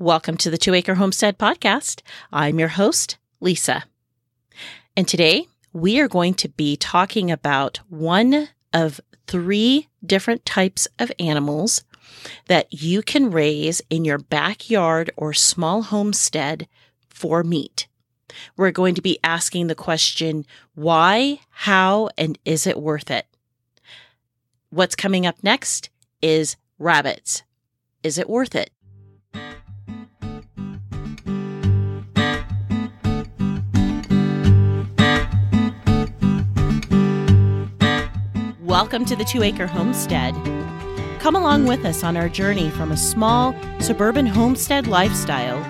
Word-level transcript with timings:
Welcome 0.00 0.38
to 0.38 0.48
the 0.48 0.56
Two 0.56 0.72
Acre 0.72 0.94
Homestead 0.94 1.36
Podcast. 1.36 2.00
I'm 2.32 2.58
your 2.58 2.68
host, 2.68 3.18
Lisa. 3.38 3.84
And 4.96 5.06
today 5.06 5.46
we 5.74 6.00
are 6.00 6.08
going 6.08 6.32
to 6.36 6.48
be 6.48 6.74
talking 6.78 7.30
about 7.30 7.80
one 7.90 8.48
of 8.72 9.02
three 9.26 9.88
different 10.02 10.46
types 10.46 10.88
of 10.98 11.12
animals 11.18 11.84
that 12.46 12.72
you 12.72 13.02
can 13.02 13.30
raise 13.30 13.82
in 13.90 14.06
your 14.06 14.16
backyard 14.16 15.10
or 15.18 15.34
small 15.34 15.82
homestead 15.82 16.66
for 17.10 17.44
meat. 17.44 17.86
We're 18.56 18.70
going 18.70 18.94
to 18.94 19.02
be 19.02 19.18
asking 19.22 19.66
the 19.66 19.74
question 19.74 20.46
why, 20.74 21.40
how, 21.50 22.08
and 22.16 22.38
is 22.46 22.66
it 22.66 22.80
worth 22.80 23.10
it? 23.10 23.26
What's 24.70 24.96
coming 24.96 25.26
up 25.26 25.36
next 25.42 25.90
is 26.22 26.56
rabbits. 26.78 27.42
Is 28.02 28.16
it 28.16 28.30
worth 28.30 28.54
it? 28.54 28.70
Welcome 38.70 39.04
to 39.06 39.16
the 39.16 39.24
Two 39.24 39.42
Acre 39.42 39.66
Homestead. 39.66 40.32
Come 41.18 41.34
along 41.34 41.66
with 41.66 41.84
us 41.84 42.04
on 42.04 42.16
our 42.16 42.28
journey 42.28 42.70
from 42.70 42.92
a 42.92 42.96
small 42.96 43.52
suburban 43.80 44.26
homestead 44.26 44.86
lifestyle 44.86 45.60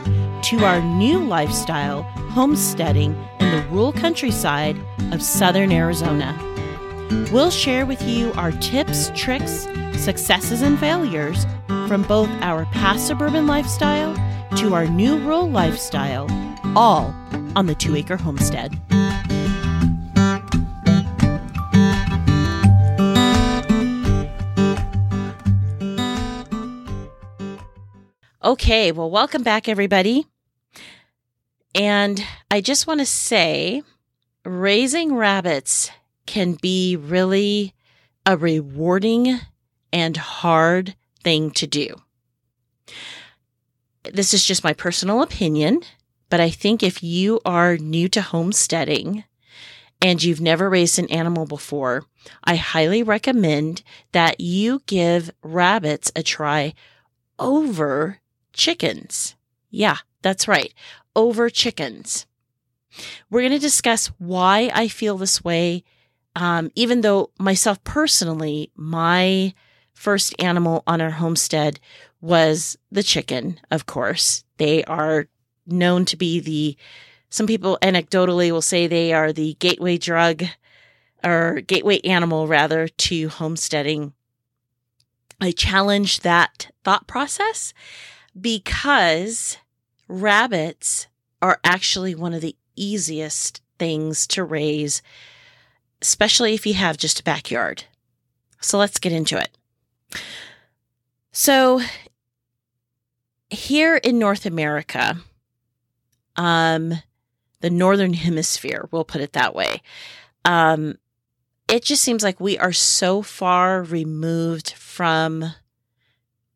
to 0.42 0.64
our 0.66 0.82
new 0.82 1.18
lifestyle, 1.18 2.02
homesteading 2.02 3.16
in 3.41 3.50
the 3.52 3.66
rural 3.70 3.94
countryside 3.94 4.77
of 5.12 5.22
southern 5.22 5.72
Arizona. 5.72 6.38
We'll 7.32 7.50
share 7.50 7.86
with 7.86 8.02
you 8.02 8.34
our 8.34 8.52
tips, 8.52 9.10
tricks, 9.16 9.66
successes, 9.96 10.60
and 10.60 10.78
failures 10.78 11.46
from 11.88 12.02
both 12.02 12.28
our 12.42 12.66
past 12.66 13.06
suburban 13.06 13.46
lifestyle 13.46 14.14
to 14.58 14.74
our 14.74 14.84
new 14.84 15.16
rural 15.20 15.48
lifestyle, 15.48 16.27
all 16.77 17.14
on 17.56 17.64
the 17.64 17.74
Two 17.74 17.96
Acre 17.96 18.19
Homestead. 18.19 18.78
Okay, 28.42 28.91
well, 28.91 29.10
welcome 29.10 29.42
back, 29.42 29.69
everybody. 29.69 30.27
And 31.74 32.24
I 32.50 32.62
just 32.62 32.86
want 32.86 33.00
to 33.00 33.06
say 33.06 33.82
raising 34.47 35.14
rabbits 35.14 35.91
can 36.24 36.55
be 36.55 36.97
really 36.97 37.74
a 38.24 38.38
rewarding 38.38 39.41
and 39.92 40.16
hard 40.16 40.94
thing 41.22 41.50
to 41.50 41.66
do. 41.66 42.00
This 44.10 44.32
is 44.32 44.47
just 44.47 44.64
my 44.64 44.72
personal 44.72 45.20
opinion, 45.20 45.82
but 46.30 46.41
I 46.41 46.48
think 46.48 46.82
if 46.82 47.02
you 47.02 47.42
are 47.44 47.77
new 47.77 48.08
to 48.08 48.22
homesteading 48.22 49.25
and 50.00 50.22
you've 50.22 50.41
never 50.41 50.70
raised 50.70 50.98
an 50.98 51.10
animal 51.10 51.44
before, 51.44 52.04
I 52.42 52.56
highly 52.56 53.02
recommend 53.02 53.82
that 54.12 54.41
you 54.41 54.80
give 54.86 55.30
rabbits 55.42 56.10
a 56.16 56.22
try 56.22 56.72
over 57.38 58.16
chickens. 58.61 59.36
Yeah, 59.70 59.97
that's 60.20 60.47
right. 60.47 60.72
Over 61.16 61.48
chickens. 61.48 62.27
We're 63.30 63.41
going 63.41 63.53
to 63.53 63.58
discuss 63.58 64.08
why 64.19 64.70
I 64.75 64.89
feel 64.89 65.16
this 65.16 65.42
way. 65.42 65.83
Um, 66.36 66.70
even 66.75 67.00
though 67.00 67.31
myself 67.38 67.83
personally, 67.84 68.70
my 68.77 69.55
first 69.94 70.34
animal 70.38 70.83
on 70.86 71.00
our 71.00 71.11
homestead 71.11 71.81
was 72.20 72.77
the 72.92 73.03
chicken, 73.03 73.58
of 73.70 73.86
course. 73.86 74.44
They 74.58 74.84
are 74.84 75.27
known 75.66 76.05
to 76.06 76.16
be 76.16 76.38
the, 76.38 76.77
some 77.31 77.47
people 77.47 77.78
anecdotally 77.81 78.50
will 78.50 78.61
say 78.61 78.86
they 78.86 79.14
are 79.14 79.33
the 79.33 79.55
gateway 79.58 79.97
drug 79.97 80.44
or 81.25 81.62
gateway 81.62 82.00
animal 82.00 82.47
rather 82.47 82.88
to 82.88 83.28
homesteading. 83.31 84.12
I 85.41 85.53
challenge 85.53 86.21
that 86.21 86.71
thought 86.84 87.06
process 87.06 87.72
because 88.38 89.58
rabbits 90.08 91.06
are 91.41 91.60
actually 91.64 92.14
one 92.14 92.34
of 92.34 92.41
the 92.41 92.56
easiest 92.76 93.62
things 93.78 94.26
to 94.28 94.44
raise, 94.44 95.02
especially 96.02 96.54
if 96.54 96.66
you 96.66 96.74
have 96.74 96.96
just 96.96 97.20
a 97.20 97.24
backyard. 97.24 97.84
So 98.60 98.78
let's 98.78 98.98
get 98.98 99.12
into 99.12 99.38
it. 99.38 99.56
So, 101.32 101.80
here 103.48 103.96
in 103.96 104.18
North 104.18 104.44
America, 104.47 105.18
um, 106.36 106.94
the 107.60 107.70
Northern 107.70 108.14
Hemisphere, 108.14 108.88
we'll 108.91 109.04
put 109.04 109.20
it 109.20 109.32
that 109.32 109.54
way, 109.54 109.82
um, 110.44 110.98
it 111.68 111.84
just 111.84 112.02
seems 112.02 112.24
like 112.24 112.41
we 112.41 112.58
are 112.58 112.72
so 112.72 113.22
far 113.22 113.82
removed 113.82 114.72
from 114.72 115.54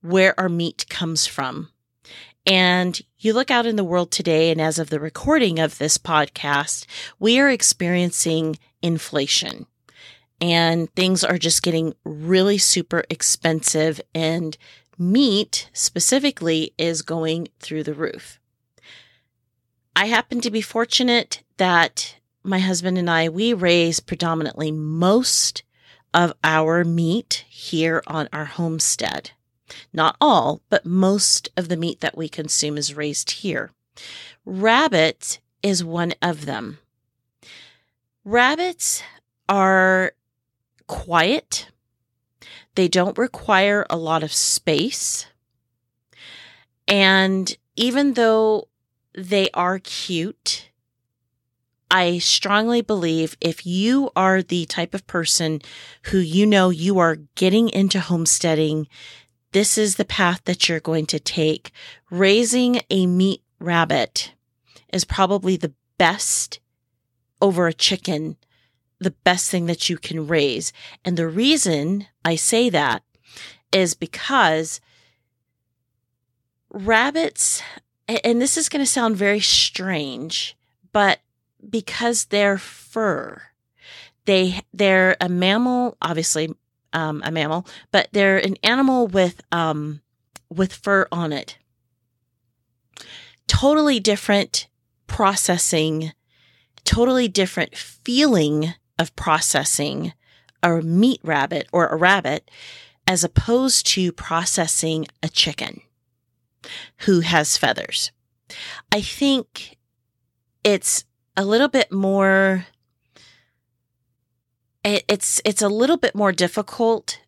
where 0.04 0.38
our 0.38 0.48
meat 0.48 0.86
comes 0.88 1.26
from. 1.26 1.70
And 2.46 3.00
you 3.18 3.32
look 3.32 3.50
out 3.50 3.66
in 3.66 3.76
the 3.76 3.84
world 3.84 4.10
today, 4.10 4.50
and 4.50 4.60
as 4.60 4.78
of 4.78 4.90
the 4.90 5.00
recording 5.00 5.58
of 5.58 5.78
this 5.78 5.96
podcast, 5.96 6.86
we 7.18 7.40
are 7.40 7.48
experiencing 7.48 8.58
inflation 8.82 9.66
and 10.40 10.94
things 10.94 11.24
are 11.24 11.38
just 11.38 11.62
getting 11.62 11.94
really 12.04 12.58
super 12.58 13.04
expensive, 13.08 14.00
and 14.14 14.56
meat 14.98 15.70
specifically 15.72 16.74
is 16.76 17.00
going 17.00 17.48
through 17.60 17.82
the 17.82 17.94
roof. 17.94 18.38
I 19.96 20.06
happen 20.06 20.40
to 20.42 20.50
be 20.50 20.60
fortunate 20.60 21.42
that 21.56 22.16
my 22.42 22.58
husband 22.58 22.98
and 22.98 23.08
I, 23.08 23.28
we 23.28 23.54
raise 23.54 24.00
predominantly 24.00 24.70
most 24.70 25.62
of 26.12 26.34
our 26.44 26.84
meat 26.84 27.44
here 27.48 28.02
on 28.06 28.28
our 28.32 28.44
homestead. 28.44 29.30
Not 29.92 30.16
all, 30.20 30.60
but 30.68 30.84
most 30.84 31.48
of 31.56 31.68
the 31.68 31.76
meat 31.76 32.00
that 32.00 32.16
we 32.16 32.28
consume 32.28 32.76
is 32.76 32.94
raised 32.94 33.30
here. 33.30 33.70
Rabbit 34.44 35.40
is 35.62 35.82
one 35.82 36.12
of 36.20 36.46
them. 36.46 36.78
Rabbits 38.24 39.02
are 39.48 40.12
quiet. 40.86 41.68
They 42.74 42.88
don't 42.88 43.18
require 43.18 43.86
a 43.88 43.96
lot 43.96 44.22
of 44.22 44.32
space. 44.32 45.26
And 46.86 47.56
even 47.76 48.14
though 48.14 48.68
they 49.16 49.48
are 49.54 49.78
cute, 49.78 50.70
I 51.90 52.18
strongly 52.18 52.82
believe 52.82 53.36
if 53.40 53.64
you 53.64 54.10
are 54.16 54.42
the 54.42 54.66
type 54.66 54.94
of 54.94 55.06
person 55.06 55.60
who 56.04 56.18
you 56.18 56.44
know 56.44 56.70
you 56.70 56.98
are 56.98 57.18
getting 57.36 57.68
into 57.68 58.00
homesteading 58.00 58.88
this 59.54 59.78
is 59.78 59.94
the 59.94 60.04
path 60.04 60.42
that 60.44 60.68
you're 60.68 60.80
going 60.80 61.06
to 61.06 61.20
take. 61.20 61.70
Raising 62.10 62.80
a 62.90 63.06
meat 63.06 63.40
rabbit 63.60 64.32
is 64.92 65.04
probably 65.04 65.56
the 65.56 65.72
best 65.96 66.58
over 67.40 67.68
a 67.68 67.72
chicken, 67.72 68.36
the 68.98 69.12
best 69.12 69.50
thing 69.50 69.66
that 69.66 69.88
you 69.88 69.96
can 69.96 70.26
raise. 70.26 70.72
And 71.04 71.16
the 71.16 71.28
reason 71.28 72.08
I 72.24 72.34
say 72.34 72.68
that 72.70 73.04
is 73.72 73.94
because 73.94 74.80
rabbits, 76.70 77.62
and 78.08 78.42
this 78.42 78.56
is 78.56 78.68
going 78.68 78.84
to 78.84 78.90
sound 78.90 79.16
very 79.16 79.40
strange, 79.40 80.56
but 80.92 81.20
because 81.70 82.24
they're 82.24 82.58
fur, 82.58 83.40
they, 84.24 84.62
they're 84.72 85.16
a 85.20 85.28
mammal, 85.28 85.96
obviously 86.02 86.52
um, 86.94 87.20
a 87.24 87.30
mammal, 87.30 87.66
but 87.90 88.08
they're 88.12 88.38
an 88.38 88.56
animal 88.62 89.06
with 89.06 89.42
um, 89.52 90.00
with 90.48 90.72
fur 90.72 91.06
on 91.12 91.32
it. 91.32 91.58
Totally 93.46 94.00
different 94.00 94.68
processing, 95.06 96.12
totally 96.84 97.28
different 97.28 97.76
feeling 97.76 98.74
of 98.98 99.14
processing 99.16 100.12
a 100.62 100.80
meat 100.80 101.20
rabbit 101.22 101.68
or 101.72 101.88
a 101.88 101.96
rabbit 101.96 102.50
as 103.06 103.22
opposed 103.22 103.86
to 103.86 104.12
processing 104.12 105.06
a 105.22 105.28
chicken 105.28 105.82
who 107.00 107.20
has 107.20 107.58
feathers. 107.58 108.12
I 108.90 109.02
think 109.02 109.76
it's 110.62 111.04
a 111.36 111.44
little 111.44 111.68
bit 111.68 111.92
more 111.92 112.66
it, 114.84 115.04
it's 115.08 115.40
it's 115.44 115.62
a 115.62 115.68
little 115.68 115.96
bit 115.96 116.14
more 116.14 116.32
difficult 116.32 117.20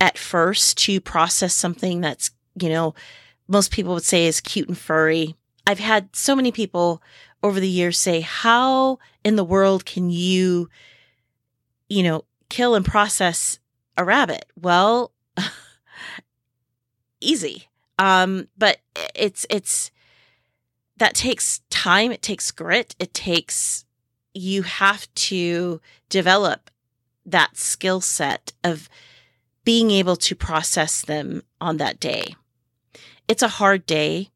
at 0.00 0.18
first 0.18 0.78
to 0.78 1.00
process 1.00 1.54
something 1.54 2.00
that's 2.00 2.30
you 2.60 2.68
know 2.68 2.94
most 3.48 3.70
people 3.70 3.94
would 3.94 4.04
say 4.04 4.26
is 4.26 4.40
cute 4.40 4.68
and 4.68 4.78
furry. 4.78 5.36
I've 5.66 5.78
had 5.78 6.14
so 6.14 6.36
many 6.36 6.52
people 6.52 7.02
over 7.42 7.58
the 7.58 7.68
years 7.68 7.98
say, 7.98 8.20
"How 8.20 8.98
in 9.24 9.36
the 9.36 9.44
world 9.44 9.84
can 9.84 10.10
you, 10.10 10.68
you 11.88 12.02
know, 12.02 12.24
kill 12.48 12.74
and 12.74 12.84
process 12.84 13.58
a 13.96 14.04
rabbit?" 14.04 14.46
Well, 14.60 15.12
easy. 17.20 17.68
Um, 17.98 18.48
but 18.58 18.78
it's, 19.14 19.46
it's, 19.48 19.92
that 20.96 21.14
takes 21.14 21.60
time. 21.70 22.10
It 22.10 22.22
takes 22.22 22.50
grit. 22.50 22.96
It 22.98 23.14
takes, 23.14 23.84
you 24.34 24.62
have 24.62 25.12
to 25.14 25.80
develop 26.08 26.71
that 27.24 27.56
skill 27.56 28.00
set 28.00 28.52
of 28.64 28.88
being 29.64 29.90
able 29.90 30.16
to 30.16 30.34
process 30.34 31.02
them 31.02 31.42
on 31.60 31.76
that 31.76 32.00
day. 32.00 32.34
It's 33.28 33.42
a 33.42 33.48
hard 33.48 33.86
day. 33.86 34.30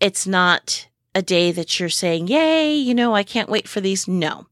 It's 0.00 0.26
not 0.26 0.88
a 1.14 1.22
day 1.22 1.52
that 1.52 1.78
you're 1.78 1.88
saying, 1.88 2.28
Yay, 2.28 2.74
you 2.74 2.94
know, 2.94 3.14
I 3.14 3.22
can't 3.22 3.48
wait 3.48 3.68
for 3.68 3.80
these. 3.80 4.06
No. 4.06 4.46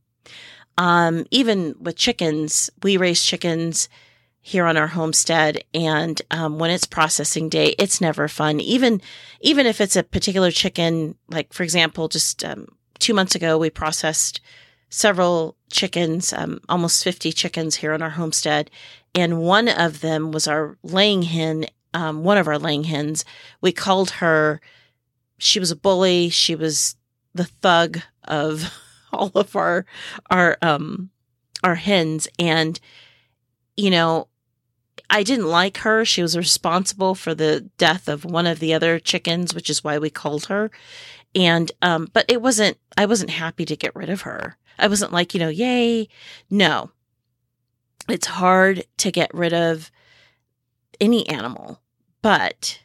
Um, 0.79 1.27
even 1.31 1.75
with 1.79 1.97
chickens, 1.97 2.71
we 2.83 2.97
raise 2.97 3.23
chickens 3.23 3.89
here 4.41 4.67
on 4.67 4.77
our 4.77 4.89
homestead. 4.89 5.63
And 5.73 6.21
um, 6.31 6.59
when 6.59 6.71
it's 6.71 6.85
processing 6.85 7.49
day, 7.49 7.75
it's 7.79 8.01
never 8.01 8.29
fun. 8.29 8.61
Even, 8.61 9.01
even 9.41 9.67
if 9.67 9.81
it's 9.81 9.97
a 9.97 10.03
particular 10.03 10.51
chicken, 10.51 11.17
like 11.29 11.53
for 11.53 11.63
example, 11.63 12.09
just 12.09 12.45
um, 12.45 12.69
two 12.99 13.15
months 13.15 13.35
ago, 13.35 13.57
we 13.57 13.71
processed 13.71 14.41
several 14.95 15.57
chickens, 15.73 16.33
um, 16.33 16.61
almost 16.69 17.03
50 17.03 17.33
chickens 17.33 17.75
here 17.77 17.93
on 17.93 18.01
our 18.01 18.11
homestead. 18.11 18.71
And 19.13 19.41
one 19.41 19.69
of 19.69 20.01
them 20.01 20.31
was 20.31 20.47
our 20.47 20.79
laying 20.85 21.23
hen, 21.23 21.67
um, 21.93 22.23
one 22.23 22.39
of 22.39 22.47
our 22.47 22.59
laying 22.59 22.85
hens. 22.85 23.25
We 23.61 23.73
called 23.73 24.11
her, 24.13 24.61
she 25.37 25.59
was 25.59 25.73
a 25.73 25.77
bully. 25.77 26.29
She 26.29 26.55
was 26.55 26.95
the 27.35 27.45
thug 27.45 28.03
of 28.23 28.73
all 29.13 29.33
of 29.35 29.57
our, 29.57 29.85
our, 30.31 30.59
um, 30.63 31.11
our 31.65 31.75
hens. 31.75 32.29
And, 32.39 32.79
you 33.77 33.91
know, 33.91 34.29
I 35.11 35.25
didn't 35.25 35.49
like 35.49 35.79
her. 35.79 36.05
She 36.05 36.23
was 36.23 36.37
responsible 36.37 37.17
for 37.17 37.35
the 37.35 37.69
death 37.79 38.09
of 38.09 38.25
one 38.25 38.47
of 38.47 38.61
the 38.61 38.73
other 38.73 39.01
chickens, 39.01 39.55
which 39.55 39.69
is 39.69 39.83
why 39.83 39.99
we 39.99 40.09
called 40.09 40.47
her. 40.47 40.71
And, 41.35 41.73
um, 41.83 42.09
but 42.13 42.27
it 42.29 42.41
wasn't, 42.41 42.79
I 42.97 43.07
wasn't 43.07 43.31
happy 43.31 43.65
to 43.65 43.77
get 43.77 43.97
rid 43.97 44.09
of 44.09 44.21
her. 44.21 44.57
I 44.79 44.89
wasn't 44.89 45.13
like, 45.13 45.35
you 45.35 45.41
know, 45.41 45.49
yay. 45.49 46.09
No. 46.51 46.91
It's 48.09 48.27
hard 48.27 48.85
to 48.99 49.11
get 49.11 49.33
rid 49.33 49.53
of 49.53 49.91
any 51.01 51.29
animal, 51.29 51.81
but 52.23 52.81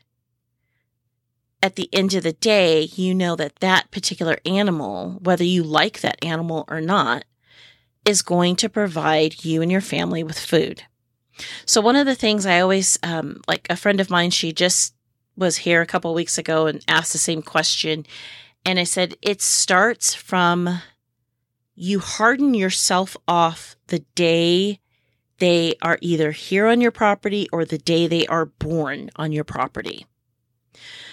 at 1.61 1.75
the 1.75 1.89
end 1.91 2.13
of 2.13 2.23
the 2.23 2.33
day, 2.33 2.83
you 2.95 3.13
know 3.13 3.35
that 3.35 3.57
that 3.57 3.91
particular 3.91 4.37
animal, 4.45 5.19
whether 5.21 5.43
you 5.43 5.61
like 5.63 6.01
that 6.01 6.23
animal 6.23 6.65
or 6.69 6.79
not, 6.79 7.25
is 8.05 8.21
going 8.21 8.55
to 8.55 8.69
provide 8.69 9.43
you 9.43 9.61
and 9.61 9.71
your 9.71 9.81
family 9.81 10.23
with 10.23 10.39
food. 10.39 10.83
So 11.65 11.81
one 11.81 11.95
of 11.95 12.05
the 12.05 12.15
things 12.15 12.45
I 12.45 12.59
always 12.59 12.97
um, 13.03 13.41
like 13.47 13.67
a 13.69 13.75
friend 13.75 13.99
of 13.99 14.09
mine, 14.09 14.31
she 14.31 14.53
just 14.53 14.93
was 15.35 15.57
here 15.57 15.81
a 15.81 15.85
couple 15.85 16.13
weeks 16.13 16.37
ago 16.37 16.65
and 16.67 16.83
asked 16.87 17.11
the 17.13 17.17
same 17.17 17.41
question, 17.41 18.05
and 18.65 18.79
I 18.79 18.83
said 18.83 19.15
it 19.21 19.41
starts 19.41 20.13
from 20.13 20.81
you 21.81 21.99
harden 21.99 22.53
yourself 22.53 23.15
off 23.25 23.77
the 23.87 23.99
day 24.13 24.81
they 25.37 25.73
are 25.81 25.97
either 26.01 26.31
here 26.31 26.67
on 26.67 26.81
your 26.81 26.91
property 26.91 27.47
or 27.53 27.63
the 27.63 27.77
day 27.77 28.05
they 28.05 28.27
are 28.27 28.47
born 28.47 29.09
on 29.15 29.31
your 29.31 29.45
property. 29.45 30.05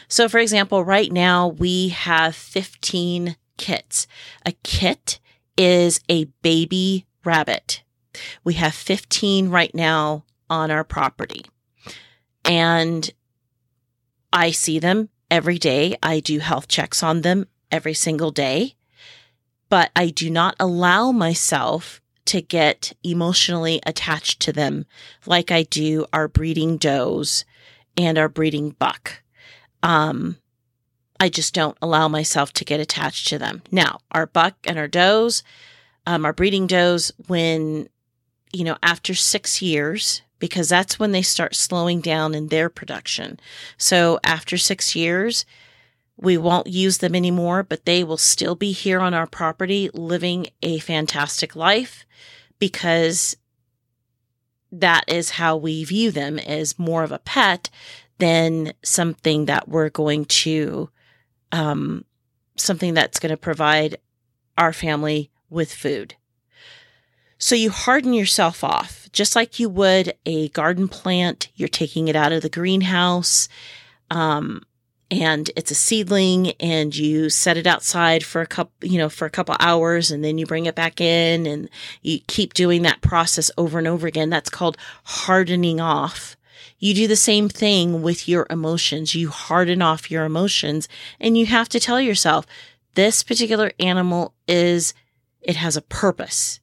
So, 0.09 0.29
for 0.29 0.39
example, 0.39 0.83
right 0.83 1.13
now 1.13 1.47
we 1.47 1.91
have 1.91 2.35
15 2.35 3.37
kits. 3.57 4.09
A 4.45 4.53
kit 4.65 5.21
is 5.57 6.01
a 6.09 6.25
baby 6.43 7.07
rabbit. 7.25 7.85
We 8.43 8.55
have 8.55 8.75
15 8.75 9.51
right 9.51 9.73
now 9.73 10.25
on 10.51 10.73
our 10.73 10.83
property. 10.83 11.45
And 12.45 13.09
I 14.33 14.51
see 14.51 14.81
them 14.81 15.11
every 15.31 15.61
day. 15.61 15.97
I 16.03 16.19
do 16.19 16.41
health 16.41 16.67
checks 16.67 17.05
on 17.05 17.21
them 17.23 17.47
every 17.71 17.95
single 17.95 18.33
day 18.33 18.76
but 19.69 19.91
I 19.97 20.09
do 20.11 20.31
not 20.31 20.57
allow 20.61 21.13
myself 21.13 22.01
to 22.27 22.43
get 22.43 22.93
emotionally 23.05 23.81
attached 23.87 24.41
to 24.41 24.53
them 24.53 24.85
like 25.27 25.51
I 25.51 25.63
do 25.63 26.07
our 26.13 26.29
breeding 26.29 26.77
does 26.77 27.45
and 27.97 28.19
our 28.19 28.29
breeding 28.29 28.71
buck. 28.71 29.23
Um, 29.83 30.39
I 31.19 31.29
just 31.29 31.55
don't 31.55 31.79
allow 31.81 32.09
myself 32.09 32.53
to 32.55 32.65
get 32.65 32.81
attached 32.81 33.29
to 33.29 33.39
them. 33.39 33.63
Now, 33.71 34.01
our 34.11 34.27
buck 34.27 34.55
and 34.65 34.79
our 34.79 34.89
does, 34.89 35.43
um, 36.07 36.25
our 36.25 36.33
breeding 36.33 36.67
does, 36.67 37.13
when, 37.27 37.89
you 38.53 38.65
know, 38.65 38.77
after 38.83 39.15
six 39.15 39.63
years, 39.63 40.23
because 40.39 40.69
that's 40.69 40.99
when 40.99 41.13
they 41.13 41.23
start 41.23 41.55
slowing 41.55 42.01
down 42.01 42.35
in 42.35 42.49
their 42.49 42.69
production. 42.69 43.41
So 43.79 44.21
after 44.23 44.59
six 44.59 44.95
years, 44.95 45.47
we 46.17 46.37
won't 46.39 46.67
use 46.67 46.99
them 46.99 47.15
anymore, 47.15 47.63
but 47.63 47.85
they 47.85 48.03
will 48.03 48.17
still 48.17 48.55
be 48.55 48.73
here 48.73 49.01
on 49.01 49.15
our 49.15 49.27
property 49.27 49.91
living 49.93 50.47
a 50.63 50.79
fantastic 50.79 51.55
life 51.55 52.07
because 52.59 53.37
that 54.73 55.05
is 55.09 55.31
how 55.31 55.57
we 55.57 55.85
view 55.85 56.11
them 56.11 56.39
as 56.39 56.79
more 56.79 57.03
of 57.03 57.13
a 57.13 57.19
pet 57.19 57.69
than 58.19 58.73
something 58.83 59.45
that 59.45 59.69
we're 59.69 59.91
going 59.91 60.25
to, 60.25 60.89
um, 61.53 62.05
something 62.57 62.95
that's 62.95 63.19
going 63.19 63.31
to 63.31 63.37
provide 63.37 63.99
our 64.57 64.73
family 64.73 65.31
with 65.51 65.73
food. 65.73 66.15
So 67.39 67.55
you 67.55 67.71
harden 67.71 68.15
yourself 68.15 68.65
off 68.65 69.09
just 69.13 69.37
like 69.37 69.61
you 69.61 69.69
would 69.69 70.15
a 70.25 70.49
garden 70.49 70.89
plant. 70.89 71.49
You're 71.55 71.69
taking 71.69 72.09
it 72.09 72.17
out 72.17 72.33
of 72.33 72.43
the 72.43 72.49
greenhouse. 72.49 73.49
Um, 74.11 74.63
and 75.11 75.51
it's 75.57 75.71
a 75.71 75.75
seedling 75.75 76.53
and 76.59 76.95
you 76.97 77.31
set 77.31 77.57
it 77.57 77.67
outside 77.67 78.25
for 78.25 78.41
a 78.41 78.47
couple, 78.47 78.89
you 78.89 78.99
know, 78.99 79.09
for 79.09 79.25
a 79.25 79.31
couple 79.31 79.55
hours 79.61 80.11
and 80.11 80.25
then 80.25 80.37
you 80.37 80.47
bring 80.47 80.67
it 80.67 80.75
back 80.75 81.01
in 81.01 81.47
and 81.47 81.69
you 82.03 82.19
keep 82.27 82.55
doing 82.55 82.83
that 82.83 83.03
process 83.03 83.51
over 83.57 83.79
and 83.79 83.87
over 83.87 84.07
again. 84.07 84.31
That's 84.31 84.51
called 84.51 84.77
hardening 85.05 85.81
off. 85.81 86.37
You 86.79 86.93
do 86.93 87.07
the 87.07 87.17
same 87.17 87.49
thing 87.49 88.03
with 88.03 88.29
your 88.29 88.47
emotions. 88.51 89.15
You 89.15 89.31
harden 89.31 89.81
off 89.81 90.11
your 90.11 90.25
emotions 90.25 90.89
and 91.21 91.39
you 91.39 91.47
have 91.47 91.69
to 91.71 91.81
tell 91.81 92.01
yourself 92.01 92.45
this 92.95 93.23
particular 93.23 93.73
animal 93.79 94.35
is, 94.49 94.93
it 95.41 95.57
has 95.57 95.77
a 95.77 95.83
purpose. 95.83 96.59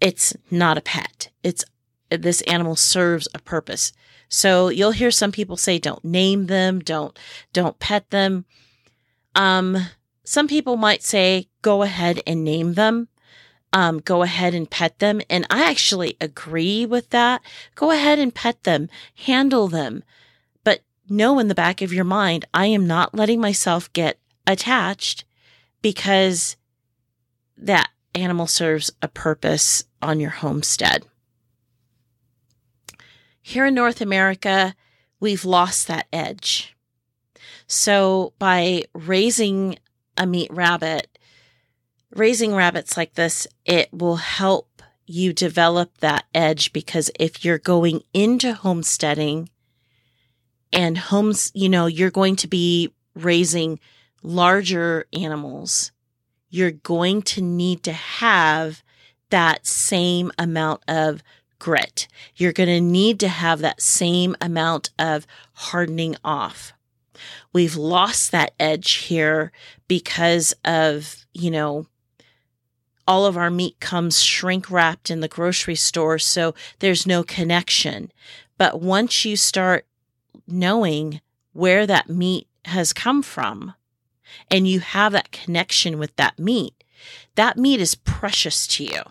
It's 0.00 0.36
not 0.50 0.76
a 0.76 0.82
pet. 0.82 1.30
It's, 1.42 1.64
this 2.10 2.42
animal 2.42 2.76
serves 2.76 3.28
a 3.34 3.38
purpose. 3.38 3.92
So 4.30 4.68
you'll 4.70 4.92
hear 4.92 5.10
some 5.10 5.32
people 5.32 5.58
say 5.58 5.78
don't 5.78 6.04
name 6.04 6.46
them, 6.46 6.78
don't 6.78 7.18
don't 7.52 7.78
pet 7.78 8.08
them. 8.08 8.46
Um 9.34 9.76
some 10.24 10.46
people 10.48 10.76
might 10.76 11.02
say 11.02 11.48
go 11.60 11.82
ahead 11.82 12.22
and 12.26 12.44
name 12.44 12.74
them. 12.74 13.08
Um, 13.72 13.98
go 13.98 14.22
ahead 14.22 14.54
and 14.54 14.70
pet 14.70 14.98
them. 15.00 15.20
And 15.28 15.46
I 15.50 15.68
actually 15.68 16.16
agree 16.20 16.86
with 16.86 17.10
that. 17.10 17.42
Go 17.74 17.90
ahead 17.90 18.18
and 18.18 18.34
pet 18.34 18.62
them, 18.62 18.88
handle 19.26 19.66
them. 19.68 20.04
But 20.64 20.82
know 21.08 21.38
in 21.38 21.48
the 21.48 21.54
back 21.54 21.82
of 21.82 21.92
your 21.92 22.04
mind, 22.04 22.44
I 22.54 22.66
am 22.66 22.86
not 22.86 23.14
letting 23.14 23.40
myself 23.40 23.92
get 23.92 24.18
attached 24.46 25.24
because 25.82 26.56
that 27.56 27.90
animal 28.14 28.46
serves 28.46 28.92
a 29.02 29.08
purpose 29.08 29.84
on 30.02 30.20
your 30.20 30.30
homestead. 30.30 31.04
Here 33.42 33.66
in 33.66 33.74
North 33.74 34.00
America, 34.00 34.74
we've 35.18 35.44
lost 35.44 35.88
that 35.88 36.06
edge. 36.12 36.76
So 37.66 38.32
by 38.38 38.84
raising 38.94 39.78
a 40.16 40.26
meat 40.26 40.52
rabbit, 40.52 41.18
raising 42.10 42.54
rabbits 42.54 42.96
like 42.96 43.14
this, 43.14 43.46
it 43.64 43.88
will 43.92 44.16
help 44.16 44.82
you 45.06 45.32
develop 45.32 45.98
that 45.98 46.24
edge 46.34 46.72
because 46.72 47.10
if 47.18 47.44
you're 47.44 47.58
going 47.58 48.02
into 48.12 48.54
homesteading 48.54 49.48
and 50.72 50.96
homes, 50.96 51.50
you 51.54 51.68
know, 51.68 51.86
you're 51.86 52.10
going 52.10 52.36
to 52.36 52.46
be 52.46 52.92
raising 53.14 53.80
larger 54.22 55.06
animals, 55.12 55.90
you're 56.48 56.70
going 56.70 57.22
to 57.22 57.40
need 57.40 57.82
to 57.82 57.92
have 57.92 58.82
that 59.30 59.66
same 59.66 60.30
amount 60.38 60.82
of 60.86 61.22
grit. 61.60 62.08
You're 62.34 62.52
going 62.52 62.68
to 62.68 62.80
need 62.80 63.20
to 63.20 63.28
have 63.28 63.60
that 63.60 63.80
same 63.80 64.34
amount 64.40 64.90
of 64.98 65.24
hardening 65.52 66.16
off. 66.24 66.72
We've 67.52 67.76
lost 67.76 68.32
that 68.32 68.54
edge 68.58 68.92
here 68.94 69.52
because 69.86 70.52
of, 70.64 71.24
you 71.32 71.52
know, 71.52 71.86
all 73.06 73.26
of 73.26 73.36
our 73.36 73.50
meat 73.50 73.78
comes 73.80 74.22
shrink 74.22 74.70
wrapped 74.70 75.10
in 75.10 75.20
the 75.20 75.28
grocery 75.28 75.74
store, 75.74 76.18
so 76.18 76.54
there's 76.78 77.06
no 77.06 77.22
connection. 77.22 78.12
But 78.56 78.80
once 78.80 79.24
you 79.24 79.36
start 79.36 79.86
knowing 80.46 81.20
where 81.52 81.86
that 81.86 82.08
meat 82.08 82.46
has 82.66 82.92
come 82.92 83.22
from 83.22 83.74
and 84.50 84.68
you 84.68 84.80
have 84.80 85.12
that 85.12 85.32
connection 85.32 85.98
with 85.98 86.14
that 86.16 86.38
meat, 86.38 86.84
that 87.34 87.56
meat 87.56 87.80
is 87.80 87.94
precious 87.94 88.66
to 88.68 88.84
you. 88.84 89.02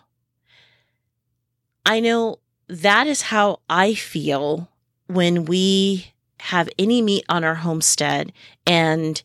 I 1.86 2.00
know 2.00 2.40
that 2.68 3.08
is 3.08 3.24
how 3.24 3.60
I 3.70 3.94
feel 3.94 4.70
when 5.08 5.46
we 5.46 6.14
have 6.42 6.70
any 6.78 7.02
meat 7.02 7.26
on 7.28 7.44
our 7.44 7.56
homestead 7.56 8.32
and 8.66 9.22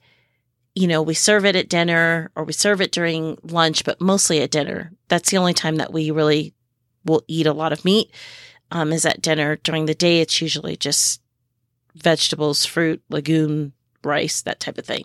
you 0.75 0.88
know, 0.88 1.02
we 1.02 1.14
serve 1.14 1.44
it 1.44 1.54
at 1.54 1.68
dinner 1.68 2.30
or 2.34 2.44
we 2.44 2.52
serve 2.52 2.80
it 2.80 2.90
during 2.90 3.38
lunch, 3.44 3.84
but 3.84 4.00
mostly 4.00 4.40
at 4.42 4.50
dinner. 4.50 4.90
That's 5.08 5.30
the 5.30 5.37
only 5.37 5.54
time 5.54 5.76
that 5.76 5.92
we 5.92 6.11
really 6.11 6.52
will 7.04 7.23
eat 7.28 7.46
a 7.46 7.52
lot 7.52 7.73
of 7.73 7.84
meat 7.84 8.11
um, 8.73 8.92
is 8.92 9.06
at 9.06 9.23
dinner. 9.23 9.56
During 9.56 9.87
the 9.87 9.94
day, 9.94 10.20
it's 10.20 10.40
usually 10.40 10.76
just 10.76 11.20
vegetables, 11.94 12.64
fruit, 12.64 13.02
legume, 13.08 13.73
rice, 14.02 14.42
that 14.42 14.58
type 14.58 14.78
of 14.78 14.84
thing. 14.84 15.04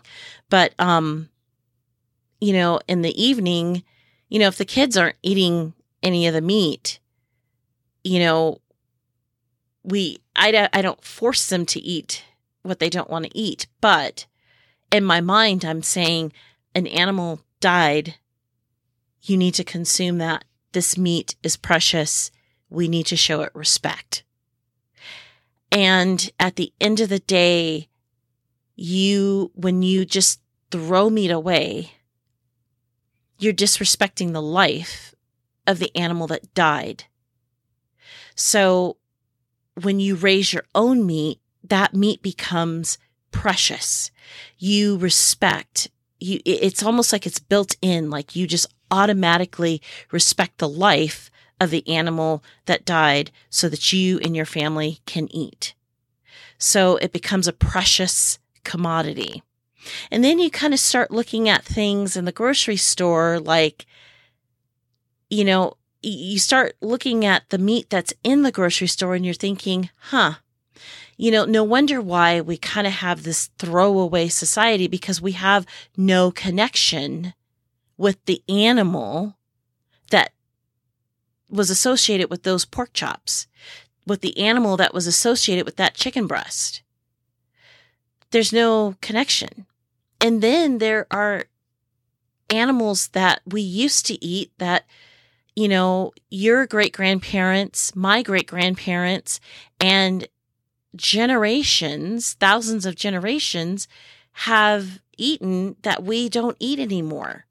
But, 0.50 0.74
um, 0.79 1.29
you 2.41 2.53
know, 2.53 2.79
in 2.88 3.03
the 3.03 3.22
evening, 3.22 3.84
you 4.27 4.39
know, 4.39 4.48
if 4.48 4.58
the 4.58 4.65
kids 4.65 4.98
aren't 4.98 5.18
eating 5.22 5.74
any 6.01 6.25
of 6.25 6.34
the 6.34 6.41
meat, 6.41 6.99
you 8.03 8.20
know, 8.20 8.62
we, 9.84 10.20
I, 10.36 10.70
I 10.74 10.82
don't 10.82 11.03
force 11.03 11.48
them 11.50 11.65
to 11.68 11.79
eat 11.79 12.24
what 12.62 12.79
they 12.79 12.89
don't 12.89 13.10
want 13.10 13.25
to 13.25 13.38
eat. 13.38 13.68
But 13.82 14.25
in 14.91 15.03
my 15.03 15.22
mind, 15.22 15.65
I'm 15.65 15.82
saying 15.82 16.34
an 16.75 16.88
animal 16.88 17.41
died. 17.60 18.15
You 19.22 19.38
need 19.38 19.53
to 19.56 19.63
consume 19.63 20.18
that. 20.20 20.46
This 20.72 20.98
meat 20.98 21.36
is 21.44 21.58
precious. 21.58 22.32
We 22.70 22.88
need 22.88 23.08
to 23.08 23.15
show 23.15 23.41
it 23.41 23.51
respect. 23.53 24.24
And 25.72 26.29
at 26.39 26.56
the 26.56 26.74
end 26.79 27.00
of 27.00 27.10
the 27.10 27.20
day, 27.20 27.89
you, 28.75 29.51
when 29.56 29.82
you 29.82 30.06
just 30.06 30.39
throw 30.72 31.10
meat 31.10 31.32
away, 31.32 31.91
you're 33.38 33.53
disrespecting 33.53 34.34
the 34.34 34.41
life 34.41 35.13
of 35.65 35.79
the 35.79 35.96
animal 35.96 36.27
that 36.27 36.53
died. 36.53 37.06
So 38.39 38.96
when 39.81 40.00
you 40.00 40.15
raise 40.15 40.53
your 40.53 40.63
own 40.74 41.05
meat, 41.05 41.39
that 41.63 41.93
meat 41.93 42.22
becomes 42.22 42.98
precious. 43.31 44.12
You 44.58 44.98
respect 44.98 45.89
you 46.22 46.39
it's 46.46 46.84
almost 46.84 47.13
like 47.13 47.25
it's 47.25 47.39
built 47.39 47.77
in 47.81 48.10
like 48.10 48.36
you 48.36 48.46
just 48.46 48.67
automatically 48.91 49.81
respect 50.12 50.58
the 50.58 50.67
life 50.67 51.29
of 51.62 51.69
the 51.69 51.88
animal 51.88 52.43
that 52.65 52.86
died 52.86 53.31
so 53.50 53.69
that 53.69 53.93
you 53.93 54.19
and 54.19 54.36
your 54.36 54.46
family 54.46 55.00
can 55.05 55.34
eat. 55.34 55.74
So 56.58 56.98
it 56.98 57.13
becomes 57.13 57.48
a 57.48 57.53
precious 57.53 58.39
commodity. 58.63 59.43
And 60.12 60.24
then 60.24 60.39
you 60.39 60.50
kind 60.50 60.74
of 60.74 60.79
start 60.79 61.12
looking 61.12 61.48
at 61.48 61.63
things 61.63 62.17
in 62.17 62.25
the 62.25 62.31
grocery 62.31 62.77
store 62.77 63.39
like 63.39 63.86
you 65.29 65.46
know, 65.46 65.75
you 66.01 66.39
start 66.39 66.75
looking 66.82 67.25
at 67.25 67.50
the 67.50 67.58
meat 67.58 67.89
that's 67.89 68.13
in 68.24 68.44
the 68.44 68.51
grocery 68.51 68.88
store 68.88 69.15
and 69.15 69.25
you're 69.25 69.34
thinking, 69.34 69.89
huh, 69.98 70.36
you 71.18 71.32
know, 71.32 71.46
no 71.46 71.63
wonder 71.63 72.00
why 72.01 72.39
we 72.39 72.58
kind 72.58 72.88
of 72.88 72.94
have 72.94 73.24
this 73.24 73.48
throwaway 73.58 74.29
society 74.29 74.88
because 74.88 75.22
we 75.22 75.34
have 75.34 75.65
no 75.98 76.32
connection 76.32 77.34
with 77.98 78.24
the 78.25 78.41
animal 78.48 79.36
that 80.12 80.32
was 81.50 81.70
associated 81.70 82.29
with 82.29 82.44
those 82.44 82.63
pork 82.63 82.94
chops, 82.94 83.48
with 84.08 84.22
the 84.22 84.38
animal 84.39 84.77
that 84.77 84.94
was 84.94 85.08
associated 85.08 85.65
with 85.65 85.75
that 85.75 85.96
chicken 85.96 86.25
breast. 86.27 86.82
There's 88.32 88.53
no 88.53 88.96
connection. 89.01 89.65
And 90.22 90.41
then 90.41 90.77
there 90.77 91.08
are 91.12 91.46
animals 92.50 93.10
that 93.10 93.41
we 93.46 93.62
used 93.62 94.06
to 94.08 94.24
eat 94.24 94.51
that, 94.58 94.86
you 95.60 95.68
know, 95.68 96.13
your 96.30 96.66
great 96.66 96.94
grandparents, 96.94 97.94
my 97.94 98.22
great 98.22 98.48
grandparents, 98.48 99.42
and 99.82 100.25
generations, 100.96 102.38
thousands 102.39 102.86
of 102.86 102.96
generations 102.96 103.86
have 104.32 105.01
eaten 105.18 105.75
that 105.82 106.01
we 106.01 106.30
don't 106.30 106.56
eat 106.62 106.80
anymore 106.80 107.46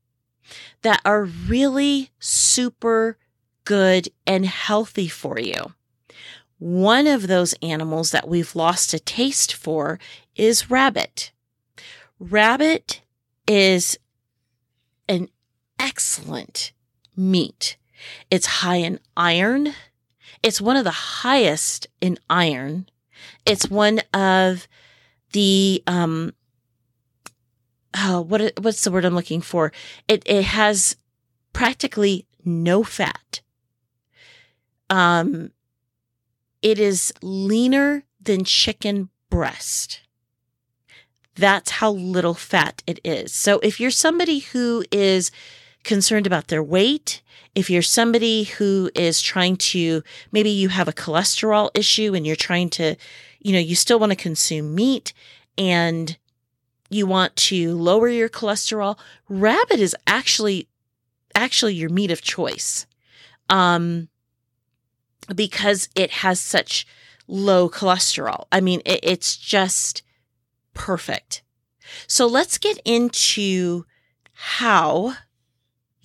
that 0.80 1.02
are 1.04 1.24
really 1.24 2.08
super 2.18 3.18
good 3.64 4.08
and 4.26 4.46
healthy 4.46 5.08
for 5.08 5.38
you. 5.38 5.74
One 6.58 7.06
of 7.06 7.26
those 7.26 7.54
animals 7.60 8.10
that 8.12 8.26
we've 8.26 8.56
lost 8.56 8.94
a 8.94 8.98
taste 8.98 9.52
for 9.52 9.98
is 10.34 10.70
rabbit. 10.70 11.30
Rabbit 12.18 13.02
is 13.46 13.98
an 15.06 15.28
excellent 15.78 16.72
meat. 17.14 17.76
It's 18.30 18.46
high 18.46 18.76
in 18.76 19.00
iron. 19.16 19.74
It's 20.42 20.60
one 20.60 20.76
of 20.76 20.84
the 20.84 20.90
highest 20.90 21.86
in 22.00 22.18
iron 22.30 22.88
it's 23.46 23.68
one 23.68 24.00
of 24.12 24.68
the 25.32 25.82
um 25.86 26.34
oh, 27.96 28.20
what 28.20 28.52
what's 28.60 28.84
the 28.84 28.90
word 28.90 29.04
I'm 29.04 29.14
looking 29.14 29.40
for? 29.40 29.72
It 30.06 30.22
it 30.26 30.44
has 30.44 30.96
practically 31.52 32.26
no 32.44 32.82
fat. 32.82 33.40
Um 34.90 35.52
it 36.62 36.78
is 36.78 37.12
leaner 37.22 38.04
than 38.20 38.44
chicken 38.44 39.10
breast. 39.30 40.00
That's 41.34 41.70
how 41.70 41.92
little 41.92 42.34
fat 42.34 42.82
it 42.86 42.98
is. 43.04 43.32
So 43.32 43.60
if 43.60 43.78
you're 43.78 43.92
somebody 43.92 44.40
who 44.40 44.84
is 44.90 45.30
concerned 45.88 46.26
about 46.26 46.48
their 46.48 46.62
weight, 46.62 47.22
if 47.54 47.70
you're 47.70 47.82
somebody 47.82 48.44
who 48.44 48.90
is 48.94 49.22
trying 49.22 49.56
to, 49.56 50.02
maybe 50.30 50.50
you 50.50 50.68
have 50.68 50.86
a 50.86 50.92
cholesterol 50.92 51.70
issue 51.74 52.14
and 52.14 52.26
you're 52.26 52.36
trying 52.36 52.68
to, 52.68 52.94
you 53.40 53.52
know, 53.52 53.58
you 53.58 53.74
still 53.74 53.98
want 53.98 54.12
to 54.12 54.16
consume 54.16 54.74
meat 54.74 55.14
and 55.56 56.18
you 56.90 57.06
want 57.06 57.34
to 57.36 57.74
lower 57.74 58.08
your 58.08 58.28
cholesterol, 58.28 58.98
rabbit 59.28 59.80
is 59.80 59.96
actually, 60.06 60.68
actually 61.34 61.74
your 61.74 61.88
meat 61.88 62.10
of 62.10 62.20
choice. 62.20 62.86
Um, 63.48 64.08
because 65.34 65.88
it 65.94 66.10
has 66.10 66.38
such 66.38 66.86
low 67.26 67.70
cholesterol. 67.70 68.44
I 68.52 68.60
mean, 68.60 68.82
it, 68.84 69.00
it's 69.02 69.36
just 69.38 70.02
perfect. 70.74 71.42
So 72.06 72.26
let's 72.26 72.58
get 72.58 72.78
into 72.84 73.84
how 74.32 75.14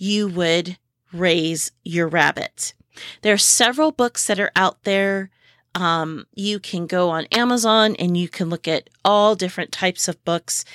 you 0.04 0.28
would 0.28 0.78
raise 1.14 1.72
your 1.86 2.10
rabbits. 2.10 2.74
There 3.22 3.34
are 3.34 3.38
several 3.38 3.94
books 3.94 4.28
that 4.28 4.38
are 4.38 4.52
out 4.54 4.84
there. 4.84 5.30
Um, 5.76 6.28
you 6.36 6.60
can 6.60 6.88
go 6.88 7.10
on 7.10 7.26
Amazon 7.32 7.96
and 7.98 8.18
you 8.18 8.28
can 8.28 8.50
look 8.50 8.68
at 8.68 8.90
all 9.06 9.36
different 9.36 9.72
types 9.72 10.10
of 10.10 10.24
books 10.26 10.66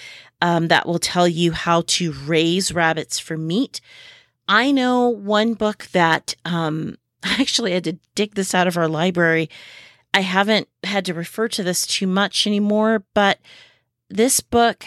um, 0.40 0.68
that 0.68 0.87
will 0.87 0.99
tell 0.99 1.28
you 1.28 1.52
how 1.52 1.82
to 1.88 2.12
raise 2.12 2.73
rabbits 2.73 3.18
for 3.18 3.37
meat. 3.37 3.82
I 4.49 4.73
know 4.73 5.11
one 5.11 5.52
book 5.52 5.88
that 5.92 6.35
um, 6.47 6.97
I 7.23 7.37
actually 7.38 7.73
had 7.73 7.85
to 7.85 7.99
dig 8.14 8.35
this 8.35 8.54
out 8.54 8.66
of 8.66 8.78
our 8.78 8.88
library. 8.88 9.50
I 10.14 10.20
haven't 10.20 10.68
had 10.85 11.04
to 11.04 11.12
refer 11.12 11.49
to 11.49 11.62
this 11.62 11.87
too 11.87 12.06
much 12.06 12.47
anymore, 12.47 13.04
but 13.12 13.40
this 14.08 14.40
book 14.40 14.87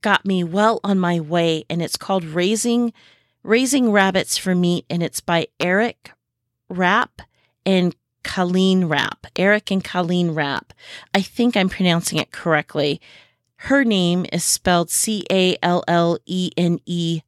got 0.00 0.24
me 0.24 0.44
well 0.44 0.78
on 0.84 1.00
my 1.00 1.18
way, 1.18 1.64
and 1.68 1.82
it's 1.82 1.96
called 1.96 2.24
Raising 2.24 2.92
Raising 3.44 3.92
Rabbits 3.92 4.38
for 4.38 4.54
Meat, 4.54 4.86
and 4.88 5.02
it's 5.02 5.20
by 5.20 5.48
Eric 5.60 6.12
Rapp 6.70 7.20
and 7.66 7.94
Callene 8.24 8.88
Rapp. 8.88 9.26
Eric 9.36 9.70
and 9.70 9.84
Callene 9.84 10.34
Rapp. 10.34 10.72
I 11.12 11.20
think 11.20 11.54
I'm 11.54 11.68
pronouncing 11.68 12.18
it 12.18 12.32
correctly. 12.32 13.02
Her 13.56 13.84
name 13.84 14.24
is 14.32 14.44
spelled 14.44 14.90
C 14.90 15.26
A 15.30 15.58
L 15.62 15.84
L 15.86 16.18
E 16.24 16.52
N 16.56 16.78
E 16.86 17.20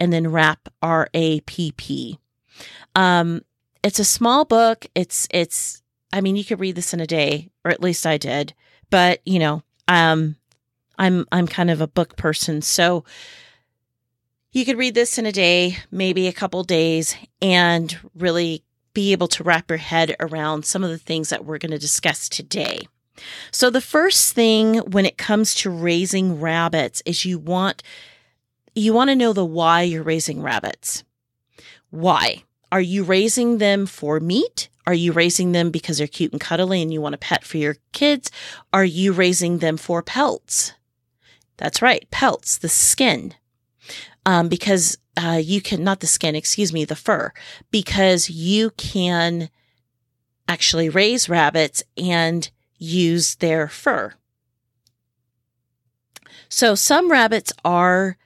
and 0.00 0.10
then 0.10 0.32
Rapp 0.32 0.70
R 0.82 1.10
A 1.12 1.40
P 1.40 1.72
P. 1.76 2.18
Um, 2.94 3.42
it's 3.84 3.98
a 3.98 4.04
small 4.04 4.46
book. 4.46 4.86
It's 4.94 5.28
it's. 5.30 5.82
I 6.14 6.22
mean, 6.22 6.36
you 6.36 6.46
could 6.46 6.60
read 6.60 6.76
this 6.76 6.94
in 6.94 7.00
a 7.00 7.06
day, 7.06 7.50
or 7.62 7.70
at 7.70 7.82
least 7.82 8.06
I 8.06 8.16
did. 8.16 8.54
But 8.88 9.20
you 9.26 9.38
know, 9.38 9.62
um, 9.86 10.36
I'm 10.98 11.26
I'm 11.30 11.46
kind 11.46 11.70
of 11.70 11.82
a 11.82 11.86
book 11.86 12.16
person, 12.16 12.62
so 12.62 13.04
you 14.52 14.64
could 14.64 14.78
read 14.78 14.94
this 14.94 15.18
in 15.18 15.26
a 15.26 15.32
day, 15.32 15.78
maybe 15.90 16.26
a 16.26 16.32
couple 16.32 16.62
days, 16.64 17.14
and 17.42 17.96
really 18.14 18.62
be 18.94 19.12
able 19.12 19.28
to 19.28 19.44
wrap 19.44 19.70
your 19.70 19.78
head 19.78 20.16
around 20.20 20.64
some 20.64 20.82
of 20.82 20.90
the 20.90 20.98
things 20.98 21.28
that 21.28 21.44
we're 21.44 21.58
going 21.58 21.70
to 21.70 21.78
discuss 21.78 22.28
today. 22.28 22.80
So, 23.50 23.68
the 23.68 23.80
first 23.80 24.32
thing 24.32 24.76
when 24.78 25.04
it 25.04 25.18
comes 25.18 25.54
to 25.56 25.70
raising 25.70 26.40
rabbits 26.40 27.02
is 27.04 27.24
you 27.24 27.38
want 27.38 27.82
you 28.74 28.92
want 28.92 29.10
to 29.10 29.16
know 29.16 29.32
the 29.32 29.44
why 29.44 29.82
you're 29.82 30.04
raising 30.04 30.40
rabbits. 30.40 31.02
Why? 31.90 32.44
Are 32.70 32.80
you 32.80 33.02
raising 33.02 33.58
them 33.58 33.86
for 33.86 34.20
meat? 34.20 34.68
Are 34.86 34.94
you 34.94 35.12
raising 35.12 35.52
them 35.52 35.70
because 35.70 35.98
they're 35.98 36.06
cute 36.06 36.32
and 36.32 36.40
cuddly 36.40 36.80
and 36.80 36.92
you 36.92 37.00
want 37.00 37.14
a 37.14 37.18
pet 37.18 37.44
for 37.44 37.56
your 37.56 37.76
kids? 37.92 38.30
Are 38.72 38.84
you 38.84 39.12
raising 39.12 39.58
them 39.58 39.76
for 39.76 40.02
pelts? 40.02 40.74
That's 41.56 41.82
right, 41.82 42.08
pelts, 42.10 42.56
the 42.56 42.68
skin 42.68 43.34
um, 44.28 44.50
because 44.50 44.98
uh, 45.16 45.40
you 45.42 45.62
can, 45.62 45.82
not 45.82 46.00
the 46.00 46.06
skin, 46.06 46.36
excuse 46.36 46.70
me, 46.70 46.84
the 46.84 46.94
fur, 46.94 47.32
because 47.70 48.28
you 48.28 48.68
can 48.76 49.48
actually 50.46 50.90
raise 50.90 51.30
rabbits 51.30 51.82
and 51.96 52.50
use 52.76 53.36
their 53.36 53.68
fur. 53.68 54.12
So 56.50 56.74
some 56.74 57.10
rabbits 57.10 57.54
are 57.64 58.18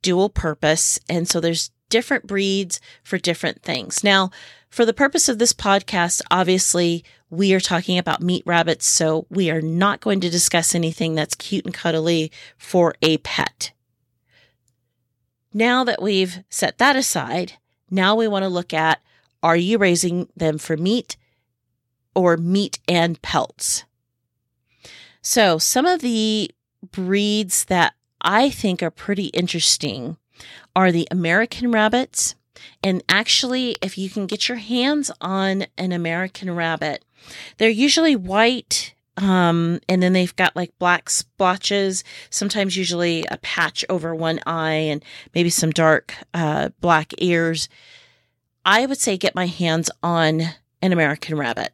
dual 0.00 0.30
purpose, 0.30 0.98
and 1.06 1.28
so 1.28 1.38
there's 1.38 1.70
different 1.90 2.26
breeds 2.26 2.80
for 3.04 3.18
different 3.18 3.62
things. 3.62 4.02
Now, 4.02 4.30
for 4.70 4.86
the 4.86 4.94
purpose 4.94 5.28
of 5.28 5.38
this 5.38 5.52
podcast, 5.52 6.22
obviously, 6.30 7.04
we 7.28 7.52
are 7.52 7.60
talking 7.60 7.98
about 7.98 8.22
meat 8.22 8.42
rabbits, 8.46 8.86
so 8.86 9.26
we 9.28 9.50
are 9.50 9.60
not 9.60 10.00
going 10.00 10.20
to 10.20 10.30
discuss 10.30 10.74
anything 10.74 11.14
that's 11.14 11.34
cute 11.34 11.66
and 11.66 11.74
cuddly 11.74 12.32
for 12.56 12.94
a 13.02 13.18
pet. 13.18 13.72
Now 15.56 15.84
that 15.84 16.02
we've 16.02 16.44
set 16.50 16.76
that 16.76 16.96
aside, 16.96 17.54
now 17.90 18.14
we 18.14 18.28
want 18.28 18.42
to 18.42 18.48
look 18.50 18.74
at 18.74 19.00
are 19.42 19.56
you 19.56 19.78
raising 19.78 20.28
them 20.36 20.58
for 20.58 20.76
meat 20.76 21.16
or 22.14 22.36
meat 22.36 22.78
and 22.86 23.22
pelts? 23.22 23.84
So, 25.22 25.56
some 25.56 25.86
of 25.86 26.02
the 26.02 26.50
breeds 26.90 27.64
that 27.64 27.94
I 28.20 28.50
think 28.50 28.82
are 28.82 28.90
pretty 28.90 29.28
interesting 29.28 30.18
are 30.74 30.92
the 30.92 31.08
American 31.10 31.72
rabbits. 31.72 32.34
And 32.84 33.02
actually, 33.08 33.76
if 33.80 33.96
you 33.96 34.10
can 34.10 34.26
get 34.26 34.50
your 34.50 34.58
hands 34.58 35.10
on 35.22 35.64
an 35.78 35.90
American 35.90 36.54
rabbit, 36.54 37.02
they're 37.56 37.70
usually 37.70 38.14
white. 38.14 38.92
Um, 39.16 39.80
and 39.88 40.02
then 40.02 40.12
they've 40.12 40.36
got 40.36 40.56
like 40.56 40.78
black 40.78 41.08
splotches, 41.08 42.04
sometimes 42.28 42.76
usually 42.76 43.24
a 43.30 43.38
patch 43.38 43.84
over 43.88 44.14
one 44.14 44.40
eye 44.46 44.72
and 44.72 45.02
maybe 45.34 45.48
some 45.48 45.70
dark, 45.70 46.14
uh, 46.34 46.70
black 46.80 47.14
ears. 47.18 47.68
I 48.64 48.84
would 48.84 48.98
say 48.98 49.16
get 49.16 49.34
my 49.34 49.46
hands 49.46 49.90
on 50.02 50.42
an 50.82 50.92
American 50.92 51.38
rabbit. 51.38 51.72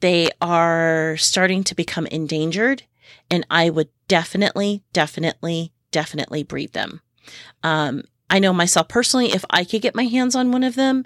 They 0.00 0.30
are 0.40 1.16
starting 1.16 1.64
to 1.64 1.74
become 1.74 2.06
endangered 2.06 2.84
and 3.30 3.46
I 3.50 3.70
would 3.70 3.88
definitely, 4.06 4.82
definitely, 4.92 5.72
definitely 5.90 6.42
breed 6.42 6.72
them. 6.72 7.00
Um, 7.62 8.02
I 8.30 8.38
know 8.38 8.52
myself 8.52 8.88
personally, 8.88 9.32
if 9.32 9.44
I 9.50 9.64
could 9.64 9.82
get 9.82 9.94
my 9.94 10.04
hands 10.04 10.34
on 10.34 10.52
one 10.52 10.62
of 10.64 10.74
them 10.74 11.04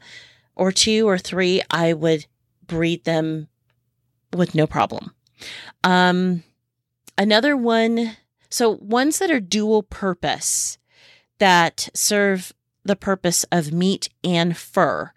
or 0.56 0.72
two 0.72 1.08
or 1.08 1.18
three, 1.18 1.62
I 1.70 1.92
would 1.92 2.26
breed 2.66 3.04
them 3.04 3.48
with 4.34 4.54
no 4.54 4.66
problem. 4.66 5.14
Um, 5.84 6.42
another 7.16 7.56
one, 7.56 8.16
so 8.50 8.70
ones 8.80 9.18
that 9.18 9.30
are 9.30 9.40
dual 9.40 9.82
purpose 9.82 10.78
that 11.38 11.88
serve 11.94 12.52
the 12.84 12.96
purpose 12.96 13.44
of 13.52 13.72
meat 13.72 14.08
and 14.24 14.56
fur 14.56 15.12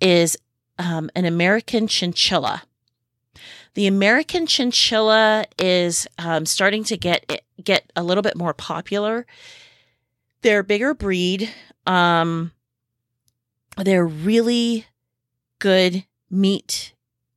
is 0.00 0.36
um, 0.78 1.10
an 1.14 1.24
American 1.24 1.86
chinchilla. 1.86 2.64
The 3.74 3.86
American 3.86 4.46
chinchilla 4.46 5.46
is 5.58 6.06
um, 6.18 6.46
starting 6.46 6.84
to 6.84 6.96
get 6.96 7.42
get 7.62 7.90
a 7.96 8.04
little 8.04 8.22
bit 8.22 8.36
more 8.36 8.54
popular. 8.54 9.26
They're 10.42 10.60
a 10.60 10.64
bigger 10.64 10.94
breed. 10.94 11.50
Um, 11.86 12.52
they're 13.76 14.06
really 14.06 14.86
good 15.58 16.04
meat 16.30 16.94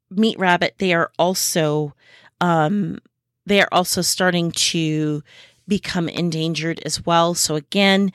meat 0.10 0.38
rabbit. 0.38 0.76
They 0.78 0.94
are 0.94 1.12
also 1.18 1.94
um, 2.42 3.00
they 3.46 3.62
are 3.62 3.70
also 3.72 4.02
starting 4.02 4.52
to 4.52 5.24
become 5.68 6.10
endangered 6.10 6.82
as 6.86 7.06
well. 7.06 7.34
So 7.34 7.56
again, 7.56 8.12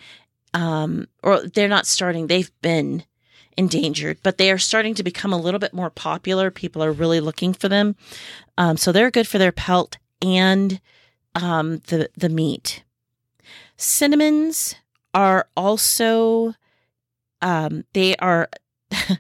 um, 0.55 1.09
or 1.23 1.43
they're 1.43 1.69
not 1.69 1.87
starting. 1.87 2.27
They've 2.27 2.51
been 2.61 3.05
endangered, 3.57 4.19
but 4.23 4.39
they 4.39 4.51
are 4.51 4.59
starting 4.59 4.95
to 4.95 5.03
become 5.03 5.33
a 5.33 5.39
little 5.41 5.61
bit 5.61 5.75
more 5.75 5.91
popular. 5.91 6.51
People 6.51 6.83
are 6.83 6.93
really 6.93 7.21
looking 7.21 7.53
for 7.53 7.69
them. 7.69 7.97
Um, 8.57 8.77
so 8.77 8.93
they're 8.93 9.11
good 9.11 9.29
for 9.29 9.39
their 9.39 9.53
pelt 9.53 9.99
and 10.21 10.81
um, 11.35 11.79
the 11.87 12.11
the 12.17 12.29
meat. 12.29 12.85
Cinnamons 13.77 14.75
are 15.15 15.49
also 15.57 16.55
um, 17.41 17.85
they 17.93 18.17
are 18.17 18.49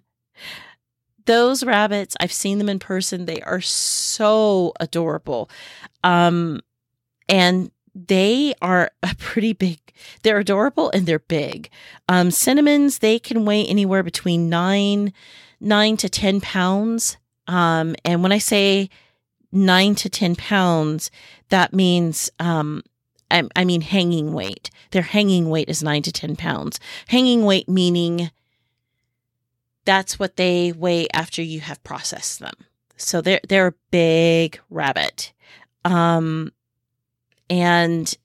those 1.33 1.64
rabbits. 1.64 2.14
I've 2.21 2.33
seen 2.33 2.59
them 2.59 2.68
in 2.68 2.79
person. 2.79 3.25
They 3.25 3.40
are 3.40 3.62
so 3.62 4.75
adorable, 4.79 5.49
um, 6.05 6.61
and 7.27 7.71
they 7.95 8.53
are 8.61 8.90
a 9.03 9.14
pretty 9.18 9.55
big 9.55 9.79
they're 10.23 10.38
adorable 10.38 10.90
and 10.90 11.07
they're 11.07 11.18
big 11.18 11.71
um, 12.09 12.31
cinnamons 12.31 12.99
they 12.99 13.18
can 13.18 13.45
weigh 13.45 13.66
anywhere 13.66 14.03
between 14.03 14.49
nine 14.49 15.12
nine 15.61 15.97
to 15.97 16.09
ten 16.09 16.40
pounds 16.40 17.18
um, 17.47 17.95
and 18.05 18.23
when 18.23 18.33
i 18.33 18.38
say 18.38 18.88
nine 19.53 19.95
to 19.95 20.09
ten 20.09 20.35
pounds 20.35 21.11
that 21.51 21.75
means 21.75 22.31
um, 22.38 22.83
I, 23.31 23.42
I 23.55 23.64
mean 23.66 23.83
hanging 23.83 24.33
weight 24.33 24.71
their 24.92 25.03
hanging 25.03 25.51
weight 25.51 25.68
is 25.68 25.83
nine 25.83 26.03
to 26.03 26.12
ten 26.12 26.35
pounds 26.35 26.81
hanging 27.09 27.45
weight 27.45 27.68
meaning 27.68 28.31
that's 29.85 30.18
what 30.18 30.37
they 30.37 30.73
weigh 30.73 31.09
after 31.12 31.42
you 31.42 31.61
have 31.61 31.83
processed 31.83 32.38
them 32.40 32.55
so 32.97 33.21
they're 33.21 33.40
they're 33.49 33.68
a 33.68 33.75
big 33.90 34.61
rabbit 34.71 35.33
um 35.85 36.53
and 37.51 38.16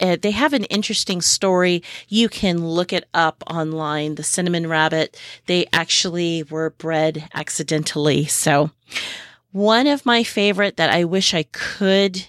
uh, 0.00 0.16
they 0.20 0.30
have 0.30 0.52
an 0.52 0.64
interesting 0.64 1.20
story. 1.20 1.82
You 2.08 2.28
can 2.28 2.66
look 2.66 2.92
it 2.92 3.08
up 3.14 3.42
online. 3.48 4.14
The 4.14 4.22
cinnamon 4.22 4.66
rabbit, 4.66 5.18
they 5.46 5.66
actually 5.72 6.42
were 6.44 6.70
bred 6.70 7.28
accidentally. 7.34 8.26
So, 8.26 8.70
one 9.50 9.86
of 9.86 10.06
my 10.06 10.22
favorite 10.24 10.76
that 10.76 10.90
I 10.90 11.04
wish 11.04 11.34
I 11.34 11.42
could 11.44 12.26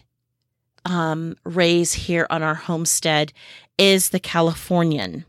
um, 0.85 1.37
raise 1.43 1.93
here 1.93 2.27
on 2.29 2.43
our 2.43 2.55
homestead 2.55 3.31
is 3.77 4.09
the 4.09 4.19
Californian. 4.19 5.25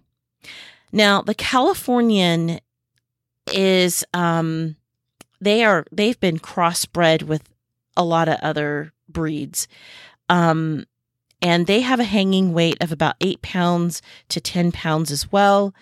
Now, 0.93 1.23
the 1.23 1.35
Californian 1.35 2.61
is 3.53 4.05
um, 4.15 4.77
they 5.41 5.65
are 5.65 5.85
they've 5.93 6.19
been 6.21 6.39
crossbred 6.39 7.25
with 7.25 7.43
a 7.97 8.05
lot 8.05 8.29
of 8.29 8.39
other 8.41 8.93
breeds. 9.09 9.69
Um, 10.29 10.87
and 11.43 11.67
they 11.67 11.83
have 11.83 12.01
a 12.01 12.05
hanging 12.05 12.55
weight 12.55 12.79
of 12.81 12.91
about 12.91 13.17
eight 13.21 13.43
pounds 13.43 14.01
to 14.31 14.41
10 14.41 14.73
pounds 14.73 15.11
as 15.11 15.31
well. 15.31 15.75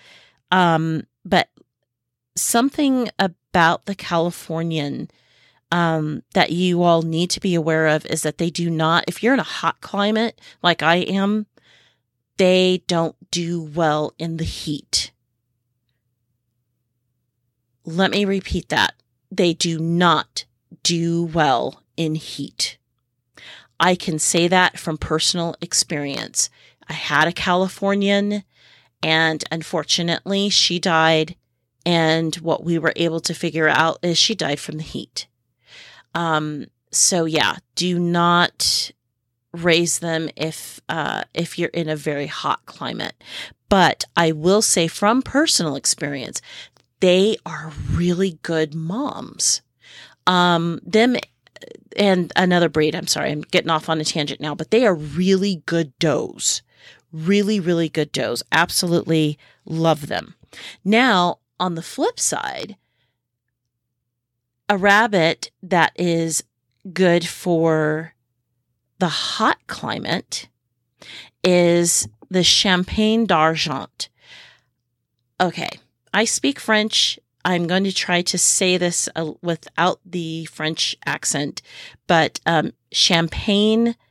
Um, 0.51 1.05
but 1.25 1.49
something 2.37 3.09
about 3.19 3.87
the 3.87 3.95
Californian 3.95 5.09
um, 5.71 6.23
that 6.35 6.51
you 6.51 6.83
all 6.83 7.03
need 7.03 7.31
to 7.31 7.41
be 7.41 7.55
aware 7.55 7.87
of 7.87 8.05
is 8.07 8.23
that 8.23 8.39
they 8.39 8.51
do 8.51 8.69
not, 8.71 9.05
if 9.07 9.23
you're 9.23 9.35
in 9.35 9.41
a 9.41 9.45
hot 9.45 9.81
climate 9.81 10.41
like 10.63 10.83
I 10.83 10.97
am, 10.97 11.47
they 12.39 12.83
don't 12.89 13.17
do 13.31 13.63
well 13.63 14.15
in 14.19 14.39
the 14.39 14.45
heat. 14.45 15.12
Let 17.85 18.11
me 18.11 18.25
repeat 18.25 18.69
that. 18.69 18.95
They 19.31 19.55
do 19.55 19.79
not 19.79 20.45
do 20.83 21.25
well 21.25 21.83
in 21.97 22.15
heat. 22.15 22.77
I 23.81 23.95
can 23.95 24.19
say 24.19 24.47
that 24.49 24.79
from 24.79 24.97
personal 24.97 25.57
experience. 25.61 26.49
I 26.89 26.93
had 26.93 27.27
a 27.27 27.33
Californian 27.33 28.45
and 29.03 29.43
unfortunately 29.51 30.49
she 30.49 30.79
died. 30.79 31.37
And 31.85 32.35
what 32.37 32.63
we 32.63 32.79
were 32.79 32.93
able 32.95 33.19
to 33.21 33.35
figure 33.35 33.69
out 33.69 33.99
is 34.03 34.17
she 34.17 34.37
died 34.37 34.61
from 34.61 34.77
the 34.77 34.85
heat. 34.85 35.27
Um, 36.15 36.67
so 36.93 37.25
yeah, 37.25 37.57
do 37.75 37.99
not 37.99 38.93
raise 39.53 39.99
them 39.99 40.29
if, 40.37 40.81
uh, 40.89 41.25
if 41.35 41.59
you're 41.59 41.71
in 41.71 41.89
a 41.89 41.97
very 41.97 42.29
hot 42.29 42.65
climate. 42.67 43.15
But 43.69 44.05
I 44.17 44.33
will 44.33 44.63
say 44.63 44.87
from 44.87 45.23
personal 45.23 45.75
experience, 45.75 46.41
they 47.03 47.37
are 47.45 47.73
really 47.91 48.39
good 48.43 48.75
moms. 48.75 49.61
Um, 50.29 50.79
them 50.85 51.17
and 51.97 52.33
another 52.37 52.69
breed. 52.69 52.95
I'm 52.95 53.09
sorry, 53.09 53.33
I'm 53.33 53.43
getting 53.43 53.71
off 53.71 53.89
on 53.89 54.01
a 54.01 54.05
tangent 54.05 54.41
now, 54.41 54.55
but 54.55 54.71
they 54.71 54.87
are 54.87 54.95
really 54.95 55.63
good 55.67 55.99
does. 55.99 56.63
Really, 57.13 57.59
really 57.59 57.89
good 57.89 58.13
does. 58.13 58.45
Absolutely 58.53 59.37
love 59.67 60.07
them. 60.07 60.37
Now, 60.85 61.41
on 61.59 61.75
the 61.75 61.83
flip 61.83 62.21
side, 62.21 62.77
a 64.69 64.79
rabbit 64.79 65.51
that 65.61 65.93
is 65.97 66.45
good 66.93 67.27
for 67.27 68.15
the 69.01 69.09
hot 69.09 69.59
climate 69.67 70.49
is 71.43 72.09
the 72.31 72.45
Champagne 72.45 73.27
d'Argent. 73.27 74.09
Okay, 75.41 75.71
I 76.13 76.25
speak 76.25 76.61
French 76.61 77.19
I'm 77.45 77.67
going 77.67 77.85
to 77.85 77.93
try 77.93 78.23
to 78.23 78.39
say 78.39 78.77
this 78.77 79.09
uh, 79.17 79.33
without 79.43 80.01
the 80.05 80.45
French 80.47 80.97
accent, 81.05 81.63
but 82.07 82.41
um, 82.47 82.73
champagne. 82.93 83.97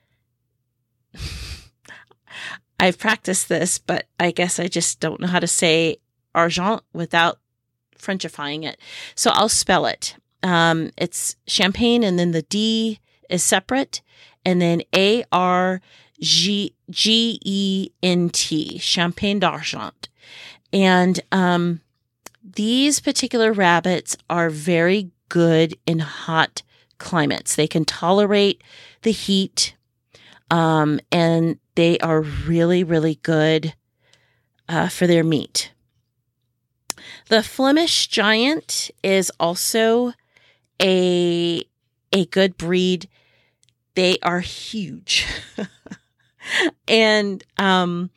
I've 2.79 2.97
practiced 2.97 3.47
this, 3.47 3.77
but 3.77 4.07
I 4.19 4.31
guess 4.31 4.59
I 4.59 4.67
just 4.67 4.99
don't 4.99 5.21
know 5.21 5.27
how 5.27 5.39
to 5.39 5.47
say 5.47 5.97
argent 6.33 6.81
without 6.93 7.37
Frenchifying 7.97 8.63
it. 8.63 8.79
So 9.13 9.29
I'll 9.31 9.49
spell 9.49 9.85
it. 9.85 10.15
Um, 10.41 10.89
it's 10.97 11.35
champagne, 11.45 12.03
and 12.03 12.17
then 12.17 12.31
the 12.31 12.41
D 12.41 12.99
is 13.29 13.43
separate, 13.43 14.01
and 14.43 14.59
then 14.59 14.81
A 14.95 15.23
R 15.31 15.79
G 16.19 16.73
G 16.89 17.39
E 17.43 17.91
N 18.01 18.29
T, 18.29 18.79
Champagne 18.79 19.39
d'Argent. 19.39 20.09
And 20.73 21.19
um, 21.31 21.81
these 22.43 22.99
particular 22.99 23.53
rabbits 23.53 24.17
are 24.29 24.49
very 24.49 25.11
good 25.29 25.77
in 25.85 25.99
hot 25.99 26.63
climates. 26.97 27.55
They 27.55 27.67
can 27.67 27.85
tolerate 27.85 28.63
the 29.03 29.11
heat, 29.11 29.75
um, 30.49 30.99
and 31.11 31.59
they 31.75 31.97
are 31.99 32.21
really, 32.21 32.83
really 32.83 33.15
good 33.23 33.73
uh, 34.67 34.89
for 34.89 35.07
their 35.07 35.23
meat. 35.23 35.71
The 37.29 37.43
Flemish 37.43 38.07
Giant 38.07 38.91
is 39.03 39.31
also 39.39 40.13
a 40.81 41.63
a 42.11 42.25
good 42.25 42.57
breed. 42.57 43.07
They 43.95 44.17
are 44.21 44.41
huge. 44.41 45.25
and 46.87 47.43
um, 47.57 48.09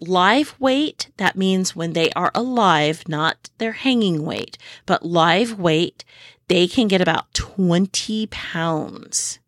live 0.00 0.54
weight, 0.58 1.10
that 1.16 1.36
means 1.36 1.76
when 1.76 1.92
they 1.92 2.10
are 2.12 2.30
alive, 2.34 3.08
not 3.08 3.50
their 3.58 3.72
hanging 3.72 4.24
weight, 4.24 4.58
but 4.86 5.04
live 5.04 5.58
weight, 5.58 6.04
they 6.48 6.66
can 6.66 6.88
get 6.88 7.00
about 7.00 7.32
20 7.34 8.26
pounds. 8.28 9.38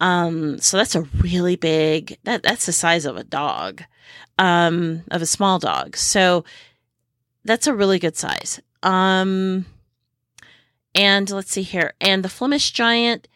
Um, 0.00 0.58
so 0.58 0.76
that's 0.76 0.94
a 0.94 1.02
really 1.02 1.56
big, 1.56 2.18
that, 2.24 2.42
that's 2.42 2.66
the 2.66 2.72
size 2.72 3.04
of 3.04 3.16
a 3.16 3.24
dog, 3.24 3.82
um, 4.38 5.02
of 5.10 5.22
a 5.22 5.26
small 5.26 5.58
dog. 5.58 5.96
So 5.96 6.44
that's 7.44 7.66
a 7.66 7.74
really 7.74 7.98
good 7.98 8.16
size. 8.16 8.60
Um, 8.82 9.66
and 10.94 11.30
let's 11.30 11.52
see 11.52 11.62
here. 11.62 11.94
And 12.00 12.24
the 12.24 12.28
Flemish 12.28 12.72
giant, 12.72 13.28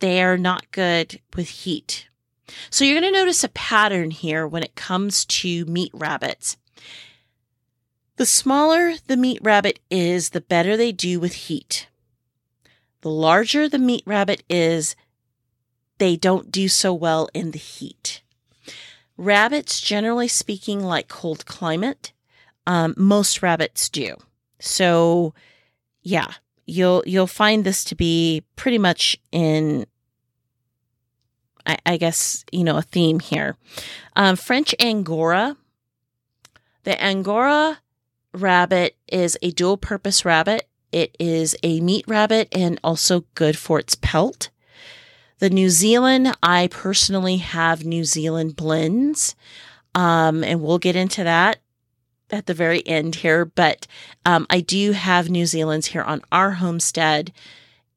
they 0.00 0.22
are 0.22 0.36
not 0.36 0.70
good 0.70 1.20
with 1.36 1.48
heat. 1.48 2.08
So 2.70 2.84
you're 2.84 3.00
going 3.00 3.12
to 3.12 3.18
notice 3.18 3.44
a 3.44 3.48
pattern 3.48 4.10
here 4.10 4.46
when 4.46 4.62
it 4.62 4.74
comes 4.74 5.24
to 5.26 5.64
meat 5.64 5.90
rabbits. 5.94 6.56
The 8.16 8.26
smaller 8.26 8.94
the 9.06 9.16
meat 9.16 9.40
rabbit 9.42 9.80
is, 9.90 10.30
the 10.30 10.40
better 10.40 10.76
they 10.76 10.92
do 10.92 11.18
with 11.18 11.32
heat. 11.32 11.88
The 13.00 13.10
larger 13.10 13.68
the 13.68 13.78
meat 13.78 14.02
rabbit 14.06 14.42
is, 14.48 14.94
they 15.98 16.16
don't 16.16 16.50
do 16.50 16.68
so 16.68 16.92
well 16.92 17.28
in 17.34 17.50
the 17.50 17.58
heat. 17.58 18.22
Rabbits, 19.16 19.80
generally 19.80 20.28
speaking, 20.28 20.80
like 20.80 21.08
cold 21.08 21.46
climate. 21.46 22.12
Um, 22.66 22.94
most 22.96 23.42
rabbits 23.42 23.88
do. 23.88 24.16
So, 24.58 25.34
yeah, 26.02 26.32
you'll 26.66 27.02
you'll 27.06 27.26
find 27.26 27.64
this 27.64 27.84
to 27.84 27.94
be 27.94 28.42
pretty 28.56 28.78
much 28.78 29.18
in 29.30 29.86
I, 31.66 31.78
I 31.86 31.96
guess, 31.96 32.44
you 32.52 32.64
know, 32.64 32.76
a 32.76 32.82
theme 32.82 33.20
here. 33.20 33.56
Um, 34.16 34.36
French 34.36 34.74
Angora. 34.80 35.56
The 36.84 37.02
Angora 37.02 37.78
rabbit 38.32 38.96
is 39.08 39.38
a 39.42 39.50
dual 39.50 39.76
purpose 39.76 40.24
rabbit. 40.24 40.68
It 40.92 41.16
is 41.18 41.56
a 41.62 41.80
meat 41.80 42.04
rabbit 42.06 42.48
and 42.52 42.78
also 42.84 43.24
good 43.34 43.56
for 43.56 43.78
its 43.78 43.94
pelt. 43.94 44.50
The 45.38 45.50
New 45.50 45.70
Zealand, 45.70 46.36
I 46.42 46.68
personally 46.68 47.38
have 47.38 47.84
New 47.84 48.04
Zealand 48.04 48.56
blends, 48.56 49.34
um, 49.94 50.44
and 50.44 50.62
we'll 50.62 50.78
get 50.78 50.94
into 50.94 51.24
that 51.24 51.58
at 52.30 52.46
the 52.46 52.54
very 52.54 52.86
end 52.86 53.16
here. 53.16 53.44
But 53.44 53.86
um, 54.24 54.46
I 54.48 54.60
do 54.60 54.92
have 54.92 55.28
New 55.28 55.46
Zealand's 55.46 55.88
here 55.88 56.02
on 56.02 56.22
our 56.30 56.52
homestead, 56.52 57.32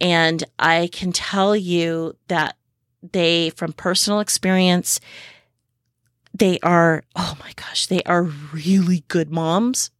and 0.01 0.43
I 0.57 0.89
can 0.91 1.11
tell 1.11 1.55
you 1.55 2.15
that 2.27 2.57
they, 3.01 3.51
from 3.51 3.73
personal 3.73 4.19
experience, 4.19 4.99
they 6.33 6.59
are, 6.61 7.03
oh 7.15 7.35
my 7.39 7.51
gosh, 7.55 7.87
they 7.87 8.03
are 8.03 8.23
really 8.23 9.03
good 9.07 9.31
moms, 9.31 9.91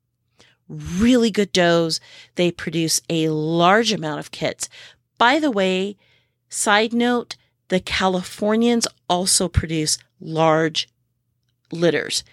really 0.70 1.32
good 1.32 1.52
does. 1.52 2.00
They 2.36 2.52
produce 2.52 3.02
a 3.10 3.30
large 3.30 3.92
amount 3.92 4.20
of 4.20 4.32
kits. 4.32 4.70
By 5.18 5.40
the 5.40 5.52
way, 5.52 5.98
side 6.50 6.94
note, 6.94 7.36
the 7.70 7.80
Californians 7.80 8.88
also 9.10 9.48
produce 9.48 9.98
large 10.20 10.88
litters, 11.72 12.24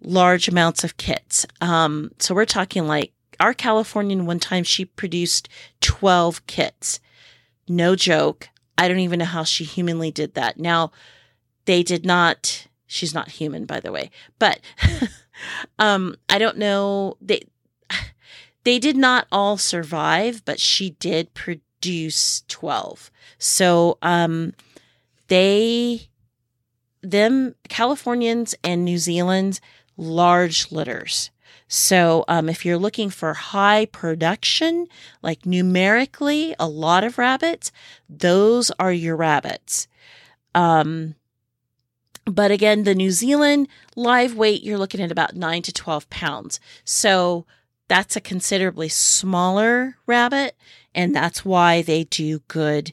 large 0.00 0.48
amounts 0.48 0.84
of 0.84 0.96
kits. 0.96 1.46
Um, 1.60 2.12
so 2.18 2.34
we're 2.34 2.44
talking 2.44 2.86
like 2.86 3.12
our 3.38 3.54
Californian 3.54 4.26
one 4.26 4.40
time 4.40 4.64
she 4.64 4.84
produced 4.84 5.48
12 5.80 6.46
kits. 6.46 7.00
No 7.68 7.94
joke. 7.94 8.48
I 8.80 8.88
don't 8.88 9.00
even 9.00 9.18
know 9.18 9.26
how 9.26 9.44
she 9.44 9.64
humanly 9.64 10.10
did 10.10 10.32
that. 10.34 10.58
Now, 10.58 10.90
they 11.66 11.82
did 11.82 12.06
not, 12.06 12.66
she's 12.86 13.12
not 13.12 13.28
human, 13.28 13.66
by 13.66 13.78
the 13.78 13.92
way, 13.92 14.10
but 14.38 14.60
um, 15.78 16.16
I 16.30 16.38
don't 16.38 16.56
know. 16.56 17.18
They, 17.20 17.42
they 18.64 18.78
did 18.78 18.96
not 18.96 19.26
all 19.30 19.58
survive, 19.58 20.46
but 20.46 20.58
she 20.58 20.92
did 20.92 21.34
produce 21.34 22.42
12. 22.48 23.10
So, 23.36 23.98
um, 24.00 24.54
they, 25.28 26.08
them, 27.02 27.56
Californians 27.68 28.54
and 28.64 28.82
New 28.82 28.96
Zealand's 28.96 29.60
large 29.98 30.72
litters. 30.72 31.30
So, 31.68 32.24
um, 32.28 32.48
if 32.48 32.64
you're 32.64 32.78
looking 32.78 33.10
for 33.10 33.34
high 33.34 33.86
production, 33.86 34.86
like 35.22 35.46
numerically, 35.46 36.54
a 36.58 36.68
lot 36.68 37.04
of 37.04 37.18
rabbits, 37.18 37.70
those 38.08 38.70
are 38.78 38.92
your 38.92 39.16
rabbits. 39.16 39.86
Um, 40.54 41.14
but 42.24 42.50
again, 42.50 42.82
the 42.84 42.94
New 42.94 43.10
Zealand 43.10 43.68
live 43.96 44.34
weight, 44.36 44.62
you're 44.62 44.78
looking 44.78 45.00
at 45.00 45.12
about 45.12 45.36
nine 45.36 45.62
to 45.62 45.72
12 45.72 46.10
pounds. 46.10 46.60
So, 46.84 47.46
that's 47.88 48.14
a 48.14 48.20
considerably 48.20 48.88
smaller 48.88 49.96
rabbit, 50.06 50.56
and 50.94 51.14
that's 51.14 51.44
why 51.44 51.82
they 51.82 52.04
do 52.04 52.38
good 52.46 52.92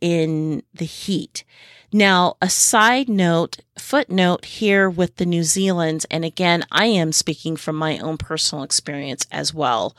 in 0.00 0.62
the 0.72 0.86
heat. 0.86 1.44
Now, 1.92 2.36
a 2.42 2.50
side 2.50 3.08
note, 3.08 3.58
footnote 3.78 4.44
here 4.44 4.90
with 4.90 5.16
the 5.16 5.24
New 5.24 5.40
Zealands, 5.40 6.04
and 6.10 6.22
again, 6.22 6.64
I 6.70 6.86
am 6.86 7.12
speaking 7.12 7.56
from 7.56 7.76
my 7.76 7.98
own 7.98 8.18
personal 8.18 8.62
experience 8.62 9.26
as 9.32 9.54
well. 9.54 9.96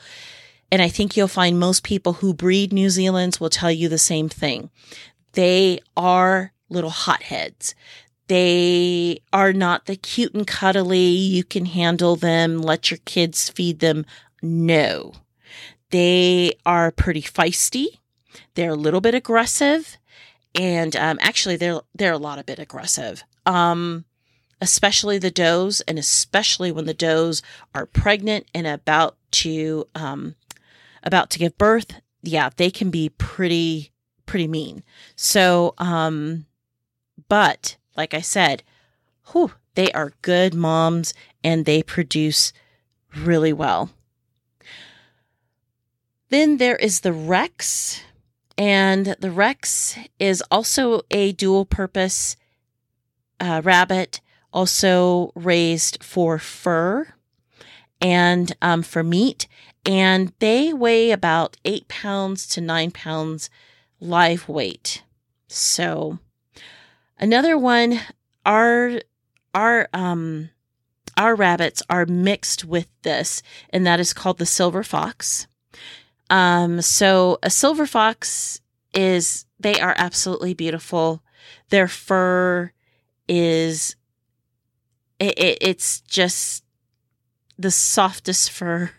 And 0.70 0.80
I 0.80 0.88
think 0.88 1.16
you'll 1.16 1.26
find 1.26 1.58
most 1.58 1.82
people 1.82 2.14
who 2.14 2.32
breed 2.32 2.72
New 2.72 2.86
Zealands 2.86 3.40
will 3.40 3.50
tell 3.50 3.72
you 3.72 3.88
the 3.88 3.98
same 3.98 4.28
thing. 4.28 4.70
They 5.32 5.80
are 5.96 6.52
little 6.68 6.90
hotheads. 6.90 7.74
They 8.28 9.22
are 9.32 9.52
not 9.52 9.86
the 9.86 9.96
cute 9.96 10.34
and 10.34 10.46
cuddly, 10.46 11.08
you 11.08 11.42
can 11.42 11.66
handle 11.66 12.14
them, 12.14 12.58
let 12.58 12.92
your 12.92 12.98
kids 13.04 13.48
feed 13.48 13.80
them. 13.80 14.06
No. 14.40 15.14
They 15.90 16.52
are 16.64 16.92
pretty 16.92 17.22
feisty. 17.22 17.98
They're 18.54 18.70
a 18.70 18.76
little 18.76 19.00
bit 19.00 19.16
aggressive 19.16 19.98
and 20.54 20.96
um, 20.96 21.18
actually 21.20 21.56
they're 21.56 21.80
they're 21.94 22.12
a 22.12 22.18
lot 22.18 22.38
a 22.38 22.44
bit 22.44 22.58
aggressive. 22.58 23.22
Um, 23.46 24.04
especially 24.60 25.18
the 25.18 25.30
does, 25.30 25.80
and 25.82 25.98
especially 25.98 26.70
when 26.70 26.84
the 26.84 26.94
does 26.94 27.42
are 27.74 27.86
pregnant 27.86 28.46
and 28.54 28.66
about 28.66 29.16
to 29.32 29.88
um, 29.94 30.34
about 31.02 31.30
to 31.30 31.38
give 31.38 31.56
birth. 31.58 31.94
Yeah, 32.22 32.50
they 32.56 32.70
can 32.70 32.90
be 32.90 33.08
pretty 33.08 33.92
pretty 34.26 34.48
mean. 34.48 34.82
So, 35.16 35.74
um, 35.78 36.46
but 37.28 37.76
like 37.96 38.14
I 38.14 38.20
said, 38.20 38.62
whew, 39.32 39.52
they 39.74 39.90
are 39.92 40.12
good 40.22 40.54
moms 40.54 41.14
and 41.42 41.64
they 41.64 41.82
produce 41.82 42.52
really 43.16 43.52
well. 43.52 43.90
Then 46.28 46.58
there 46.58 46.76
is 46.76 47.00
the 47.00 47.12
Rex. 47.12 48.02
And 48.60 49.16
the 49.18 49.30
Rex 49.30 49.98
is 50.18 50.44
also 50.50 51.00
a 51.10 51.32
dual 51.32 51.64
purpose 51.64 52.36
uh, 53.40 53.62
rabbit, 53.64 54.20
also 54.52 55.32
raised 55.34 56.04
for 56.04 56.38
fur 56.38 57.14
and 58.02 58.54
um, 58.60 58.82
for 58.82 59.02
meat. 59.02 59.48
And 59.86 60.34
they 60.40 60.74
weigh 60.74 61.10
about 61.10 61.56
eight 61.64 61.88
pounds 61.88 62.46
to 62.48 62.60
nine 62.60 62.90
pounds 62.90 63.48
live 63.98 64.46
weight. 64.46 65.04
So 65.48 66.18
another 67.18 67.56
one, 67.56 67.98
our, 68.44 69.00
our, 69.54 69.88
um, 69.94 70.50
our 71.16 71.34
rabbits 71.34 71.82
are 71.88 72.04
mixed 72.04 72.66
with 72.66 72.88
this, 73.04 73.42
and 73.70 73.86
that 73.86 74.00
is 74.00 74.12
called 74.12 74.36
the 74.36 74.44
silver 74.44 74.82
fox. 74.82 75.46
Um, 76.30 76.80
so 76.80 77.38
a 77.42 77.50
silver 77.50 77.86
fox 77.86 78.60
is, 78.94 79.44
they 79.58 79.78
are 79.80 79.94
absolutely 79.98 80.54
beautiful. 80.54 81.22
Their 81.68 81.88
fur 81.88 82.72
is, 83.28 83.96
it, 85.18 85.38
it, 85.38 85.58
it's 85.60 86.00
just 86.00 86.64
the 87.58 87.70
softest 87.70 88.50
fur. 88.50 88.92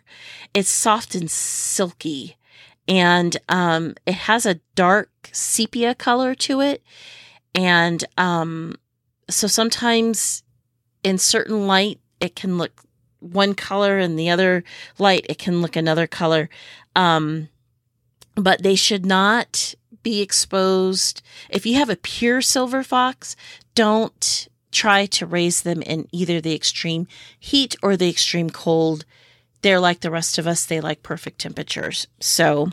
It's 0.54 0.70
soft 0.70 1.16
and 1.16 1.32
silky. 1.32 2.38
And 2.88 3.38
um, 3.48 3.96
it 4.06 4.14
has 4.14 4.46
a 4.46 4.60
dark 4.76 5.10
sepia 5.32 5.96
color 5.96 6.36
to 6.36 6.60
it. 6.60 6.84
And 7.56 8.04
um, 8.18 8.76
so 9.30 9.48
sometimes 9.48 10.44
in 11.04 11.18
certain 11.18 11.66
light, 11.66 12.00
it 12.20 12.36
can 12.36 12.58
look 12.58 12.84
one 13.20 13.54
color 13.54 13.98
and 13.98 14.18
the 14.18 14.30
other 14.30 14.64
light, 14.98 15.26
it 15.30 15.38
can 15.38 15.62
look 15.62 15.76
another 15.76 16.08
color. 16.08 16.50
Um, 16.96 17.50
but 18.36 18.64
they 18.64 18.76
should 18.76 19.06
not 19.06 19.76
be 20.04 20.22
exposed. 20.22 21.22
If 21.50 21.66
you 21.66 21.76
have 21.76 21.90
a 21.90 21.96
pure 21.96 22.42
silver 22.42 22.84
fox, 22.84 23.36
don't 23.76 24.48
try 24.72 25.06
to 25.06 25.26
raise 25.26 25.62
them 25.62 25.82
in 25.82 26.08
either 26.12 26.40
the 26.40 26.56
extreme 26.56 27.08
heat 27.40 27.76
or 27.84 27.98
the 27.98 28.10
extreme 28.10 28.50
cold. 28.50 29.06
They're 29.62 29.80
like 29.80 30.00
the 30.00 30.12
rest 30.12 30.38
of 30.38 30.48
us, 30.48 30.66
they 30.66 30.82
like 30.82 31.04
perfect 31.04 31.40
temperatures. 31.40 32.08
So, 32.20 32.72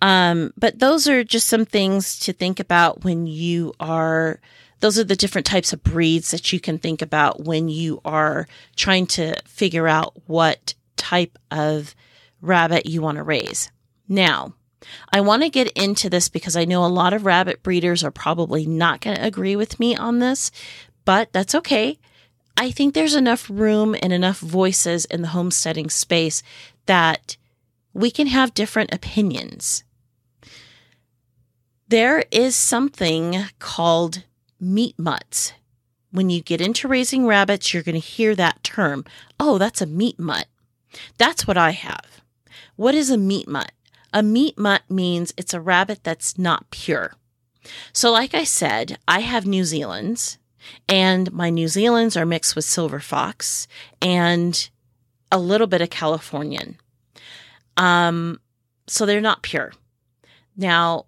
um, 0.00 0.52
but 0.56 0.78
those 0.78 1.08
are 1.08 1.24
just 1.24 1.48
some 1.48 1.66
things 1.66 2.18
to 2.20 2.32
think 2.32 2.60
about 2.60 3.04
when 3.04 3.26
you 3.26 3.74
are, 3.80 4.40
those 4.80 4.98
are 4.98 5.04
the 5.04 5.16
different 5.16 5.46
types 5.46 5.72
of 5.72 5.82
breeds 5.82 6.30
that 6.30 6.52
you 6.52 6.60
can 6.60 6.78
think 6.78 7.02
about 7.02 7.44
when 7.44 7.68
you 7.68 8.00
are 8.04 8.46
trying 8.76 9.06
to 9.08 9.34
figure 9.44 9.88
out 9.88 10.14
what 10.26 10.74
type 10.96 11.36
of 11.50 11.94
rabbit 12.40 12.86
you 12.86 13.02
want 13.02 13.16
to 13.16 13.22
raise. 13.22 13.70
Now, 14.08 14.54
I 15.12 15.20
want 15.20 15.42
to 15.42 15.50
get 15.50 15.72
into 15.72 16.08
this 16.08 16.28
because 16.28 16.56
I 16.56 16.64
know 16.64 16.84
a 16.84 16.86
lot 16.86 17.12
of 17.12 17.26
rabbit 17.26 17.62
breeders 17.62 18.04
are 18.04 18.10
probably 18.10 18.66
not 18.66 19.00
going 19.00 19.16
to 19.16 19.24
agree 19.24 19.56
with 19.56 19.80
me 19.80 19.96
on 19.96 20.18
this, 20.18 20.50
but 21.04 21.32
that's 21.32 21.54
okay. 21.54 21.98
I 22.56 22.70
think 22.70 22.94
there's 22.94 23.14
enough 23.14 23.48
room 23.48 23.94
and 24.02 24.12
enough 24.12 24.38
voices 24.38 25.04
in 25.04 25.22
the 25.22 25.28
homesteading 25.28 25.90
space 25.90 26.42
that 26.86 27.36
we 27.92 28.10
can 28.10 28.26
have 28.28 28.54
different 28.54 28.92
opinions. 28.92 29.84
There 31.88 32.24
is 32.30 32.54
something 32.54 33.44
called 33.58 34.24
meat 34.60 34.98
mutts. 34.98 35.52
When 36.10 36.30
you 36.30 36.42
get 36.42 36.60
into 36.60 36.88
raising 36.88 37.26
rabbits, 37.26 37.72
you're 37.72 37.82
going 37.82 38.00
to 38.00 38.06
hear 38.06 38.34
that 38.34 38.62
term. 38.62 39.04
Oh, 39.38 39.58
that's 39.58 39.80
a 39.80 39.86
meat 39.86 40.18
mutt. 40.18 40.46
That's 41.16 41.46
what 41.46 41.56
I 41.56 41.70
have. 41.70 42.17
What 42.78 42.94
is 42.94 43.10
a 43.10 43.18
meat 43.18 43.48
mutt? 43.48 43.72
A 44.12 44.22
meat 44.22 44.56
mutt 44.56 44.82
means 44.88 45.34
it's 45.36 45.52
a 45.52 45.60
rabbit 45.60 46.04
that's 46.04 46.38
not 46.38 46.70
pure. 46.70 47.14
So, 47.92 48.12
like 48.12 48.34
I 48.34 48.44
said, 48.44 48.98
I 49.08 49.18
have 49.18 49.44
New 49.44 49.64
Zealand's, 49.64 50.38
and 50.88 51.32
my 51.32 51.50
New 51.50 51.66
Zealand's 51.66 52.16
are 52.16 52.24
mixed 52.24 52.54
with 52.54 52.64
silver 52.64 53.00
fox 53.00 53.66
and 54.00 54.70
a 55.32 55.40
little 55.40 55.66
bit 55.66 55.80
of 55.80 55.90
Californian. 55.90 56.76
Um, 57.76 58.38
so 58.86 59.04
they're 59.04 59.20
not 59.20 59.42
pure. 59.42 59.72
Now, 60.56 61.06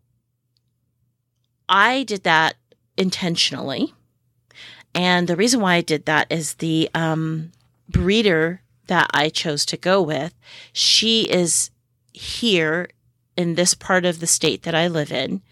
I 1.69 2.03
did 2.03 2.25
that 2.25 2.57
intentionally. 2.97 3.95
And 4.93 5.29
the 5.29 5.37
reason 5.37 5.61
why 5.61 5.75
I 5.75 5.83
did 5.83 6.07
that 6.07 6.27
is 6.31 6.55
the 6.55 6.91
um, 6.97 7.53
breeder 7.89 8.61
that 8.91 9.09
I 9.15 9.29
chose 9.29 9.65
to 9.67 9.77
go 9.77 10.03
with, 10.03 10.35
she 10.73 11.23
is 11.23 11.71
here 12.13 12.89
in 13.37 13.55
this 13.55 13.73
part 13.73 14.05
of 14.05 14.19
the 14.19 14.27
state 14.27 14.65
that 14.65 14.75
I 14.75 14.89
live 14.89 15.13
in. 15.13 15.43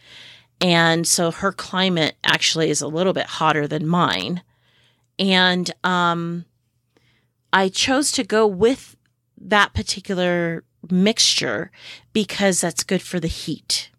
And 0.60 1.06
so 1.06 1.30
her 1.30 1.52
climate 1.52 2.16
actually 2.24 2.68
is 2.68 2.82
a 2.82 2.88
little 2.88 3.12
bit 3.12 3.26
hotter 3.26 3.68
than 3.68 3.86
mine. 3.86 4.42
And 5.20 5.70
um, 5.84 6.46
I 7.52 7.68
chose 7.68 8.10
to 8.12 8.24
go 8.24 8.44
with 8.44 8.96
that 9.40 9.72
particular 9.72 10.64
mixture 10.90 11.70
because 12.12 12.60
that's 12.60 12.82
good 12.82 13.02
for 13.02 13.20
the 13.20 13.28
heat 13.28 13.90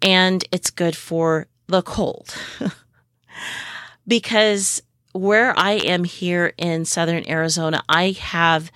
and 0.00 0.44
it's 0.50 0.70
good 0.70 0.96
for 0.96 1.46
the 1.66 1.82
cold. 1.82 2.34
because 4.06 4.82
where 5.14 5.56
I 5.56 5.72
am 5.72 6.04
here 6.04 6.52
in 6.58 6.84
southern 6.84 7.26
Arizona, 7.28 7.82
I 7.88 8.10
have 8.10 8.70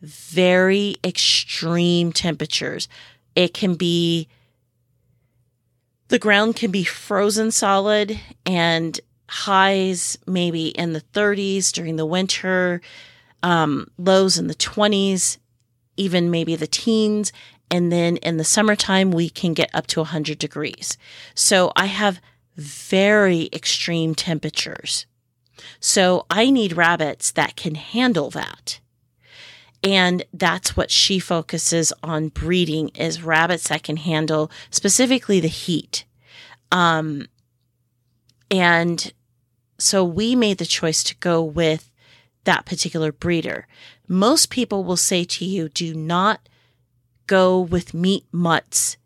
very 0.00 0.96
extreme 1.04 2.10
temperatures. 2.10 2.88
It 3.36 3.52
can 3.52 3.74
be, 3.74 4.26
the 6.08 6.18
ground 6.18 6.56
can 6.56 6.70
be 6.70 6.84
frozen 6.84 7.50
solid 7.50 8.18
and 8.46 8.98
highs 9.28 10.18
maybe 10.26 10.68
in 10.68 10.94
the 10.94 11.02
30s 11.12 11.70
during 11.70 11.96
the 11.96 12.06
winter, 12.06 12.80
um, 13.42 13.90
lows 13.98 14.38
in 14.38 14.46
the 14.46 14.54
20s, 14.54 15.36
even 15.98 16.30
maybe 16.30 16.56
the 16.56 16.66
teens. 16.66 17.30
And 17.70 17.92
then 17.92 18.16
in 18.18 18.38
the 18.38 18.44
summertime, 18.44 19.10
we 19.10 19.28
can 19.28 19.52
get 19.52 19.70
up 19.74 19.86
to 19.88 20.00
100 20.00 20.38
degrees. 20.38 20.96
So 21.34 21.72
I 21.76 21.86
have 21.86 22.22
very 22.56 23.50
extreme 23.52 24.14
temperatures. 24.14 25.06
So 25.80 26.26
I 26.30 26.50
need 26.50 26.76
rabbits 26.76 27.30
that 27.32 27.56
can 27.56 27.74
handle 27.74 28.30
that. 28.30 28.80
And 29.82 30.24
that's 30.32 30.76
what 30.76 30.90
she 30.90 31.18
focuses 31.18 31.92
on 32.02 32.28
breeding 32.28 32.88
is 32.90 33.22
rabbits 33.22 33.68
that 33.68 33.82
can 33.82 33.98
handle 33.98 34.50
specifically 34.70 35.40
the 35.40 35.48
heat. 35.48 36.04
Um, 36.72 37.26
and 38.50 39.12
so 39.78 40.02
we 40.02 40.34
made 40.34 40.58
the 40.58 40.64
choice 40.64 41.02
to 41.04 41.16
go 41.16 41.42
with 41.42 41.90
that 42.44 42.64
particular 42.64 43.12
breeder. 43.12 43.66
Most 44.08 44.48
people 44.48 44.84
will 44.84 44.96
say 44.96 45.24
to 45.24 45.44
you, 45.44 45.68
do 45.68 45.94
not 45.94 46.48
go 47.26 47.60
with 47.60 47.94
meat 47.94 48.24
mutts 48.32 48.96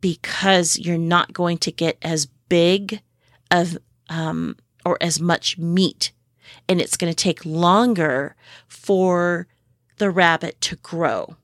because 0.00 0.78
you're 0.78 0.98
not 0.98 1.32
going 1.32 1.58
to 1.58 1.72
get 1.72 1.98
as 2.02 2.26
big 2.48 3.02
of 3.50 3.78
um, 4.08 4.56
or 4.88 4.96
as 5.02 5.20
much 5.20 5.58
meat. 5.58 6.12
And 6.66 6.80
it's 6.80 6.96
going 6.96 7.12
to 7.12 7.16
take 7.16 7.44
longer 7.44 8.34
for 8.66 9.46
the 9.98 10.10
rabbit 10.10 10.60
to 10.62 10.76
grow. 10.76 11.36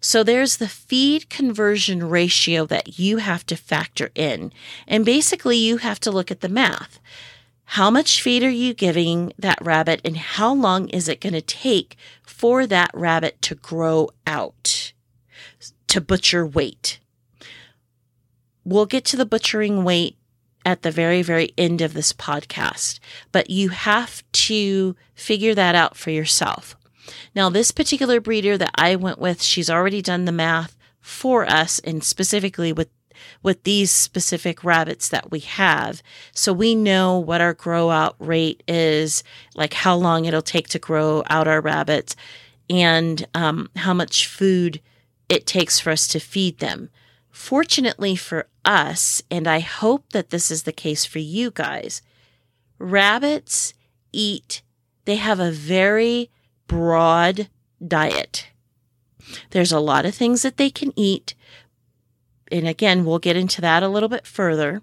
So 0.00 0.22
there's 0.22 0.56
the 0.56 0.68
feed 0.68 1.30
conversion 1.30 2.08
ratio 2.08 2.66
that 2.66 2.98
you 2.98 3.18
have 3.18 3.46
to 3.46 3.56
factor 3.56 4.10
in. 4.14 4.52
And 4.86 5.04
basically, 5.04 5.56
you 5.56 5.76
have 5.78 6.00
to 6.00 6.10
look 6.10 6.30
at 6.30 6.40
the 6.40 6.48
math. 6.48 6.98
How 7.64 7.90
much 7.90 8.20
feed 8.20 8.42
are 8.42 8.50
you 8.50 8.74
giving 8.74 9.32
that 9.38 9.58
rabbit, 9.62 10.00
and 10.04 10.16
how 10.16 10.52
long 10.52 10.88
is 10.88 11.08
it 11.08 11.20
going 11.20 11.32
to 11.32 11.40
take 11.40 11.96
for 12.22 12.66
that 12.66 12.90
rabbit 12.92 13.40
to 13.42 13.54
grow 13.54 14.10
out 14.26 14.92
to 15.86 16.00
butcher 16.00 16.44
weight? 16.44 16.98
We'll 18.64 18.86
get 18.86 19.04
to 19.06 19.16
the 19.16 19.24
butchering 19.24 19.84
weight 19.84 20.16
at 20.64 20.82
the 20.82 20.90
very, 20.90 21.22
very 21.22 21.52
end 21.58 21.80
of 21.80 21.94
this 21.94 22.12
podcast, 22.12 23.00
but 23.32 23.50
you 23.50 23.70
have 23.70 24.22
to 24.32 24.96
figure 25.14 25.54
that 25.54 25.74
out 25.74 25.96
for 25.96 26.10
yourself. 26.10 26.76
Now, 27.34 27.50
this 27.50 27.70
particular 27.70 28.20
breeder 28.20 28.56
that 28.58 28.70
I 28.74 28.96
went 28.96 29.18
with, 29.18 29.42
she's 29.42 29.70
already 29.70 30.02
done 30.02 30.24
the 30.24 30.32
math 30.32 30.76
for 31.00 31.44
us 31.46 31.78
and 31.80 32.02
specifically 32.02 32.72
with 32.72 32.88
with 33.42 33.62
these 33.62 33.90
specific 33.90 34.64
rabbits 34.64 35.08
that 35.08 35.30
we 35.30 35.38
have. 35.40 36.02
So 36.32 36.52
we 36.52 36.74
know 36.74 37.18
what 37.18 37.40
our 37.40 37.54
grow 37.54 37.90
out 37.90 38.16
rate 38.18 38.62
is, 38.66 39.22
like 39.54 39.74
how 39.74 39.94
long 39.94 40.24
it'll 40.24 40.42
take 40.42 40.68
to 40.70 40.78
grow 40.80 41.22
out 41.28 41.46
our 41.46 41.60
rabbits, 41.60 42.16
and 42.68 43.24
um, 43.34 43.68
how 43.76 43.94
much 43.94 44.26
food 44.26 44.80
it 45.28 45.46
takes 45.46 45.78
for 45.78 45.90
us 45.90 46.08
to 46.08 46.20
feed 46.20 46.58
them. 46.58 46.90
Fortunately 47.32 48.14
for 48.14 48.46
us, 48.64 49.22
and 49.30 49.48
I 49.48 49.60
hope 49.60 50.10
that 50.12 50.30
this 50.30 50.50
is 50.50 50.62
the 50.62 50.72
case 50.72 51.04
for 51.06 51.18
you 51.18 51.50
guys, 51.50 52.02
rabbits 52.78 53.74
eat, 54.12 54.62
they 55.06 55.16
have 55.16 55.40
a 55.40 55.50
very 55.50 56.30
broad 56.68 57.48
diet. 57.84 58.48
There's 59.50 59.72
a 59.72 59.80
lot 59.80 60.04
of 60.04 60.14
things 60.14 60.42
that 60.42 60.58
they 60.58 60.70
can 60.70 60.92
eat. 60.94 61.34
And 62.50 62.68
again, 62.68 63.04
we'll 63.04 63.18
get 63.18 63.36
into 63.36 63.60
that 63.62 63.82
a 63.82 63.88
little 63.88 64.08
bit 64.08 64.26
further. 64.26 64.82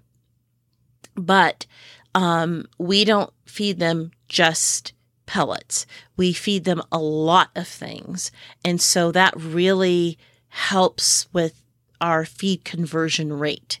But 1.14 1.66
um, 2.14 2.66
we 2.78 3.04
don't 3.04 3.32
feed 3.44 3.78
them 3.78 4.10
just 4.28 4.92
pellets. 5.26 5.86
We 6.16 6.32
feed 6.32 6.64
them 6.64 6.82
a 6.90 6.98
lot 6.98 7.50
of 7.54 7.68
things. 7.68 8.32
And 8.64 8.80
so 8.80 9.12
that 9.12 9.34
really 9.36 10.18
helps 10.48 11.32
with 11.32 11.62
our 12.00 12.24
feed 12.24 12.64
conversion 12.64 13.32
rate. 13.32 13.80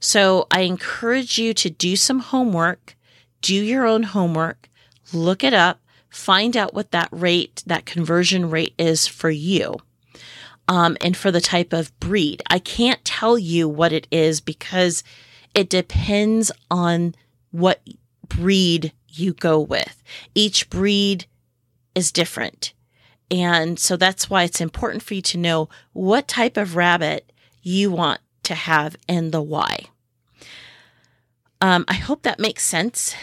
So 0.00 0.46
I 0.50 0.60
encourage 0.60 1.38
you 1.38 1.54
to 1.54 1.70
do 1.70 1.96
some 1.96 2.20
homework, 2.20 2.96
do 3.40 3.54
your 3.54 3.86
own 3.86 4.02
homework, 4.04 4.68
look 5.12 5.44
it 5.44 5.54
up, 5.54 5.80
find 6.10 6.56
out 6.56 6.74
what 6.74 6.90
that 6.92 7.08
rate, 7.10 7.62
that 7.66 7.86
conversion 7.86 8.50
rate 8.50 8.74
is 8.78 9.06
for 9.06 9.30
you. 9.30 9.76
Um, 10.66 10.96
and 11.02 11.14
for 11.14 11.30
the 11.30 11.42
type 11.42 11.74
of 11.74 11.98
breed. 12.00 12.42
I 12.48 12.58
can't 12.58 13.04
tell 13.04 13.36
you 13.36 13.68
what 13.68 13.92
it 13.92 14.06
is 14.10 14.40
because 14.40 15.04
it 15.54 15.68
depends 15.68 16.50
on 16.70 17.14
what 17.50 17.86
breed 18.26 18.92
you 19.08 19.34
go 19.34 19.60
with. 19.60 20.02
Each 20.34 20.70
breed 20.70 21.26
is 21.94 22.10
different. 22.10 22.72
And 23.30 23.78
so 23.78 23.96
that's 23.96 24.28
why 24.28 24.44
it's 24.44 24.60
important 24.60 25.02
for 25.02 25.14
you 25.14 25.22
to 25.22 25.38
know 25.38 25.68
what 25.92 26.28
type 26.28 26.56
of 26.56 26.76
rabbit 26.76 27.30
you 27.64 27.90
want 27.90 28.20
to 28.44 28.54
have 28.54 28.94
and 29.08 29.32
the 29.32 29.42
why. 29.42 29.86
Um, 31.60 31.84
I 31.88 31.94
hope 31.94 32.22
that 32.22 32.38
makes 32.38 32.62
sense. 32.62 33.14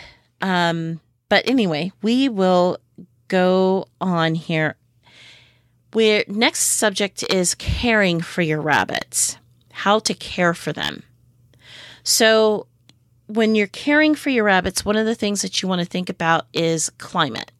Um, 0.41 0.99
but 1.29 1.47
anyway, 1.47 1.91
we 2.01 2.27
will 2.27 2.77
go 3.27 3.87
on 4.01 4.35
here. 4.35 4.75
Where 5.93 6.23
next 6.27 6.61
subject 6.61 7.23
is 7.29 7.53
caring 7.55 8.21
for 8.21 8.41
your 8.41 8.61
rabbits, 8.61 9.37
how 9.71 9.99
to 9.99 10.13
care 10.13 10.53
for 10.53 10.73
them. 10.73 11.03
So, 12.03 12.67
when 13.27 13.55
you're 13.55 13.67
caring 13.67 14.15
for 14.15 14.29
your 14.29 14.45
rabbits, 14.45 14.83
one 14.83 14.95
of 14.95 15.05
the 15.05 15.15
things 15.15 15.41
that 15.41 15.61
you 15.61 15.69
want 15.69 15.79
to 15.79 15.85
think 15.85 16.09
about 16.09 16.47
is 16.53 16.89
climate. 16.97 17.51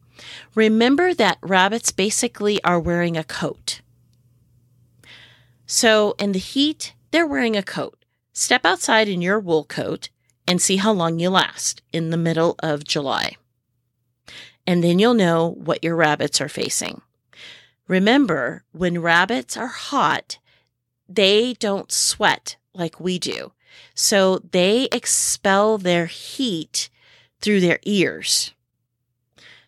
Remember 0.54 1.14
that 1.14 1.38
rabbits 1.40 1.92
basically 1.92 2.62
are 2.64 2.80
wearing 2.80 3.16
a 3.16 3.24
coat. 3.24 3.81
So, 5.74 6.14
in 6.18 6.32
the 6.32 6.38
heat, 6.38 6.92
they're 7.12 7.26
wearing 7.26 7.56
a 7.56 7.62
coat. 7.62 8.04
Step 8.34 8.66
outside 8.66 9.08
in 9.08 9.22
your 9.22 9.40
wool 9.40 9.64
coat 9.64 10.10
and 10.46 10.60
see 10.60 10.76
how 10.76 10.92
long 10.92 11.18
you 11.18 11.30
last 11.30 11.80
in 11.94 12.10
the 12.10 12.18
middle 12.18 12.56
of 12.62 12.84
July. 12.84 13.36
And 14.66 14.84
then 14.84 14.98
you'll 14.98 15.14
know 15.14 15.48
what 15.48 15.82
your 15.82 15.96
rabbits 15.96 16.42
are 16.42 16.48
facing. 16.50 17.00
Remember, 17.88 18.64
when 18.72 19.00
rabbits 19.00 19.56
are 19.56 19.68
hot, 19.68 20.38
they 21.08 21.54
don't 21.54 21.90
sweat 21.90 22.56
like 22.74 23.00
we 23.00 23.18
do. 23.18 23.52
So 23.94 24.40
they 24.40 24.88
expel 24.92 25.78
their 25.78 26.04
heat 26.04 26.90
through 27.40 27.60
their 27.60 27.78
ears. 27.84 28.52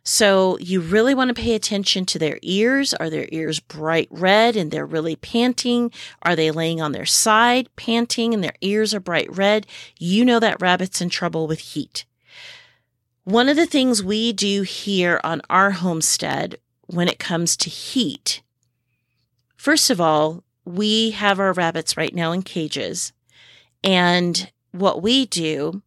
So 0.04 0.58
you 0.58 0.80
really 0.82 1.14
want 1.14 1.34
to 1.34 1.42
pay 1.42 1.54
attention 1.54 2.04
to 2.06 2.18
their 2.18 2.38
ears. 2.42 2.92
Are 2.92 3.08
their 3.08 3.26
ears 3.32 3.58
bright 3.58 4.08
red 4.10 4.54
and 4.54 4.70
they're 4.70 4.84
really 4.84 5.16
panting? 5.16 5.90
Are 6.22 6.36
they 6.36 6.50
laying 6.50 6.80
on 6.80 6.92
their 6.92 7.06
side 7.06 7.70
panting 7.74 8.34
and 8.34 8.44
their 8.44 8.54
ears 8.60 8.92
are 8.92 9.00
bright 9.00 9.34
red? 9.34 9.66
You 9.98 10.24
know 10.26 10.38
that 10.40 10.60
rabbit's 10.60 11.00
in 11.00 11.08
trouble 11.08 11.46
with 11.46 11.58
heat. 11.58 12.04
One 13.24 13.48
of 13.48 13.56
the 13.56 13.64
things 13.64 14.04
we 14.04 14.34
do 14.34 14.60
here 14.62 15.18
on 15.24 15.40
our 15.48 15.70
homestead 15.70 16.58
when 16.86 17.08
it 17.08 17.18
comes 17.18 17.56
to 17.56 17.70
heat, 17.70 18.42
first 19.56 19.88
of 19.88 20.02
all, 20.02 20.44
we 20.66 21.12
have 21.12 21.40
our 21.40 21.54
rabbits 21.54 21.96
right 21.96 22.14
now 22.14 22.32
in 22.32 22.42
cages. 22.42 23.14
And 23.82 24.52
what 24.72 25.00
we 25.02 25.24
do 25.24 25.82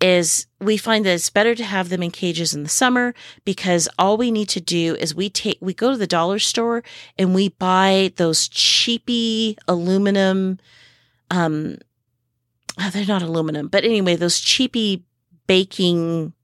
is 0.00 0.46
we 0.60 0.76
find 0.76 1.06
that 1.06 1.14
it's 1.14 1.30
better 1.30 1.54
to 1.54 1.64
have 1.64 1.88
them 1.88 2.02
in 2.02 2.10
cages 2.10 2.54
in 2.54 2.62
the 2.62 2.68
summer 2.68 3.14
because 3.44 3.88
all 3.98 4.16
we 4.16 4.30
need 4.30 4.48
to 4.50 4.60
do 4.60 4.94
is 4.96 5.14
we 5.14 5.30
take 5.30 5.58
we 5.60 5.72
go 5.72 5.90
to 5.90 5.96
the 5.96 6.06
dollar 6.06 6.38
store 6.38 6.82
and 7.18 7.34
we 7.34 7.48
buy 7.48 8.12
those 8.16 8.46
cheapy 8.48 9.56
aluminum 9.66 10.58
um 11.30 11.76
oh, 12.78 12.90
they're 12.90 13.06
not 13.06 13.22
aluminum 13.22 13.68
but 13.68 13.84
anyway 13.84 14.14
those 14.14 14.38
cheapy 14.38 15.02
baking 15.46 16.34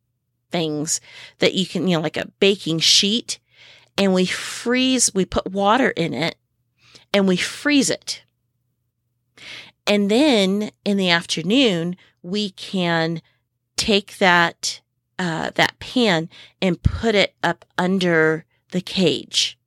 things 0.51 1.01
that 1.39 1.53
you 1.53 1.67
can 1.67 1.87
you 1.87 1.97
know 1.97 2.03
like 2.03 2.17
a 2.17 2.31
baking 2.41 2.79
sheet 2.79 3.39
and 3.99 4.15
we 4.15 4.25
freeze 4.25 5.13
we 5.15 5.27
put 5.27 5.53
water 5.53 5.91
in 5.91 6.15
it 6.15 6.37
and 7.13 7.29
we 7.29 7.37
freeze 7.37 7.91
it. 7.91 8.23
And 9.87 10.11
then 10.11 10.71
in 10.85 10.97
the 10.97 11.11
afternoon 11.11 11.97
we 12.23 12.51
can 12.51 13.21
take 13.83 14.19
that 14.19 14.81
uh, 15.19 15.51
that 15.57 15.79
pan 15.81 16.29
and 16.61 16.83
put 16.83 17.17
it 17.17 17.35
up 17.43 17.65
under 17.77 18.45
the 18.71 18.81
cage. 18.81 19.59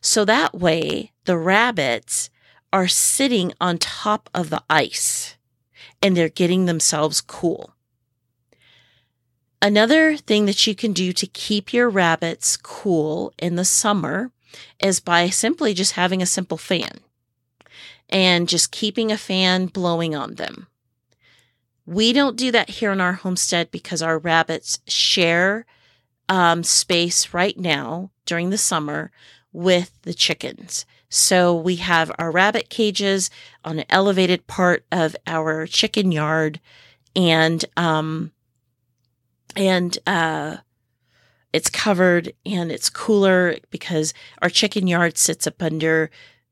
So 0.00 0.24
that 0.24 0.54
way 0.54 1.12
the 1.24 1.36
rabbits 1.36 2.30
are 2.72 2.88
sitting 2.88 3.52
on 3.60 3.76
top 3.76 4.30
of 4.34 4.48
the 4.48 4.62
ice 4.70 5.36
and 6.02 6.16
they're 6.16 6.30
getting 6.30 6.64
themselves 6.64 7.20
cool. 7.20 7.74
Another 9.60 10.16
thing 10.16 10.46
that 10.46 10.66
you 10.66 10.74
can 10.74 10.94
do 10.94 11.12
to 11.12 11.26
keep 11.26 11.72
your 11.72 11.90
rabbits 11.90 12.56
cool 12.56 13.34
in 13.38 13.56
the 13.56 13.64
summer 13.64 14.32
is 14.82 15.00
by 15.00 15.28
simply 15.28 15.74
just 15.74 15.92
having 15.92 16.22
a 16.22 16.26
simple 16.26 16.56
fan 16.56 17.00
and 18.08 18.48
just 18.48 18.72
keeping 18.72 19.12
a 19.12 19.18
fan 19.18 19.66
blowing 19.66 20.14
on 20.14 20.36
them. 20.36 20.66
We 21.90 22.12
don't 22.12 22.36
do 22.36 22.52
that 22.52 22.70
here 22.70 22.92
in 22.92 23.00
our 23.00 23.14
homestead 23.14 23.72
because 23.72 24.00
our 24.00 24.16
rabbits 24.16 24.78
share 24.86 25.66
um, 26.28 26.62
space 26.62 27.34
right 27.34 27.58
now 27.58 28.12
during 28.26 28.50
the 28.50 28.58
summer 28.58 29.10
with 29.52 29.90
the 30.02 30.14
chickens. 30.14 30.86
So 31.08 31.52
we 31.52 31.76
have 31.76 32.12
our 32.16 32.30
rabbit 32.30 32.70
cages 32.70 33.28
on 33.64 33.80
an 33.80 33.86
elevated 33.90 34.46
part 34.46 34.84
of 34.92 35.16
our 35.26 35.66
chicken 35.66 36.12
yard 36.12 36.60
and 37.16 37.64
um 37.76 38.30
and 39.56 39.98
uh 40.06 40.58
it's 41.52 41.68
covered 41.68 42.32
and 42.46 42.70
it's 42.70 42.88
cooler 42.88 43.56
because 43.70 44.14
our 44.40 44.48
chicken 44.48 44.86
yard 44.86 45.18
sits 45.18 45.48
up 45.48 45.60
under 45.60 46.08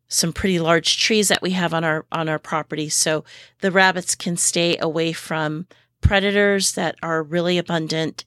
some 0.09 0.33
pretty 0.33 0.59
large 0.59 0.99
trees 0.99 1.29
that 1.29 1.43
we 1.43 1.51
have 1.51 1.75
on 1.75 1.85
our 1.85 2.07
on 2.11 2.29
our 2.29 2.39
property. 2.39 2.89
So 2.89 3.25
the 3.61 3.71
rabbits 3.71 4.15
can 4.15 4.37
stay 4.37 4.77
away 4.79 5.13
from 5.13 5.67
predators 6.01 6.73
that 6.73 6.97
are 7.03 7.23
really 7.23 7.59
abundant 7.59 8.25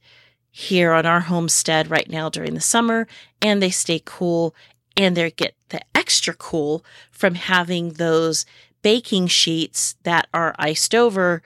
here 0.52 0.92
on 0.92 1.06
our 1.06 1.22
homestead 1.22 1.90
right 1.90 2.10
now 2.10 2.30
during 2.30 2.54
the 2.54 2.62
summer 2.62 3.08
and 3.42 3.62
they 3.62 3.70
stay 3.70 4.02
cool 4.04 4.54
and 4.98 5.16
they 5.16 5.32
get 5.32 5.56
the 5.70 5.80
extra 5.96 6.34
cool 6.34 6.84
from 7.10 7.36
having 7.36 7.94
those 7.94 8.46
baking 8.82 9.28
sheets 9.28 9.96
that 10.04 10.28
are 10.34 10.54
iced 10.60 10.94
over 10.94 11.42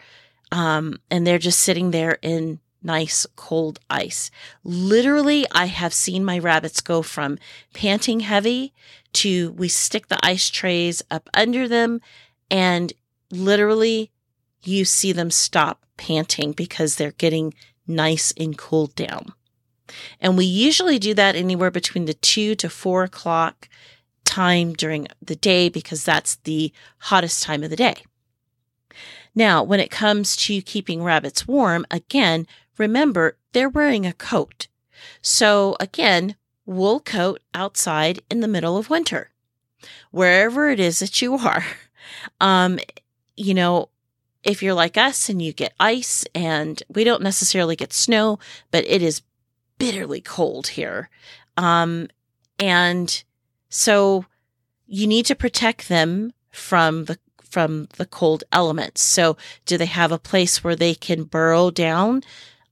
um, 0.52 1.00
and 1.12 1.26
they're 1.26 1.38
just 1.38 1.60
sitting 1.60 1.92
there 1.92 2.18
in 2.24 2.60
nice 2.86 3.26
cold 3.36 3.80
ice. 3.90 4.32
Literally, 4.64 5.46
I 5.52 5.66
have 5.66 5.94
seen 5.94 6.24
my 6.24 6.40
rabbits 6.40 6.82
go 6.82 7.02
from 7.02 7.40
panting 7.74 8.22
heavy 8.22 8.74
to 9.14 9.52
we 9.54 9.68
stick 9.68 10.08
the 10.08 10.24
ice 10.24 10.50
trays 10.50 11.02
up 11.10 11.30
under 11.34 11.68
them 11.68 12.02
and 12.52 12.94
literally 13.32 14.12
you 14.64 14.86
see 14.86 15.12
them 15.12 15.32
stop 15.32 15.86
panting 15.98 16.52
because 16.52 16.96
they're 16.96 17.12
getting 17.12 17.54
nice 17.88 18.34
and 18.38 18.58
cooled 18.58 18.96
down. 18.96 19.34
And 20.20 20.38
we 20.38 20.46
usually 20.46 21.00
do 21.00 21.14
that 21.14 21.36
anywhere 21.36 21.72
between 21.72 22.06
the 22.06 22.14
two 22.14 22.56
to 22.56 22.70
four 22.70 23.04
o'clock 23.04 23.70
time 24.26 24.74
during 24.74 25.08
the 25.22 25.36
day 25.36 25.70
because 25.70 26.04
that's 26.04 26.36
the 26.38 26.74
hottest 27.00 27.44
time 27.44 27.64
of 27.64 27.70
the 27.70 27.76
day. 27.76 27.96
Now, 29.36 29.64
when 29.64 29.80
it 29.80 29.92
comes 29.92 30.36
to 30.38 30.62
keeping 30.62 31.04
rabbits 31.04 31.48
warm, 31.48 31.86
again, 31.92 32.48
remember 32.78 33.38
they're 33.54 33.70
wearing 33.70 34.06
a 34.06 34.14
coat. 34.14 34.68
So 35.22 35.76
again, 35.80 36.36
wool 36.66 37.00
coat 37.00 37.42
outside 37.54 38.22
in 38.30 38.42
the 38.42 38.48
middle 38.48 38.78
of 38.78 38.90
winter, 38.90 39.32
wherever 40.12 40.70
it 40.70 40.80
is 40.80 41.00
that 41.00 41.22
you 41.22 41.36
are. 41.38 41.66
Um, 42.40 42.80
you 43.36 43.56
know, 43.56 43.90
if 44.44 44.62
you're 44.62 44.76
like 44.76 44.96
us 44.96 45.28
and 45.28 45.42
you 45.42 45.52
get 45.52 45.74
ice 45.80 46.24
and 46.36 46.82
we 46.88 47.04
don't 47.04 47.24
necessarily 47.24 47.76
get 47.76 47.92
snow, 47.92 48.38
but 48.70 48.86
it 48.86 49.02
is 49.02 49.24
bitterly 49.80 50.22
cold 50.22 50.68
here. 50.68 51.10
Um, 51.58 52.10
and 52.60 53.24
so 53.70 54.26
you 54.86 55.08
need 55.08 55.26
to 55.26 55.36
protect 55.36 55.90
them 55.90 56.32
from 56.52 57.06
the 57.06 57.18
from 57.44 57.88
the 57.96 58.06
cold 58.06 58.44
elements. 58.52 59.02
So 59.02 59.38
do 59.66 59.78
they 59.78 59.86
have 59.86 60.12
a 60.12 60.20
place 60.20 60.64
where 60.64 60.76
they 60.76 60.94
can 60.94 61.24
burrow 61.24 61.72
down? 61.72 62.22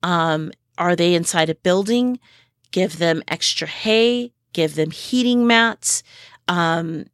Um, 0.03 0.51
are 0.77 0.95
they 0.95 1.15
inside 1.15 1.49
a 1.49 1.55
building? 1.55 2.19
Give 2.71 2.97
them 2.97 3.23
extra 3.27 3.67
hay, 3.67 4.33
give 4.53 4.75
them 4.75 4.91
heating 4.91 5.47
mats. 5.47 6.03
Um, 6.47 7.05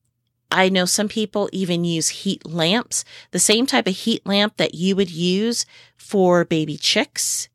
I 0.52 0.69
know 0.69 0.86
some 0.86 1.08
people 1.08 1.49
even 1.52 1.84
use 1.84 2.10
heat 2.10 2.45
lamps, 2.45 3.06
the 3.32 3.39
same 3.39 3.66
type 3.66 3.88
of 3.88 3.95
heat 3.95 4.26
lamp 4.26 4.57
that 4.57 4.74
you 4.74 4.95
would 4.95 5.11
use 5.11 5.66
for 5.95 6.43
baby 6.43 6.76
chicks. 6.76 7.49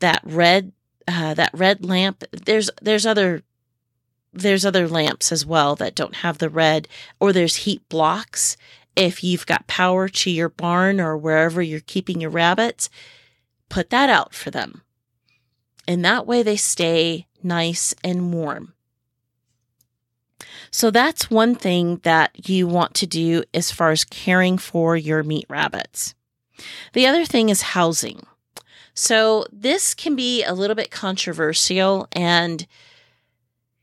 That 0.00 0.20
red, 0.22 0.72
uh, 1.08 1.34
that 1.34 1.50
red 1.54 1.84
lamp. 1.84 2.24
There's 2.30 2.70
there's 2.82 3.06
other 3.06 3.42
there's 4.34 4.66
other 4.66 4.88
lamps 4.88 5.32
as 5.32 5.46
well 5.46 5.76
that 5.76 5.94
don't 5.94 6.16
have 6.16 6.38
the 6.38 6.50
red, 6.50 6.88
or 7.20 7.32
there's 7.32 7.56
heat 7.56 7.88
blocks 7.88 8.56
if 8.96 9.24
you've 9.24 9.46
got 9.46 9.66
power 9.66 10.08
to 10.08 10.30
your 10.30 10.48
barn 10.48 11.00
or 11.00 11.16
wherever 11.16 11.62
you're 11.62 11.80
keeping 11.80 12.20
your 12.20 12.30
rabbits, 12.30 12.90
put 13.68 13.90
that 13.90 14.10
out 14.10 14.34
for 14.34 14.50
them. 14.50 14.82
And 15.86 16.04
that 16.04 16.26
way 16.26 16.42
they 16.42 16.56
stay 16.56 17.26
nice 17.42 17.94
and 18.02 18.32
warm. 18.32 18.74
So 20.70 20.90
that's 20.90 21.30
one 21.30 21.54
thing 21.54 22.00
that 22.02 22.48
you 22.48 22.66
want 22.66 22.94
to 22.94 23.06
do 23.06 23.44
as 23.52 23.70
far 23.70 23.90
as 23.90 24.04
caring 24.04 24.58
for 24.58 24.96
your 24.96 25.22
meat 25.22 25.46
rabbits. 25.48 26.14
The 26.94 27.06
other 27.06 27.24
thing 27.24 27.48
is 27.48 27.62
housing. 27.62 28.26
So 28.94 29.46
this 29.52 29.94
can 29.94 30.16
be 30.16 30.42
a 30.44 30.54
little 30.54 30.76
bit 30.76 30.90
controversial 30.90 32.08
and 32.12 32.66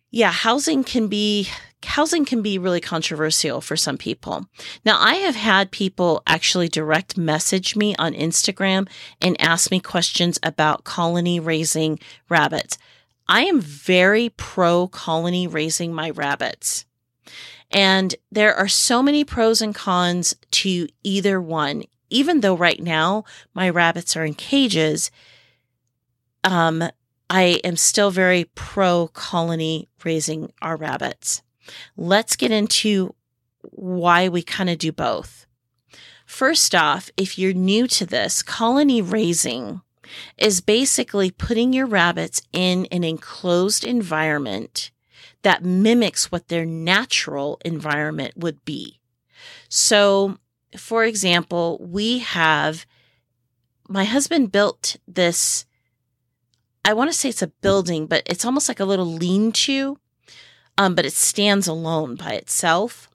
yeah, 0.09 0.31
housing 0.31 0.83
can 0.83 1.07
be 1.07 1.47
housing 1.85 2.25
can 2.25 2.41
be 2.41 2.57
really 2.57 2.81
controversial 2.81 3.61
for 3.61 3.75
some 3.75 3.97
people. 3.97 4.45
Now, 4.85 4.99
I 4.99 5.15
have 5.15 5.35
had 5.35 5.71
people 5.71 6.23
actually 6.27 6.67
direct 6.67 7.17
message 7.17 7.75
me 7.75 7.95
on 7.97 8.13
Instagram 8.13 8.87
and 9.21 9.39
ask 9.41 9.71
me 9.71 9.79
questions 9.79 10.39
about 10.43 10.83
colony 10.83 11.39
raising 11.39 11.99
rabbits. 12.29 12.77
I 13.27 13.43
am 13.43 13.61
very 13.61 14.29
pro 14.29 14.87
colony 14.87 15.47
raising 15.47 15.93
my 15.93 16.09
rabbits. 16.09 16.85
And 17.71 18.15
there 18.31 18.53
are 18.53 18.67
so 18.67 19.01
many 19.01 19.23
pros 19.23 19.61
and 19.61 19.73
cons 19.73 20.35
to 20.51 20.87
either 21.03 21.39
one. 21.39 21.83
Even 22.09 22.41
though 22.41 22.57
right 22.57 22.81
now 22.81 23.23
my 23.53 23.69
rabbits 23.69 24.17
are 24.17 24.25
in 24.25 24.33
cages, 24.33 25.09
um, 26.43 26.83
I 27.29 27.61
am 27.63 27.77
still 27.77 28.11
very 28.11 28.45
pro 28.55 29.07
colony 29.07 29.87
raising 30.03 30.51
our 30.61 30.75
rabbits. 30.75 31.41
Let's 31.97 32.35
get 32.35 32.51
into 32.51 33.15
why 33.61 34.29
we 34.29 34.41
kind 34.41 34.69
of 34.69 34.77
do 34.77 34.91
both. 34.91 35.45
First 36.25 36.73
off, 36.73 37.09
if 37.17 37.37
you're 37.37 37.53
new 37.53 37.87
to 37.87 38.05
this, 38.05 38.41
colony 38.41 39.01
raising 39.01 39.81
is 40.37 40.61
basically 40.61 41.31
putting 41.31 41.73
your 41.73 41.85
rabbits 41.85 42.41
in 42.53 42.85
an 42.91 43.03
enclosed 43.03 43.83
environment 43.83 44.91
that 45.43 45.63
mimics 45.63 46.31
what 46.31 46.47
their 46.47 46.65
natural 46.65 47.59
environment 47.65 48.33
would 48.37 48.63
be. 48.65 48.99
So, 49.69 50.37
for 50.77 51.03
example, 51.03 51.77
we 51.81 52.19
have 52.19 52.85
my 53.87 54.05
husband 54.05 54.51
built 54.51 54.95
this 55.07 55.65
I 56.83 56.93
want 56.93 57.11
to 57.11 57.17
say 57.17 57.29
it's 57.29 57.43
a 57.43 57.47
building, 57.47 58.07
but 58.07 58.23
it's 58.25 58.43
almost 58.43 58.67
like 58.67 58.79
a 58.79 58.85
little 58.85 59.05
lean 59.05 59.51
to, 59.51 59.99
um, 60.77 60.95
but 60.95 61.05
it 61.05 61.13
stands 61.13 61.67
alone 61.67 62.15
by 62.15 62.31
itself. 62.31 63.09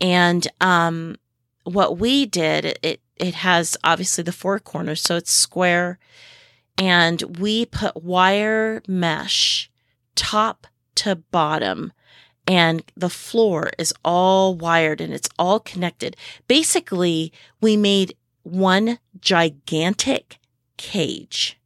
And 0.00 0.46
um, 0.60 1.16
what 1.64 1.98
we 1.98 2.26
did, 2.26 2.78
it, 2.82 3.00
it 3.16 3.34
has 3.34 3.76
obviously 3.82 4.24
the 4.24 4.32
four 4.32 4.58
corners, 4.58 5.02
so 5.02 5.16
it's 5.16 5.32
square. 5.32 5.98
And 6.78 7.38
we 7.38 7.66
put 7.66 8.02
wire 8.02 8.82
mesh 8.86 9.70
top 10.14 10.66
to 10.96 11.16
bottom 11.16 11.92
and 12.46 12.82
the 12.96 13.10
floor 13.10 13.70
is 13.78 13.92
all 14.04 14.54
wired 14.54 15.00
and 15.00 15.12
it's 15.12 15.28
all 15.38 15.58
connected. 15.58 16.16
Basically, 16.46 17.32
we 17.60 17.76
made 17.76 18.16
one 18.42 18.98
gigantic 19.20 20.38
cage. 20.76 21.58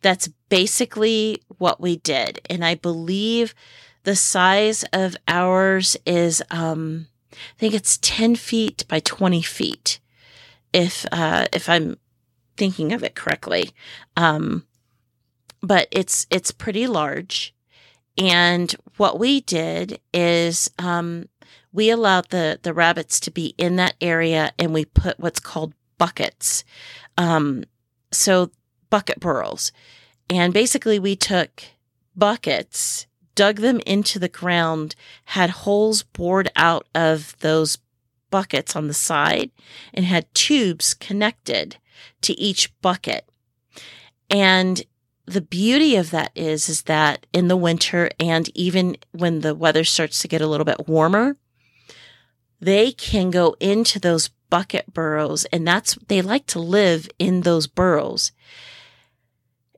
That's 0.00 0.28
basically 0.48 1.42
what 1.58 1.80
we 1.80 1.96
did. 1.96 2.40
And 2.48 2.64
I 2.64 2.76
believe 2.76 3.54
the 4.04 4.16
size 4.16 4.84
of 4.92 5.16
ours 5.26 5.96
is, 6.06 6.42
um, 6.50 7.08
I 7.32 7.58
think 7.58 7.74
it's 7.74 7.98
10 7.98 8.36
feet 8.36 8.84
by 8.88 9.00
20 9.00 9.42
feet. 9.42 10.00
If, 10.72 11.06
uh, 11.12 11.46
if 11.52 11.68
I'm 11.68 11.98
thinking 12.56 12.92
of 12.92 13.02
it 13.02 13.14
correctly. 13.14 13.70
Um, 14.16 14.66
but 15.62 15.88
it's, 15.90 16.26
it's 16.30 16.50
pretty 16.50 16.86
large. 16.86 17.54
And 18.18 18.74
what 18.96 19.18
we 19.18 19.40
did 19.40 20.00
is, 20.12 20.70
um, 20.78 21.28
we 21.72 21.90
allowed 21.90 22.30
the, 22.30 22.60
the 22.62 22.72
rabbits 22.72 23.18
to 23.20 23.32
be 23.32 23.54
in 23.58 23.76
that 23.76 23.94
area 24.00 24.52
and 24.58 24.72
we 24.72 24.84
put 24.84 25.18
what's 25.18 25.40
called 25.40 25.74
buckets. 25.98 26.64
Um, 27.18 27.64
so 28.12 28.50
bucket 28.90 29.18
burrows. 29.18 29.72
And 30.30 30.54
basically, 30.54 30.98
we 30.98 31.16
took 31.16 31.64
buckets, 32.14 33.06
dug 33.34 33.56
them 33.56 33.80
into 33.86 34.18
the 34.18 34.28
ground, 34.28 34.94
had 35.26 35.50
holes 35.50 36.02
bored 36.02 36.50
out 36.56 36.86
of 36.94 37.36
those 37.40 37.78
buckets 38.30 38.74
on 38.74 38.88
the 38.88 38.94
side, 38.94 39.50
and 39.92 40.04
had 40.04 40.32
tubes 40.34 40.94
connected 40.94 41.76
to 42.22 42.38
each 42.38 42.72
bucket. 42.80 43.28
And 44.30 44.82
the 45.26 45.40
beauty 45.40 45.96
of 45.96 46.10
that 46.10 46.30
is, 46.34 46.68
is 46.68 46.82
that 46.82 47.26
in 47.32 47.48
the 47.48 47.56
winter 47.56 48.10
and 48.20 48.50
even 48.56 48.96
when 49.12 49.40
the 49.40 49.54
weather 49.54 49.84
starts 49.84 50.20
to 50.20 50.28
get 50.28 50.42
a 50.42 50.46
little 50.46 50.64
bit 50.64 50.88
warmer, 50.88 51.36
they 52.60 52.92
can 52.92 53.30
go 53.30 53.56
into 53.60 53.98
those 53.98 54.28
bucket 54.50 54.92
burrows 54.92 55.44
and 55.46 55.66
that's, 55.66 55.94
they 56.08 56.22
like 56.22 56.46
to 56.46 56.58
live 56.58 57.08
in 57.18 57.40
those 57.40 57.66
burrows. 57.66 58.32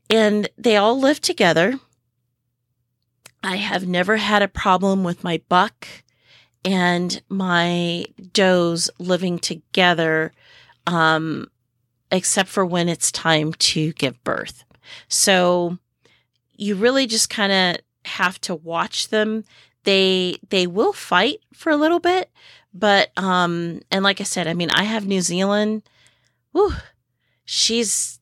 And 0.09 0.49
they 0.57 0.77
all 0.77 0.99
live 0.99 1.21
together. 1.21 1.81
I 3.47 3.57
have 3.57 3.87
never 3.87 4.17
had 4.17 4.43
a 4.43 4.49
problem 4.49 5.05
with 5.05 5.23
my 5.23 5.41
buck 5.49 5.87
and 6.65 7.23
my 7.29 8.07
does 8.33 8.91
living 8.99 9.39
together, 9.39 10.33
um, 10.89 11.49
except 12.11 12.49
for 12.49 12.67
when 12.67 12.89
it's 12.89 13.13
time 13.13 13.53
to 13.53 13.93
give 13.93 14.23
birth. 14.25 14.65
So 15.07 15.79
you 16.57 16.75
really 16.75 17.07
just 17.07 17.31
kind 17.31 17.53
of 17.53 18.11
have 18.11 18.41
to 18.43 18.57
watch 18.57 19.11
them. 19.11 19.45
They 19.85 20.39
they 20.49 20.67
will 20.67 20.93
fight 20.93 21.39
for 21.55 21.71
a 21.71 21.77
little 21.77 22.01
bit, 22.01 22.33
but 22.75 23.17
um, 23.17 23.81
and 23.93 24.03
like 24.03 24.21
I 24.21 24.25
said, 24.25 24.49
I 24.49 24.55
mean, 24.55 24.71
I 24.71 24.83
have 24.83 25.07
New 25.07 25.21
Zealand. 25.21 25.85
Whew, 26.51 26.73
she's 27.45 28.16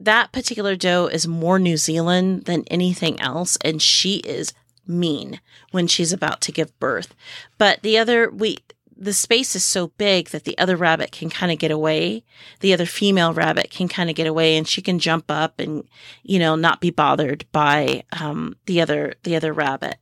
that 0.00 0.32
particular 0.32 0.76
doe 0.76 1.06
is 1.06 1.28
more 1.28 1.58
New 1.58 1.76
Zealand 1.76 2.46
than 2.46 2.64
anything 2.68 3.20
else, 3.20 3.56
and 3.62 3.80
she 3.80 4.16
is 4.16 4.54
mean 4.86 5.40
when 5.70 5.86
she's 5.86 6.12
about 6.12 6.40
to 6.40 6.52
give 6.52 6.78
birth. 6.80 7.14
But 7.58 7.82
the 7.82 7.98
other, 7.98 8.30
we, 8.30 8.58
the 8.96 9.12
space 9.12 9.54
is 9.54 9.64
so 9.64 9.88
big 9.98 10.28
that 10.30 10.44
the 10.44 10.56
other 10.58 10.76
rabbit 10.76 11.12
can 11.12 11.28
kind 11.30 11.52
of 11.52 11.58
get 11.58 11.70
away. 11.70 12.24
The 12.60 12.72
other 12.72 12.86
female 12.86 13.34
rabbit 13.34 13.70
can 13.70 13.88
kind 13.88 14.10
of 14.10 14.16
get 14.16 14.26
away 14.26 14.56
and 14.56 14.66
she 14.66 14.82
can 14.82 14.98
jump 14.98 15.26
up 15.30 15.60
and, 15.60 15.86
you 16.22 16.38
know, 16.38 16.56
not 16.56 16.80
be 16.80 16.90
bothered 16.90 17.44
by, 17.52 18.02
um, 18.18 18.56
the 18.66 18.80
other, 18.80 19.14
the 19.22 19.36
other 19.36 19.52
rabbit. 19.52 19.96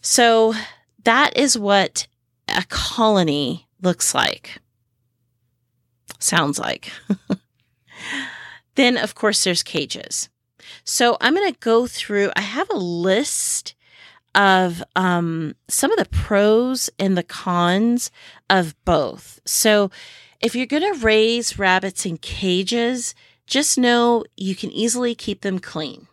So 0.00 0.52
that 1.04 1.36
is 1.36 1.56
what 1.56 2.06
a 2.48 2.64
colony 2.68 3.66
looks 3.80 4.14
like. 4.14 4.58
Sounds 6.18 6.58
like. 6.58 6.90
Then, 8.76 8.96
of 8.96 9.14
course, 9.14 9.44
there's 9.44 9.62
cages. 9.62 10.28
So 10.84 11.16
I'm 11.20 11.34
going 11.34 11.52
to 11.52 11.58
go 11.58 11.86
through, 11.86 12.30
I 12.36 12.40
have 12.40 12.70
a 12.70 12.76
list 12.76 13.74
of 14.34 14.82
um, 14.94 15.54
some 15.68 15.90
of 15.90 15.98
the 15.98 16.08
pros 16.10 16.90
and 16.98 17.16
the 17.16 17.22
cons 17.22 18.10
of 18.50 18.74
both. 18.84 19.40
So 19.46 19.90
if 20.40 20.54
you're 20.54 20.66
going 20.66 20.94
to 20.94 21.00
raise 21.00 21.58
rabbits 21.58 22.04
in 22.04 22.18
cages, 22.18 23.14
just 23.46 23.78
know 23.78 24.24
you 24.36 24.54
can 24.54 24.70
easily 24.70 25.14
keep 25.14 25.40
them 25.40 25.58
clean 25.58 26.06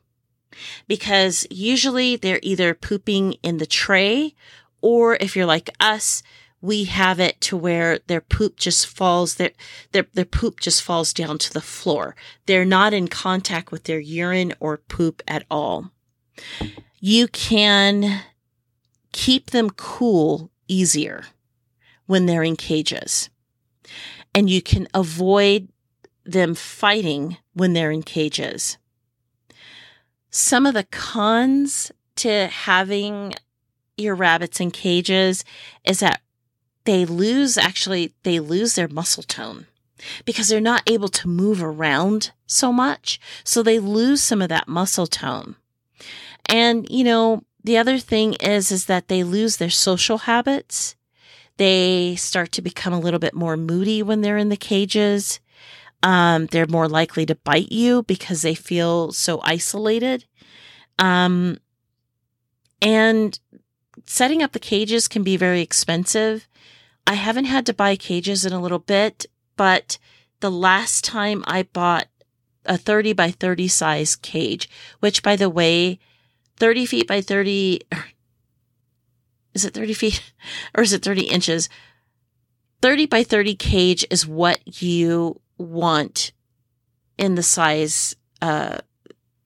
because 0.88 1.46
usually 1.50 2.16
they're 2.16 2.40
either 2.44 2.74
pooping 2.74 3.34
in 3.44 3.58
the 3.58 3.66
tray 3.66 4.36
or 4.82 5.16
if 5.16 5.36
you're 5.36 5.46
like 5.46 5.70
us, 5.80 6.24
we 6.64 6.86
have 6.86 7.20
it 7.20 7.42
to 7.42 7.58
where 7.58 8.00
their 8.08 8.22
poop 8.22 8.56
just 8.56 8.88
falls 8.88 9.36
their, 9.36 9.52
their 9.92 10.06
their 10.14 10.24
poop 10.24 10.62
just 10.62 10.82
falls 10.82 11.12
down 11.12 11.38
to 11.38 11.52
the 11.52 11.60
floor. 11.60 12.16
They're 12.46 12.64
not 12.64 12.94
in 12.94 13.10
contact 13.10 13.70
with 13.70 13.84
their 13.84 14.00
urine 14.00 14.54
or 14.62 14.78
poop 14.78 15.22
at 15.28 15.44
all. 15.52 15.92
You 17.02 17.28
can 17.28 18.22
keep 19.12 19.52
them 19.52 19.72
cool 19.72 20.52
easier 20.70 21.26
when 22.06 22.28
they're 22.28 22.44
in 22.44 22.56
cages. 22.56 23.30
And 24.34 24.50
you 24.50 24.62
can 24.62 24.88
avoid 24.94 25.68
them 26.24 26.56
fighting 26.56 27.36
when 27.54 27.74
they're 27.74 27.92
in 27.92 28.04
cages. 28.04 28.78
Some 30.30 30.66
of 30.66 30.74
the 30.76 30.86
cons 30.86 31.92
to 32.16 32.48
having 32.48 33.34
your 33.98 34.16
rabbits 34.16 34.62
in 34.62 34.72
cages 34.72 35.44
is 35.84 36.00
that 36.00 36.22
they 36.86 37.06
lose 37.06 37.58
actually, 37.58 38.14
they 38.24 38.40
lose 38.40 38.76
their 38.76 38.88
muscle 38.88 39.24
tone 39.24 39.68
because 40.26 40.50
they're 40.50 40.62
not 40.62 40.84
able 40.88 41.10
to 41.10 41.28
move 41.28 41.64
around 41.64 42.32
so 42.46 42.74
much. 42.74 43.20
So 43.44 43.64
they 43.64 43.80
lose 43.80 44.22
some 44.22 44.42
of 44.42 44.50
that 44.50 44.68
muscle 44.68 45.08
tone. 45.08 45.56
And, 46.46 46.88
you 46.90 47.04
know, 47.04 47.44
the 47.64 47.78
other 47.78 47.98
thing 47.98 48.34
is, 48.42 48.72
is 48.72 48.86
that 48.86 49.08
they 49.08 49.24
lose 49.24 49.58
their 49.58 49.70
social 49.70 50.20
habits. 50.20 50.96
They 51.58 52.16
start 52.16 52.52
to 52.54 52.62
become 52.62 52.94
a 52.94 53.00
little 53.00 53.20
bit 53.20 53.34
more 53.34 53.56
moody 53.56 54.04
when 54.04 54.22
they're 54.22 54.38
in 54.38 54.50
the 54.50 54.58
cages. 54.58 55.40
Um, 56.02 56.48
they're 56.48 56.68
more 56.68 56.90
likely 56.90 57.26
to 57.28 57.36
bite 57.36 57.72
you 57.72 58.04
because 58.04 58.42
they 58.42 58.56
feel 58.56 59.14
so 59.14 59.40
isolated. 59.44 60.26
Um, 61.00 61.60
and 62.82 63.40
setting 64.06 64.44
up 64.44 64.52
the 64.52 64.60
cages 64.60 65.08
can 65.08 65.24
be 65.24 65.38
very 65.38 65.62
expensive. 65.62 66.48
I 67.06 67.16
haven't 67.16 67.46
had 67.46 67.66
to 67.68 67.74
buy 67.74 67.96
cages 67.96 68.46
in 68.46 68.54
a 68.54 68.62
little 68.62 68.80
bit, 68.80 69.26
but 69.56 69.98
the 70.40 70.52
last 70.52 71.04
time 71.04 71.44
I 71.48 71.64
bought 71.64 72.08
a 72.66 72.78
30 72.78 73.14
by 73.14 73.32
30 73.32 73.68
size 73.68 74.16
cage, 74.16 74.70
which 75.00 75.24
by 75.24 75.36
the 75.36 75.50
way, 75.50 76.00
30 76.58 76.86
feet 76.86 77.08
by 77.08 77.22
30. 77.22 77.82
Is 79.54 79.66
it 79.66 79.74
30 79.74 79.94
feet 79.94 80.34
or 80.76 80.84
is 80.84 80.94
it 80.94 81.04
30 81.04 81.24
inches? 81.24 81.70
30 82.82 83.06
by 83.06 83.24
30 83.24 83.56
cage 83.56 84.06
is 84.10 84.28
what 84.28 84.82
you 84.82 85.40
want 85.58 86.32
in 87.18 87.36
the 87.36 87.44
size, 87.44 88.16
uh, 88.42 88.80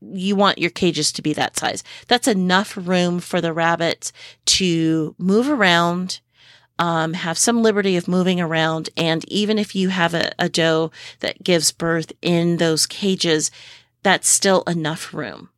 you 0.01 0.35
want 0.35 0.57
your 0.57 0.69
cages 0.69 1.11
to 1.11 1.21
be 1.21 1.33
that 1.33 1.57
size. 1.57 1.83
That's 2.07 2.27
enough 2.27 2.77
room 2.77 3.19
for 3.19 3.41
the 3.41 3.53
rabbits 3.53 4.13
to 4.45 5.15
move 5.17 5.49
around, 5.49 6.21
um, 6.79 7.13
have 7.13 7.37
some 7.37 7.61
liberty 7.61 7.97
of 7.97 8.07
moving 8.07 8.39
around. 8.39 8.89
And 8.95 9.23
even 9.29 9.57
if 9.57 9.75
you 9.75 9.89
have 9.89 10.13
a, 10.13 10.31
a 10.37 10.49
doe 10.49 10.91
that 11.19 11.43
gives 11.43 11.71
birth 11.71 12.11
in 12.21 12.57
those 12.57 12.85
cages, 12.85 13.51
that's 14.03 14.27
still 14.27 14.63
enough 14.63 15.13
room. 15.13 15.49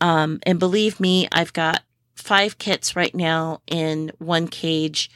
Um, 0.00 0.40
and 0.44 0.58
believe 0.58 1.00
me, 1.00 1.28
I've 1.32 1.52
got 1.52 1.82
five 2.14 2.58
kits 2.58 2.94
right 2.94 3.14
now 3.14 3.62
in 3.66 4.12
one 4.18 4.48
cage. 4.48 5.10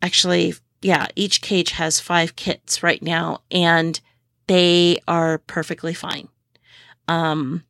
Actually, 0.00 0.54
yeah, 0.82 1.06
each 1.16 1.40
cage 1.42 1.72
has 1.72 2.00
five 2.00 2.36
kits 2.36 2.82
right 2.82 3.02
now 3.02 3.40
and 3.50 4.00
they 4.46 4.98
are 5.08 5.38
perfectly 5.38 5.94
fine. 5.94 6.28
Um, 7.08 7.64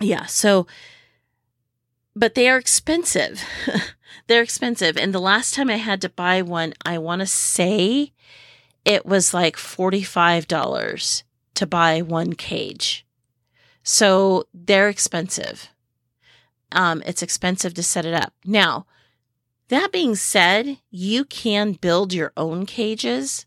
yeah, 0.00 0.26
so, 0.26 0.66
but 2.14 2.34
they 2.34 2.48
are 2.48 2.58
expensive. 2.58 3.42
They're 4.26 4.42
expensive. 4.42 4.96
And 4.96 5.12
the 5.12 5.20
last 5.20 5.54
time 5.54 5.68
I 5.68 5.76
had 5.76 6.00
to 6.02 6.08
buy 6.08 6.42
one, 6.42 6.74
I 6.84 6.98
want 6.98 7.20
to 7.20 7.26
say 7.26 8.12
it 8.84 9.04
was 9.06 9.34
like 9.34 9.56
$45 9.56 11.22
to 11.54 11.66
buy 11.66 12.02
one 12.02 12.34
cage. 12.34 13.06
So 13.82 14.46
they're 14.54 14.88
expensive. 14.88 15.68
Um, 16.70 17.02
it's 17.04 17.22
expensive 17.22 17.74
to 17.74 17.82
set 17.82 18.06
it 18.06 18.14
up. 18.14 18.32
Now, 18.44 18.86
that 19.68 19.92
being 19.92 20.14
said, 20.14 20.78
you 20.90 21.24
can 21.24 21.72
build 21.72 22.12
your 22.12 22.32
own 22.36 22.66
cages. 22.66 23.46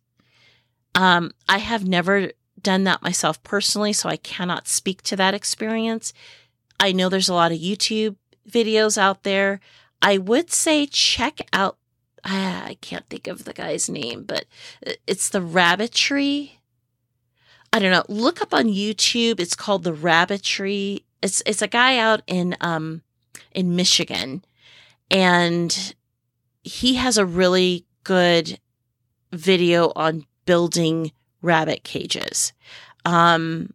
Um, 0.94 1.32
I 1.48 1.60
have 1.60 1.88
never 1.88 2.32
done 2.62 2.84
that 2.84 3.02
myself 3.02 3.42
personally, 3.44 3.94
so 3.94 4.10
I 4.10 4.18
cannot 4.18 4.68
speak 4.68 5.02
to 5.04 5.16
that 5.16 5.34
experience. 5.34 6.14
I 6.80 6.92
know 6.92 7.10
there's 7.10 7.30
a 7.30 7.34
lot 7.34 7.52
of 7.52 7.60
YouTube 7.60 8.16
videos 8.50 8.98
out 8.98 9.24
there. 9.24 9.60
I 10.02 10.18
would 10.18 10.52
say 10.52 10.86
check 10.86 11.40
out, 11.52 11.78
I 12.24 12.78
can't 12.82 13.08
think 13.10 13.28
of 13.28 13.46
the 13.46 13.54
guy's 13.54 13.90
name, 13.90 14.24
but 14.24 14.46
it's 15.08 15.30
the 15.30 15.42
Rabbitry. 15.42 16.60
I 17.72 17.80
don't 17.80 17.92
know. 17.92 18.06
Look 18.08 18.42
up 18.42 18.54
on 18.54 18.66
YouTube. 18.66 19.40
It's 19.40 19.56
called 19.56 19.84
the 19.84 19.94
Rabbitry. 19.94 21.04
It's 21.22 21.42
it's 21.46 21.62
a 21.62 21.68
guy 21.68 21.98
out 21.98 22.22
in 22.26 22.56
um 22.62 23.02
in 23.52 23.76
Michigan, 23.76 24.46
and 25.12 25.96
he 26.64 26.96
has 26.96 27.18
a 27.18 27.26
really 27.26 27.86
good 28.04 28.60
video 29.34 29.92
on 29.96 30.26
building 30.46 31.12
rabbit 31.42 31.84
cages. 31.84 32.54
Um, 33.04 33.74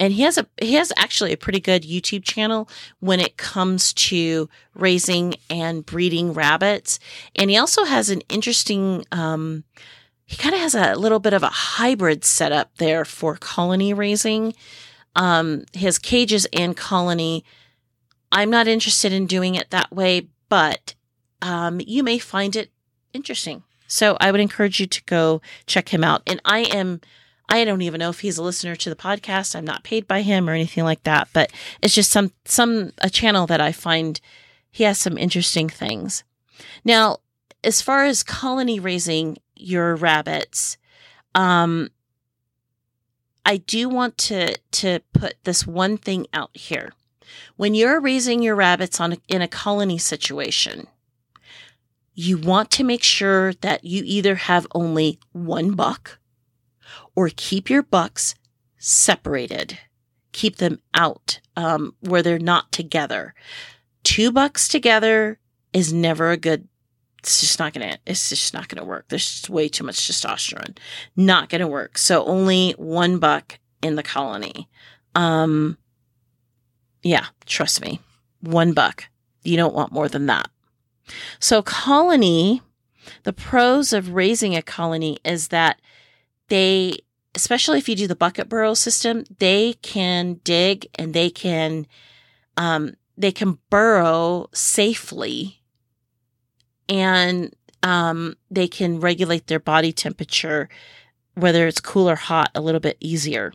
and 0.00 0.12
he 0.12 0.22
has 0.22 0.38
a 0.38 0.46
he 0.60 0.74
has 0.74 0.92
actually 0.96 1.32
a 1.32 1.36
pretty 1.36 1.60
good 1.60 1.82
YouTube 1.82 2.24
channel 2.24 2.68
when 3.00 3.20
it 3.20 3.36
comes 3.36 3.92
to 3.94 4.48
raising 4.74 5.34
and 5.48 5.86
breeding 5.86 6.32
rabbits. 6.32 6.98
And 7.36 7.50
he 7.50 7.56
also 7.56 7.84
has 7.84 8.10
an 8.10 8.20
interesting 8.28 9.04
um, 9.12 9.64
he 10.26 10.36
kind 10.36 10.54
of 10.54 10.60
has 10.60 10.74
a 10.74 10.94
little 10.94 11.20
bit 11.20 11.32
of 11.32 11.42
a 11.42 11.48
hybrid 11.48 12.24
setup 12.24 12.76
there 12.78 13.04
for 13.04 13.36
colony 13.36 13.92
raising. 13.92 14.54
Um, 15.16 15.64
his 15.72 15.98
cages 15.98 16.46
and 16.52 16.76
colony. 16.76 17.44
I'm 18.32 18.50
not 18.50 18.66
interested 18.66 19.12
in 19.12 19.26
doing 19.26 19.54
it 19.54 19.70
that 19.70 19.92
way, 19.92 20.28
but 20.48 20.94
um, 21.40 21.80
you 21.86 22.02
may 22.02 22.18
find 22.18 22.56
it 22.56 22.70
interesting. 23.12 23.62
So 23.86 24.16
I 24.20 24.32
would 24.32 24.40
encourage 24.40 24.80
you 24.80 24.86
to 24.86 25.04
go 25.04 25.40
check 25.66 25.90
him 25.90 26.02
out. 26.02 26.22
And 26.26 26.40
I 26.44 26.60
am, 26.60 27.00
I 27.48 27.64
don't 27.64 27.82
even 27.82 27.98
know 27.98 28.10
if 28.10 28.20
he's 28.20 28.38
a 28.38 28.42
listener 28.42 28.74
to 28.76 28.90
the 28.90 28.96
podcast. 28.96 29.54
I'm 29.54 29.64
not 29.64 29.84
paid 29.84 30.08
by 30.08 30.22
him 30.22 30.48
or 30.48 30.52
anything 30.52 30.84
like 30.84 31.02
that, 31.04 31.28
but 31.32 31.52
it's 31.82 31.94
just 31.94 32.10
some, 32.10 32.32
some, 32.44 32.92
a 32.98 33.10
channel 33.10 33.46
that 33.46 33.60
I 33.60 33.72
find 33.72 34.20
he 34.70 34.84
has 34.84 34.98
some 34.98 35.18
interesting 35.18 35.68
things. 35.68 36.24
Now, 36.84 37.18
as 37.62 37.80
far 37.80 38.04
as 38.04 38.22
colony 38.22 38.80
raising 38.80 39.38
your 39.54 39.94
rabbits, 39.94 40.78
um, 41.34 41.90
I 43.46 43.58
do 43.58 43.88
want 43.88 44.18
to, 44.18 44.56
to 44.72 45.00
put 45.12 45.34
this 45.44 45.66
one 45.66 45.96
thing 45.96 46.26
out 46.32 46.50
here. 46.54 46.92
When 47.56 47.74
you're 47.74 48.00
raising 48.00 48.42
your 48.42 48.54
rabbits 48.54 49.00
on 49.00 49.16
in 49.28 49.42
a 49.42 49.48
colony 49.48 49.98
situation, 49.98 50.86
you 52.14 52.38
want 52.38 52.70
to 52.72 52.84
make 52.84 53.02
sure 53.02 53.54
that 53.54 53.84
you 53.84 54.02
either 54.04 54.36
have 54.36 54.66
only 54.74 55.18
one 55.32 55.72
buck 55.72 56.18
or 57.14 57.30
keep 57.34 57.70
your 57.70 57.82
bucks 57.82 58.34
separated. 58.78 59.78
Keep 60.32 60.56
them 60.56 60.80
out 60.94 61.40
um, 61.56 61.94
where 62.00 62.22
they're 62.22 62.38
not 62.38 62.72
together. 62.72 63.34
Two 64.02 64.32
bucks 64.32 64.68
together 64.68 65.38
is 65.72 65.92
never 65.92 66.30
a 66.30 66.36
good. 66.36 66.68
It's 67.18 67.40
just 67.40 67.58
not 67.58 67.72
gonna. 67.72 67.98
It's 68.06 68.28
just 68.28 68.52
not 68.52 68.68
gonna 68.68 68.84
work. 68.84 69.06
There's 69.08 69.30
just 69.30 69.50
way 69.50 69.68
too 69.68 69.84
much 69.84 69.96
testosterone. 69.96 70.76
Not 71.16 71.48
gonna 71.48 71.68
work. 71.68 71.96
So 71.96 72.24
only 72.24 72.72
one 72.72 73.18
buck 73.18 73.58
in 73.82 73.94
the 73.94 74.02
colony. 74.02 74.68
Um, 75.14 75.78
yeah, 77.02 77.26
trust 77.46 77.82
me, 77.82 78.00
one 78.40 78.72
buck. 78.72 79.04
You 79.42 79.56
don't 79.56 79.74
want 79.74 79.92
more 79.92 80.08
than 80.08 80.26
that. 80.26 80.48
So, 81.38 81.62
colony, 81.62 82.62
the 83.24 83.32
pros 83.32 83.92
of 83.92 84.14
raising 84.14 84.56
a 84.56 84.62
colony 84.62 85.18
is 85.24 85.48
that 85.48 85.80
they, 86.48 86.98
especially 87.34 87.78
if 87.78 87.88
you 87.88 87.96
do 87.96 88.06
the 88.06 88.16
bucket 88.16 88.48
burrow 88.48 88.74
system, 88.74 89.24
they 89.38 89.74
can 89.82 90.40
dig 90.44 90.86
and 90.96 91.14
they 91.14 91.30
can, 91.30 91.86
um, 92.56 92.94
they 93.16 93.32
can 93.32 93.58
burrow 93.70 94.48
safely 94.52 95.60
and 96.88 97.54
um, 97.82 98.34
they 98.50 98.66
can 98.68 99.00
regulate 99.00 99.46
their 99.46 99.60
body 99.60 99.92
temperature, 99.92 100.68
whether 101.34 101.66
it's 101.66 101.80
cool 101.80 102.08
or 102.08 102.16
hot, 102.16 102.50
a 102.54 102.60
little 102.60 102.80
bit 102.80 102.96
easier. 103.00 103.52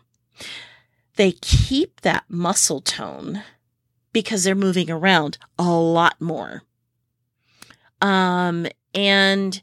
They 1.16 1.34
keep 1.34 2.02
that 2.02 2.24
muscle 2.30 2.82
tone 2.82 3.44
because 4.14 4.44
they're 4.44 4.56
moving 4.56 4.90
around 4.90 5.38
a 5.58 5.70
lot 5.70 6.20
more. 6.22 6.64
Um, 8.02 8.68
and 8.94 9.62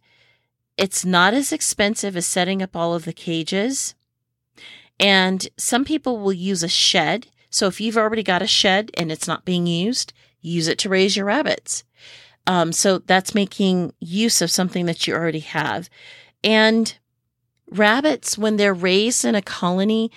it's 0.77 1.05
not 1.05 1.35
as 1.35 1.53
expensive 1.53 2.17
as 2.17 2.27
setting 2.27 2.63
up 2.63 2.77
all 2.77 2.95
of 2.95 3.05
the 3.05 3.13
cages. 3.13 3.95
And 4.99 5.49
some 5.57 5.85
people 5.85 6.19
will 6.19 6.33
use 6.33 6.63
a 6.63 6.69
shed. 6.69 7.29
So 7.51 7.67
if 7.67 7.81
you've 7.81 7.97
already 7.97 8.23
got 8.23 8.43
a 8.43 8.47
shed 8.47 8.91
and 8.95 9.11
it's 9.11 9.29
not 9.29 9.45
being 9.45 9.67
used, 9.67 10.13
use 10.41 10.69
it 10.69 10.79
to 10.81 10.89
raise 10.89 11.17
your 11.17 11.27
rabbits. 11.27 11.85
Um, 12.47 12.73
so 12.73 12.99
that's 12.99 13.35
making 13.35 13.93
use 13.99 14.41
of 14.41 14.51
something 14.51 14.87
that 14.87 15.07
you 15.07 15.15
already 15.15 15.41
have. 15.41 15.89
And 16.45 16.97
rabbits, 17.71 18.39
when 18.39 18.57
they're 18.57 18.75
raised 18.75 19.25
in 19.25 19.35
a 19.35 19.43
colony, 19.43 20.11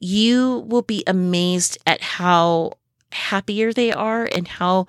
you 0.00 0.64
will 0.66 0.82
be 0.82 1.04
amazed 1.06 1.78
at 1.86 2.00
how 2.00 2.72
happier 3.12 3.72
they 3.72 3.92
are 3.92 4.28
and 4.34 4.48
how 4.48 4.86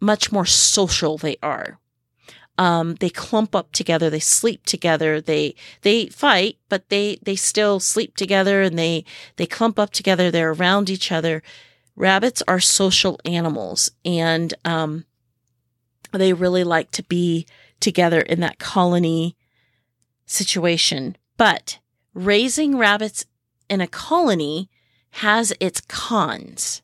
much 0.00 0.32
more 0.32 0.46
social 0.46 1.18
they 1.18 1.36
are. 1.42 1.78
Um, 2.56 2.94
they 2.96 3.10
clump 3.10 3.54
up 3.54 3.72
together. 3.72 4.10
They 4.10 4.20
sleep 4.20 4.64
together. 4.64 5.20
They 5.20 5.54
they 5.82 6.06
fight, 6.06 6.58
but 6.68 6.88
they 6.88 7.18
they 7.22 7.36
still 7.36 7.80
sleep 7.80 8.16
together 8.16 8.62
and 8.62 8.78
they 8.78 9.04
they 9.36 9.46
clump 9.46 9.78
up 9.78 9.90
together. 9.90 10.30
They're 10.30 10.52
around 10.52 10.88
each 10.88 11.10
other. 11.10 11.42
Rabbits 11.96 12.42
are 12.46 12.60
social 12.60 13.20
animals, 13.24 13.90
and 14.04 14.54
um, 14.64 15.04
they 16.12 16.32
really 16.32 16.64
like 16.64 16.90
to 16.92 17.02
be 17.02 17.46
together 17.80 18.20
in 18.20 18.40
that 18.40 18.58
colony 18.58 19.36
situation. 20.26 21.16
But 21.36 21.78
raising 22.14 22.78
rabbits 22.78 23.26
in 23.68 23.80
a 23.80 23.86
colony 23.86 24.70
has 25.10 25.52
its 25.60 25.80
cons. 25.80 26.82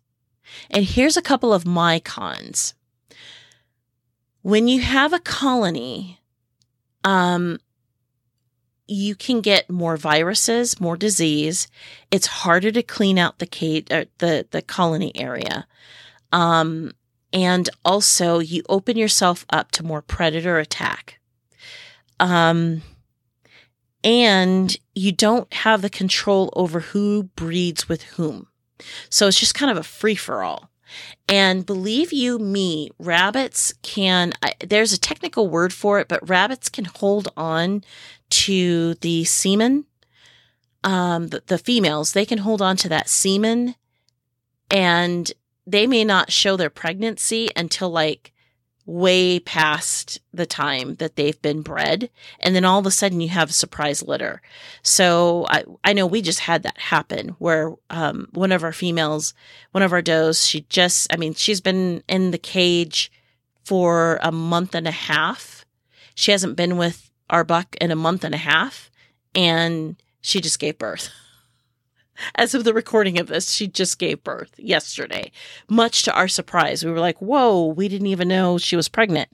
And 0.70 0.84
here's 0.84 1.16
a 1.16 1.22
couple 1.22 1.52
of 1.52 1.66
my 1.66 2.00
cons 2.00 2.74
when 4.42 4.68
you 4.68 4.80
have 4.80 5.12
a 5.12 5.18
colony, 5.18 6.20
um, 7.04 7.58
you 8.86 9.14
can 9.14 9.40
get 9.40 9.70
more 9.70 9.96
viruses, 9.96 10.80
more 10.80 10.96
disease. 10.96 11.68
It's 12.10 12.26
harder 12.26 12.72
to 12.72 12.82
clean 12.82 13.18
out 13.18 13.38
the 13.38 13.46
cage, 13.46 13.86
uh, 13.90 14.06
the 14.18 14.46
the 14.50 14.62
colony 14.62 15.12
area, 15.14 15.66
um, 16.32 16.92
and 17.32 17.68
also 17.84 18.40
you 18.40 18.62
open 18.68 18.96
yourself 18.96 19.46
up 19.50 19.70
to 19.72 19.84
more 19.84 20.02
predator 20.02 20.58
attack. 20.58 21.20
Um, 22.18 22.82
and 24.02 24.76
you 24.94 25.12
don't 25.12 25.52
have 25.52 25.82
the 25.82 25.90
control 25.90 26.52
over 26.56 26.80
who 26.80 27.24
breeds 27.36 27.88
with 27.88 28.02
whom, 28.02 28.48
so 29.08 29.28
it's 29.28 29.38
just 29.38 29.54
kind 29.54 29.70
of 29.70 29.76
a 29.76 29.82
free 29.82 30.16
for 30.16 30.42
all. 30.42 30.69
And 31.28 31.64
believe 31.64 32.12
you 32.12 32.38
me, 32.38 32.90
rabbits 32.98 33.72
can, 33.82 34.32
I, 34.42 34.54
there's 34.60 34.92
a 34.92 35.00
technical 35.00 35.48
word 35.48 35.72
for 35.72 36.00
it, 36.00 36.08
but 36.08 36.28
rabbits 36.28 36.68
can 36.68 36.86
hold 36.86 37.28
on 37.36 37.84
to 38.30 38.94
the 38.94 39.24
semen. 39.24 39.86
Um, 40.82 41.28
the, 41.28 41.42
the 41.46 41.58
females, 41.58 42.12
they 42.12 42.24
can 42.24 42.38
hold 42.38 42.62
on 42.62 42.76
to 42.78 42.88
that 42.88 43.08
semen 43.08 43.74
and 44.70 45.30
they 45.66 45.86
may 45.86 46.04
not 46.04 46.32
show 46.32 46.56
their 46.56 46.70
pregnancy 46.70 47.50
until 47.54 47.90
like 47.90 48.32
way 48.86 49.38
past 49.38 50.20
the 50.32 50.46
time 50.46 50.96
that 50.96 51.16
they've 51.16 51.40
been 51.42 51.62
bred. 51.62 52.10
And 52.40 52.54
then 52.54 52.64
all 52.64 52.78
of 52.78 52.86
a 52.86 52.90
sudden 52.90 53.20
you 53.20 53.28
have 53.28 53.50
a 53.50 53.54
surprise 53.54 54.02
litter. 54.02 54.42
So 54.82 55.46
I, 55.48 55.64
I 55.84 55.92
know 55.92 56.06
we 56.06 56.22
just 56.22 56.40
had 56.40 56.62
that 56.64 56.78
happen 56.78 57.30
where 57.38 57.74
um, 57.90 58.28
one 58.32 58.52
of 58.52 58.64
our 58.64 58.72
females, 58.72 59.34
one 59.72 59.82
of 59.82 59.92
our 59.92 60.02
does, 60.02 60.46
she 60.46 60.62
just, 60.68 61.12
I 61.12 61.16
mean, 61.16 61.34
she's 61.34 61.60
been 61.60 62.02
in 62.08 62.30
the 62.30 62.38
cage 62.38 63.12
for 63.64 64.18
a 64.22 64.32
month 64.32 64.74
and 64.74 64.88
a 64.88 64.92
half. 64.92 65.64
She 66.14 66.32
hasn't 66.32 66.56
been 66.56 66.76
with 66.76 67.10
our 67.28 67.44
buck 67.44 67.76
in 67.80 67.90
a 67.90 67.96
month 67.96 68.24
and 68.24 68.34
a 68.34 68.38
half. 68.38 68.90
And 69.34 69.96
she 70.20 70.40
just 70.40 70.58
gave 70.58 70.78
birth. 70.78 71.10
as 72.34 72.54
of 72.54 72.64
the 72.64 72.74
recording 72.74 73.18
of 73.18 73.26
this, 73.28 73.50
she 73.50 73.66
just 73.66 73.98
gave 73.98 74.24
birth 74.24 74.52
yesterday, 74.58 75.30
much 75.68 76.02
to 76.04 76.14
our 76.14 76.28
surprise. 76.28 76.84
We 76.84 76.90
were 76.90 77.00
like, 77.00 77.20
whoa, 77.20 77.66
we 77.66 77.88
didn't 77.88 78.08
even 78.08 78.28
know 78.28 78.58
she 78.58 78.76
was 78.76 78.88
pregnant. 78.88 79.28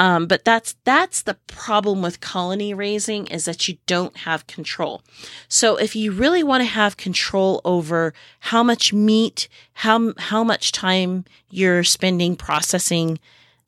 Um, 0.00 0.26
but 0.26 0.46
that's 0.46 0.76
that's 0.84 1.20
the 1.20 1.34
problem 1.46 2.00
with 2.00 2.20
colony 2.20 2.72
raising 2.72 3.26
is 3.26 3.44
that 3.44 3.68
you 3.68 3.76
don't 3.86 4.16
have 4.18 4.46
control. 4.46 5.02
So 5.46 5.76
if 5.76 5.94
you 5.94 6.10
really 6.10 6.42
want 6.42 6.62
to 6.62 6.68
have 6.68 6.96
control 6.96 7.60
over 7.66 8.14
how 8.40 8.62
much 8.62 8.94
meat, 8.94 9.46
how 9.74 10.14
how 10.16 10.42
much 10.42 10.72
time 10.72 11.26
you're 11.50 11.84
spending 11.84 12.34
processing, 12.34 13.18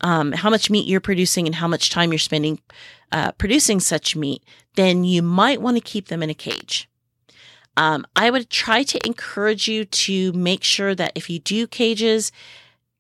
um, 0.00 0.32
how 0.32 0.48
much 0.48 0.70
meat 0.70 0.88
you're 0.88 1.00
producing, 1.00 1.46
and 1.46 1.56
how 1.56 1.68
much 1.68 1.90
time 1.90 2.12
you're 2.12 2.18
spending 2.18 2.60
uh, 3.12 3.32
producing 3.32 3.78
such 3.78 4.16
meat, 4.16 4.42
then 4.74 5.04
you 5.04 5.22
might 5.22 5.60
want 5.60 5.76
to 5.76 5.82
keep 5.82 6.08
them 6.08 6.22
in 6.22 6.30
a 6.30 6.34
cage. 6.34 6.88
Um, 7.76 8.06
I 8.14 8.30
would 8.30 8.50
try 8.50 8.82
to 8.82 9.06
encourage 9.06 9.66
you 9.66 9.84
to 9.84 10.32
make 10.32 10.62
sure 10.62 10.94
that 10.94 11.12
if 11.14 11.30
you 11.30 11.38
do 11.38 11.66
cages, 11.66 12.30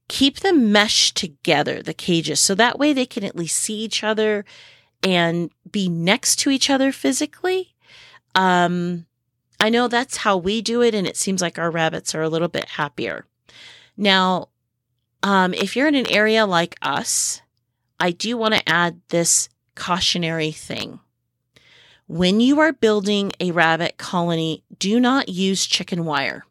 keep 0.08 0.40
them 0.40 0.72
meshed 0.72 1.16
together, 1.16 1.82
the 1.82 1.94
cages, 1.94 2.40
so 2.40 2.54
that 2.54 2.78
way 2.78 2.92
they 2.92 3.06
can 3.06 3.24
at 3.24 3.36
least 3.36 3.56
see 3.56 3.78
each 3.78 4.02
other 4.02 4.44
and 5.02 5.50
be 5.70 5.88
next 5.88 6.36
to 6.36 6.50
each 6.50 6.70
other 6.70 6.92
physically. 6.92 7.74
Um, 8.34 9.06
I 9.60 9.68
know 9.68 9.88
that's 9.88 10.18
how 10.18 10.36
we 10.36 10.62
do 10.62 10.82
it, 10.82 10.94
and 10.94 11.06
it 11.06 11.16
seems 11.16 11.42
like 11.42 11.58
our 11.58 11.70
rabbits 11.70 12.14
are 12.14 12.22
a 12.22 12.28
little 12.28 12.48
bit 12.48 12.64
happier. 12.70 13.26
Now, 13.96 14.48
um, 15.22 15.54
if 15.54 15.76
you're 15.76 15.88
in 15.88 15.94
an 15.94 16.10
area 16.10 16.46
like 16.46 16.76
us, 16.82 17.42
I 18.00 18.10
do 18.10 18.36
want 18.36 18.54
to 18.54 18.68
add 18.68 19.00
this 19.08 19.48
cautionary 19.74 20.50
thing. 20.50 21.00
When 22.12 22.40
you 22.40 22.60
are 22.60 22.74
building 22.74 23.32
a 23.40 23.52
rabbit 23.52 23.96
colony, 23.96 24.62
do 24.78 25.00
not 25.00 25.30
use 25.30 25.64
chicken 25.64 26.04
wire. 26.04 26.44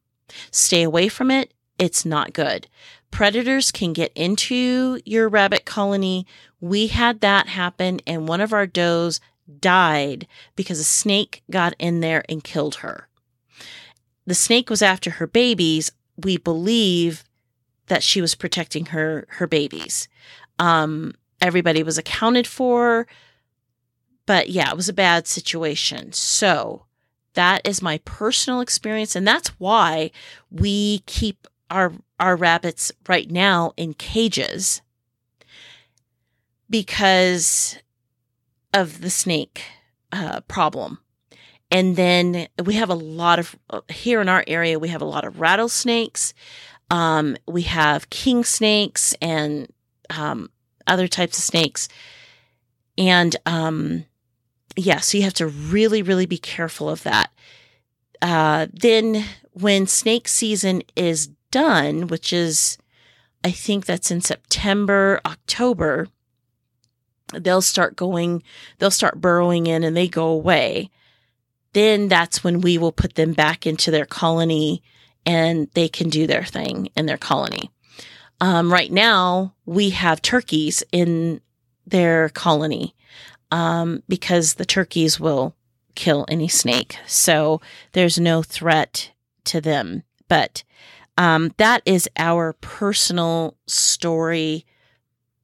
Stay 0.49 0.81
away 0.81 1.07
from 1.07 1.29
it. 1.29 1.53
It's 1.77 2.03
not 2.03 2.33
good. 2.33 2.67
Predators 3.11 3.71
can 3.71 3.93
get 3.93 4.11
into 4.15 4.99
your 5.05 5.29
rabbit 5.29 5.63
colony. 5.63 6.25
We 6.61 6.87
had 6.87 7.21
that 7.21 7.45
happen 7.45 7.99
and 8.07 8.27
one 8.27 8.41
of 8.41 8.53
our 8.53 8.65
does 8.65 9.19
died 9.59 10.25
because 10.55 10.79
a 10.79 10.83
snake 10.83 11.43
got 11.51 11.75
in 11.77 11.99
there 11.99 12.23
and 12.27 12.43
killed 12.43 12.77
her. 12.77 13.07
The 14.25 14.33
snake 14.33 14.67
was 14.67 14.81
after 14.81 15.11
her 15.11 15.27
babies. 15.27 15.91
We 16.17 16.37
believe 16.37 17.23
that 17.85 18.01
she 18.01 18.19
was 18.19 18.33
protecting 18.33 18.87
her 18.87 19.27
her 19.29 19.45
babies. 19.45 20.07
Um, 20.57 21.13
everybody 21.39 21.83
was 21.83 21.99
accounted 21.99 22.47
for. 22.47 23.05
But 24.31 24.49
yeah, 24.49 24.69
it 24.69 24.77
was 24.77 24.87
a 24.87 24.93
bad 24.93 25.27
situation. 25.27 26.13
So 26.13 26.85
that 27.33 27.67
is 27.67 27.81
my 27.81 27.97
personal 28.05 28.61
experience. 28.61 29.13
And 29.13 29.27
that's 29.27 29.49
why 29.59 30.11
we 30.49 30.99
keep 30.99 31.49
our, 31.69 31.91
our 32.17 32.37
rabbits 32.37 32.93
right 33.09 33.29
now 33.29 33.73
in 33.75 33.93
cages 33.93 34.81
because 36.69 37.77
of 38.73 39.01
the 39.01 39.09
snake 39.09 39.63
uh, 40.13 40.39
problem. 40.47 40.99
And 41.69 41.97
then 41.97 42.47
we 42.63 42.75
have 42.75 42.89
a 42.89 42.95
lot 42.95 43.37
of, 43.37 43.57
here 43.89 44.21
in 44.21 44.29
our 44.29 44.45
area, 44.47 44.79
we 44.79 44.87
have 44.87 45.01
a 45.01 45.13
lot 45.13 45.25
of 45.25 45.41
rattlesnakes. 45.41 46.33
Um, 46.89 47.35
we 47.49 47.63
have 47.63 48.09
king 48.09 48.45
snakes 48.45 49.13
and 49.21 49.67
um, 50.09 50.49
other 50.87 51.09
types 51.09 51.37
of 51.37 51.43
snakes. 51.43 51.89
And 52.97 53.35
um, 53.45 54.05
yeah, 54.75 54.99
so 54.99 55.17
you 55.17 55.23
have 55.23 55.33
to 55.35 55.47
really, 55.47 56.01
really 56.01 56.25
be 56.25 56.37
careful 56.37 56.89
of 56.89 57.03
that. 57.03 57.31
Uh, 58.21 58.67
then 58.71 59.25
when 59.53 59.87
snake 59.87 60.27
season 60.27 60.81
is 60.95 61.27
done, 61.49 62.07
which 62.07 62.31
is, 62.31 62.77
I 63.43 63.51
think 63.51 63.85
that's 63.85 64.11
in 64.11 64.21
September, 64.21 65.19
October, 65.25 66.07
they'll 67.33 67.61
start 67.61 67.95
going, 67.95 68.43
they'll 68.77 68.91
start 68.91 69.21
burrowing 69.21 69.67
in 69.67 69.83
and 69.83 69.95
they 69.95 70.07
go 70.07 70.27
away. 70.27 70.89
Then 71.73 72.07
that's 72.07 72.43
when 72.43 72.61
we 72.61 72.77
will 72.77 72.91
put 72.91 73.15
them 73.15 73.33
back 73.33 73.65
into 73.65 73.91
their 73.91 74.05
colony 74.05 74.83
and 75.25 75.69
they 75.73 75.87
can 75.87 76.09
do 76.09 76.27
their 76.27 76.43
thing 76.43 76.89
in 76.95 77.05
their 77.05 77.17
colony. 77.17 77.71
Um, 78.39 78.71
right 78.73 78.91
now, 78.91 79.53
we 79.65 79.91
have 79.91 80.21
turkeys 80.21 80.83
in 80.91 81.41
their 81.85 82.29
colony 82.29 82.95
um, 83.51 84.03
because 84.07 84.55
the 84.55 84.65
turkeys 84.65 85.19
will 85.19 85.55
kill 85.95 86.25
any 86.27 86.47
snake. 86.47 86.97
So 87.05 87.61
there's 87.91 88.19
no 88.19 88.41
threat 88.41 89.11
to 89.45 89.61
them. 89.61 90.03
But 90.27 90.63
um, 91.17 91.53
that 91.57 91.81
is 91.85 92.09
our 92.17 92.53
personal 92.53 93.57
story 93.67 94.65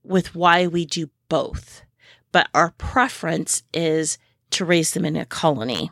with 0.04 0.34
why 0.34 0.68
we 0.68 0.86
do 0.86 1.10
both. 1.30 1.84
But 2.32 2.48
our 2.54 2.72
preference 2.78 3.64
is 3.74 4.18
to 4.52 4.66
raise 4.66 4.92
them 4.92 5.06
in 5.06 5.16
a 5.16 5.26
colony. 5.26 5.92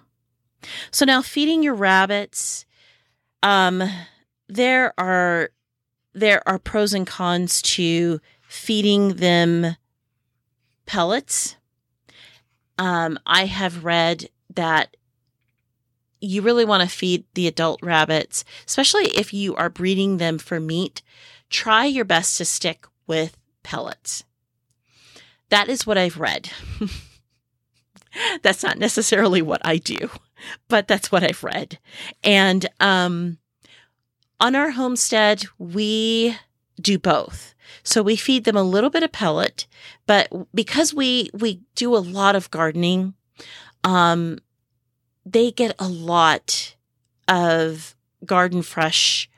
So 0.91 1.05
now 1.05 1.21
feeding 1.21 1.61
your 1.61 1.75
rabbits, 1.75 2.65
um, 3.43 3.83
there 4.47 4.93
are 4.97 5.49
there 6.13 6.47
are 6.47 6.57
pros 6.57 6.93
and 6.93 7.05
cons 7.05 7.61
to 7.61 8.21
feeding 8.41 9.15
them 9.15 9.75
pellets 10.85 11.57
um, 12.77 13.19
I 13.25 13.45
have 13.45 13.85
read 13.85 14.29
that 14.53 14.95
you 16.21 16.41
really 16.41 16.65
want 16.65 16.81
to 16.83 16.95
feed 16.95 17.25
the 17.33 17.47
adult 17.47 17.79
rabbits, 17.83 18.43
especially 18.65 19.05
if 19.05 19.33
you 19.33 19.55
are 19.55 19.69
breeding 19.69 20.17
them 20.17 20.37
for 20.37 20.59
meat. 20.59 21.01
Try 21.49 21.85
your 21.85 22.05
best 22.05 22.37
to 22.37 22.45
stick 22.45 22.85
with 23.07 23.37
pellets. 23.63 24.23
That 25.49 25.69
is 25.69 25.85
what 25.85 25.97
I've 25.97 26.19
read. 26.19 26.49
that's 28.41 28.63
not 28.63 28.77
necessarily 28.77 29.41
what 29.41 29.61
I 29.63 29.77
do, 29.77 30.09
but 30.67 30.87
that's 30.87 31.11
what 31.11 31.23
I've 31.23 31.43
read. 31.43 31.79
And 32.23 32.67
um, 32.79 33.37
on 34.39 34.55
our 34.55 34.71
homestead, 34.71 35.45
we 35.57 36.37
do 36.79 36.97
both. 36.97 37.54
So 37.83 38.01
we 38.01 38.15
feed 38.15 38.43
them 38.43 38.55
a 38.55 38.63
little 38.63 38.89
bit 38.89 39.03
of 39.03 39.11
pellet, 39.11 39.67
but 40.05 40.29
because 40.53 40.93
we 40.93 41.29
we 41.33 41.61
do 41.75 41.95
a 41.95 41.99
lot 41.99 42.35
of 42.35 42.51
gardening, 42.51 43.13
um, 43.83 44.39
they 45.25 45.51
get 45.51 45.75
a 45.79 45.87
lot 45.87 46.75
of 47.27 47.95
garden 48.25 48.61
fresh 48.61 49.29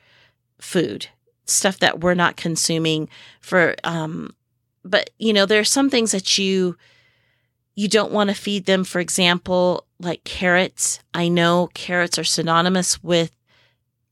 food, 0.60 1.08
stuff 1.46 1.80
that 1.80 2.00
we're 2.02 2.14
not 2.14 2.36
consuming 2.38 3.10
for 3.40 3.76
um 3.84 4.34
but 4.84 5.10
you 5.20 5.34
know, 5.34 5.46
there 5.46 5.60
are 5.60 5.66
some 5.66 5.90
things 5.90 6.12
that 6.12 6.38
you 6.38 6.78
you 7.76 7.88
don't 7.88 8.12
want 8.12 8.30
to 8.30 8.36
feed 8.36 8.66
them, 8.66 8.84
for 8.84 9.00
example, 9.00 9.86
like 10.00 10.24
carrots. 10.24 11.00
I 11.14 11.28
know 11.28 11.70
carrots 11.74 12.18
are 12.18 12.24
synonymous 12.24 13.04
with 13.04 13.32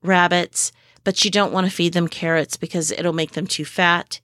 rabbits 0.03 0.71
but 1.05 1.23
you 1.23 1.31
don't 1.31 1.53
want 1.53 1.65
to 1.65 1.71
feed 1.71 1.93
them 1.93 2.09
carrots 2.09 2.57
because 2.57 2.91
it'll 2.91 3.13
make 3.13 3.31
them 3.31 3.47
too 3.47 3.63
fat. 3.63 4.19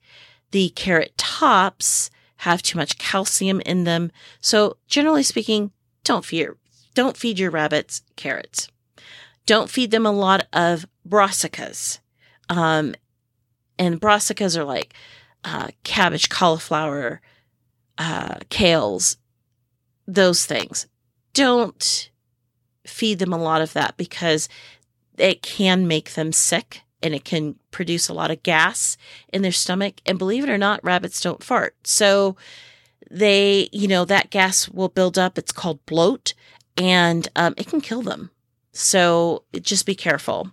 The 0.50 0.68
carrot 0.70 1.16
tops 1.16 2.10
have 2.38 2.60
too 2.60 2.76
much 2.76 2.98
calcium 2.98 3.62
in 3.62 3.84
them. 3.84 4.10
So 4.40 4.76
generally 4.88 5.22
speaking, 5.22 5.70
don't 6.04 6.24
feed, 6.24 6.48
don't 6.92 7.16
feed 7.16 7.38
your 7.38 7.50
rabbits 7.50 8.02
carrots. 8.16 8.68
Don't 9.46 9.70
feed 9.70 9.92
them 9.92 10.04
a 10.04 10.12
lot 10.12 10.46
of 10.52 10.84
brassicas. 11.08 12.00
Um, 12.48 12.94
and 13.78 14.00
brassicas 14.00 14.56
are 14.56 14.64
like 14.64 14.92
uh, 15.44 15.68
cabbage, 15.84 16.28
cauliflower, 16.28 17.20
uh, 17.96 18.36
kales, 18.50 19.16
those 20.06 20.44
things. 20.44 20.86
Don't 21.32 22.10
feed 22.84 23.20
them 23.20 23.32
a 23.32 23.38
lot 23.38 23.62
of 23.62 23.72
that 23.72 23.96
because 23.96 24.48
it 25.18 25.42
can 25.42 25.86
make 25.86 26.14
them 26.14 26.32
sick 26.32 26.82
and 27.02 27.14
it 27.14 27.24
can 27.24 27.56
produce 27.70 28.08
a 28.08 28.14
lot 28.14 28.30
of 28.30 28.42
gas 28.42 28.96
in 29.32 29.42
their 29.42 29.52
stomach. 29.52 30.00
And 30.06 30.18
believe 30.18 30.44
it 30.44 30.50
or 30.50 30.58
not, 30.58 30.84
rabbits 30.84 31.20
don't 31.20 31.42
fart. 31.42 31.76
So 31.84 32.36
they, 33.10 33.68
you 33.72 33.88
know, 33.88 34.04
that 34.04 34.30
gas 34.30 34.68
will 34.68 34.88
build 34.88 35.18
up. 35.18 35.36
It's 35.36 35.52
called 35.52 35.84
bloat 35.86 36.34
and 36.76 37.28
um, 37.36 37.54
it 37.56 37.66
can 37.66 37.80
kill 37.80 38.02
them. 38.02 38.30
So 38.72 39.44
just 39.60 39.84
be 39.84 39.94
careful. 39.94 40.52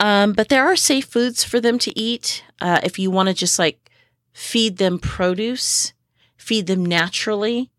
Um, 0.00 0.32
but 0.32 0.48
there 0.48 0.64
are 0.64 0.76
safe 0.76 1.06
foods 1.06 1.44
for 1.44 1.60
them 1.60 1.78
to 1.78 1.98
eat. 1.98 2.44
Uh, 2.60 2.80
if 2.82 2.98
you 2.98 3.10
want 3.10 3.28
to 3.28 3.34
just 3.34 3.58
like 3.58 3.90
feed 4.32 4.78
them 4.78 4.98
produce, 4.98 5.92
feed 6.36 6.66
them 6.66 6.84
naturally. 6.84 7.70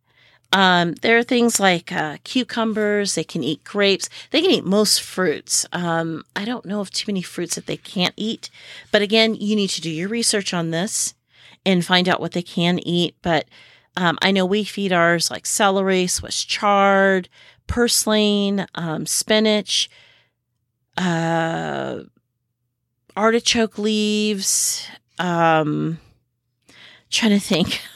Um, 0.55 0.93
there 1.01 1.17
are 1.17 1.23
things 1.23 1.59
like 1.59 1.91
uh, 1.91 2.15
cucumbers. 2.23 3.15
They 3.15 3.25
can 3.25 3.43
eat 3.43 3.65
grapes. 3.65 4.07
They 4.31 4.41
can 4.41 4.51
eat 4.51 4.63
most 4.63 5.01
fruits. 5.01 5.65
Um, 5.73 6.23
I 6.33 6.45
don't 6.45 6.65
know 6.65 6.79
of 6.79 6.91
too 6.91 7.11
many 7.11 7.21
fruits 7.21 7.55
that 7.55 7.65
they 7.65 7.75
can't 7.75 8.13
eat. 8.15 8.49
But 8.89 9.01
again, 9.01 9.35
you 9.35 9.57
need 9.57 9.69
to 9.71 9.81
do 9.81 9.89
your 9.89 10.07
research 10.07 10.53
on 10.53 10.71
this 10.71 11.13
and 11.65 11.85
find 11.85 12.07
out 12.07 12.21
what 12.21 12.31
they 12.31 12.41
can 12.41 12.79
eat. 12.79 13.17
But 13.21 13.47
um, 13.97 14.17
I 14.21 14.31
know 14.31 14.45
we 14.45 14.63
feed 14.63 14.93
ours 14.93 15.29
like 15.29 15.45
celery, 15.45 16.07
Swiss 16.07 16.41
chard, 16.45 17.27
purslane, 17.67 18.65
um, 18.75 19.05
spinach, 19.05 19.89
uh, 20.95 21.99
artichoke 23.17 23.77
leaves. 23.77 24.87
Um, 25.19 25.99
trying 27.09 27.31
to 27.31 27.41
think. 27.41 27.81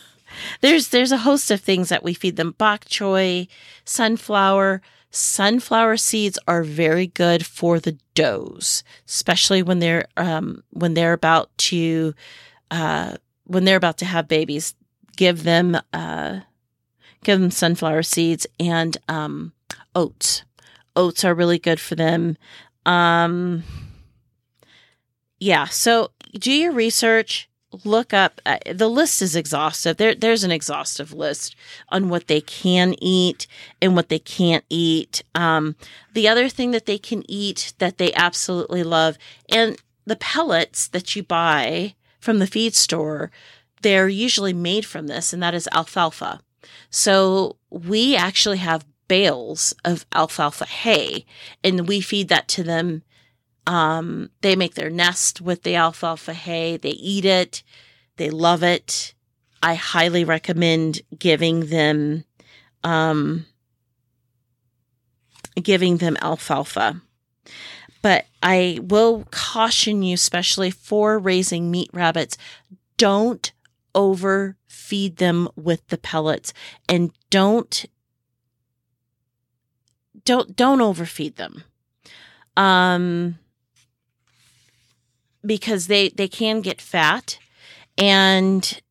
there's 0.61 0.89
there's 0.89 1.11
a 1.11 1.17
host 1.17 1.51
of 1.51 1.61
things 1.61 1.89
that 1.89 2.03
we 2.03 2.13
feed 2.13 2.35
them: 2.35 2.55
bok 2.57 2.85
choy, 2.85 3.47
sunflower. 3.85 4.81
Sunflower 5.11 5.97
seeds 5.97 6.37
are 6.47 6.63
very 6.63 7.07
good 7.07 7.43
for 7.43 7.79
the 7.79 7.97
does, 8.13 8.83
especially 9.07 9.63
when 9.63 9.79
they're 9.79 10.05
um, 10.17 10.63
when 10.69 10.93
they're 10.93 11.13
about 11.13 11.49
to 11.57 12.13
uh, 12.69 13.15
when 13.45 13.65
they're 13.65 13.77
about 13.77 13.97
to 13.99 14.05
have 14.05 14.27
babies. 14.27 14.75
Give 15.17 15.43
them 15.43 15.77
uh, 15.93 16.41
give 17.23 17.39
them 17.39 17.51
sunflower 17.51 18.03
seeds 18.03 18.45
and 18.59 18.97
um, 19.07 19.53
oats. 19.95 20.43
Oats 20.95 21.25
are 21.25 21.33
really 21.33 21.59
good 21.59 21.79
for 21.79 21.95
them. 21.95 22.37
Um, 22.85 23.63
yeah, 25.39 25.65
so 25.65 26.11
do 26.33 26.51
your 26.51 26.71
research. 26.71 27.48
Look 27.83 28.13
up. 28.13 28.41
Uh, 28.45 28.57
the 28.71 28.89
list 28.89 29.21
is 29.21 29.35
exhaustive. 29.35 29.97
There, 29.97 30.15
there's 30.15 30.43
an 30.43 30.51
exhaustive 30.51 31.13
list 31.13 31.55
on 31.89 32.09
what 32.09 32.27
they 32.27 32.41
can 32.41 32.95
eat 32.99 33.45
and 33.79 33.95
what 33.95 34.09
they 34.09 34.17
can't 34.19 34.65
eat. 34.69 35.23
Um, 35.35 35.75
the 36.13 36.27
other 36.27 36.49
thing 36.49 36.71
that 36.71 36.87
they 36.87 36.97
can 36.97 37.23
eat 37.29 37.73
that 37.77 37.99
they 37.99 38.11
absolutely 38.13 38.83
love, 38.83 39.17
and 39.49 39.77
the 40.05 40.15
pellets 40.15 40.87
that 40.87 41.15
you 41.15 41.21
buy 41.21 41.93
from 42.19 42.39
the 42.39 42.47
feed 42.47 42.73
store, 42.73 43.29
they're 43.83 44.09
usually 44.09 44.53
made 44.53 44.85
from 44.85 45.05
this, 45.07 45.31
and 45.31 45.41
that 45.43 45.53
is 45.53 45.69
alfalfa. 45.71 46.41
So 46.89 47.57
we 47.69 48.15
actually 48.15 48.57
have 48.57 48.85
bales 49.07 49.73
of 49.83 50.05
alfalfa 50.13 50.65
hay 50.65 51.25
and 51.63 51.87
we 51.87 51.99
feed 51.99 52.29
that 52.29 52.47
to 52.47 52.63
them. 52.63 53.03
Um, 53.67 54.29
they 54.41 54.55
make 54.55 54.75
their 54.75 54.89
nest 54.89 55.41
with 55.41 55.63
the 55.63 55.75
alfalfa 55.75 56.33
hay. 56.33 56.77
They 56.77 56.89
eat 56.89 57.25
it. 57.25 57.63
They 58.17 58.29
love 58.29 58.63
it. 58.63 59.13
I 59.61 59.75
highly 59.75 60.23
recommend 60.23 61.01
giving 61.17 61.67
them, 61.67 62.23
um, 62.83 63.45
giving 65.61 65.97
them 65.97 66.17
alfalfa. 66.21 67.01
But 68.01 68.25
I 68.41 68.79
will 68.81 69.25
caution 69.31 70.01
you, 70.01 70.13
especially 70.13 70.71
for 70.71 71.19
raising 71.19 71.69
meat 71.69 71.89
rabbits, 71.93 72.37
don't 72.97 73.51
overfeed 73.95 75.17
them 75.17 75.49
with 75.55 75.85
the 75.87 75.97
pellets 75.97 76.53
and 76.87 77.11
don't 77.29 77.85
don't 80.25 80.55
don't 80.55 80.81
overfeed 80.81 81.35
them. 81.37 81.63
Um 82.55 83.39
because 85.45 85.87
they 85.87 86.09
they 86.09 86.27
can 86.27 86.61
get 86.61 86.81
fat 86.81 87.37
and 87.97 88.81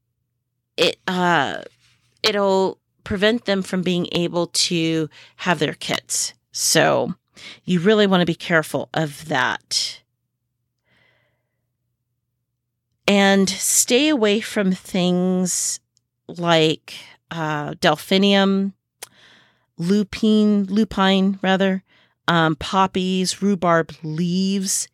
it 0.77 0.99
uh 1.07 1.63
it'll 2.23 2.79
prevent 3.05 3.47
them 3.47 3.63
from 3.63 3.83
being 3.83 4.07
able 4.13 4.49
to 4.49 5.09
have 5.37 5.59
their 5.59 5.75
kits. 5.75 6.35
So 6.53 7.15
you 7.65 7.81
really 7.81 8.07
want 8.07 8.21
to 8.21 8.27
be 8.27 8.35
careful 8.35 8.91
of 8.93 9.29
that. 9.29 10.03
And 13.07 13.49
stay 13.49 14.09
away 14.09 14.41
from 14.41 14.73
things 14.73 15.81
like 16.27 16.95
uh, 17.31 17.75
delphinium, 17.81 18.75
lupine, 19.79 20.65
lupine 20.65 21.39
rather, 21.41 21.83
um, 22.27 22.57
poppies, 22.57 23.41
rhubarb 23.41 23.93
leaves, 24.03 24.89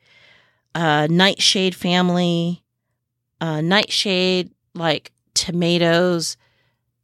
uh, 0.74 1.06
nightshade 1.10 1.74
family, 1.74 2.64
uh, 3.40 3.60
nightshade 3.60 4.50
like 4.74 5.12
tomatoes, 5.34 6.36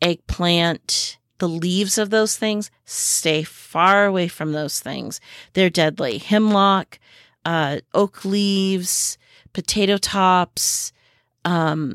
eggplant, 0.03 1.18
the 1.39 1.49
leaves 1.49 1.99
of 1.99 2.11
those 2.11 2.37
things, 2.37 2.71
stay 2.85 3.43
far 3.43 4.07
away 4.07 4.29
from 4.29 4.53
those 4.53 4.81
things. 4.81 5.21
They're 5.55 5.71
deadly. 5.71 6.18
Hemlock, 6.18 6.99
uh, 7.45 7.81
oak 7.95 8.25
leaves, 8.25 9.18
potato 9.53 9.97
tops, 9.97 10.93
um, 11.45 11.95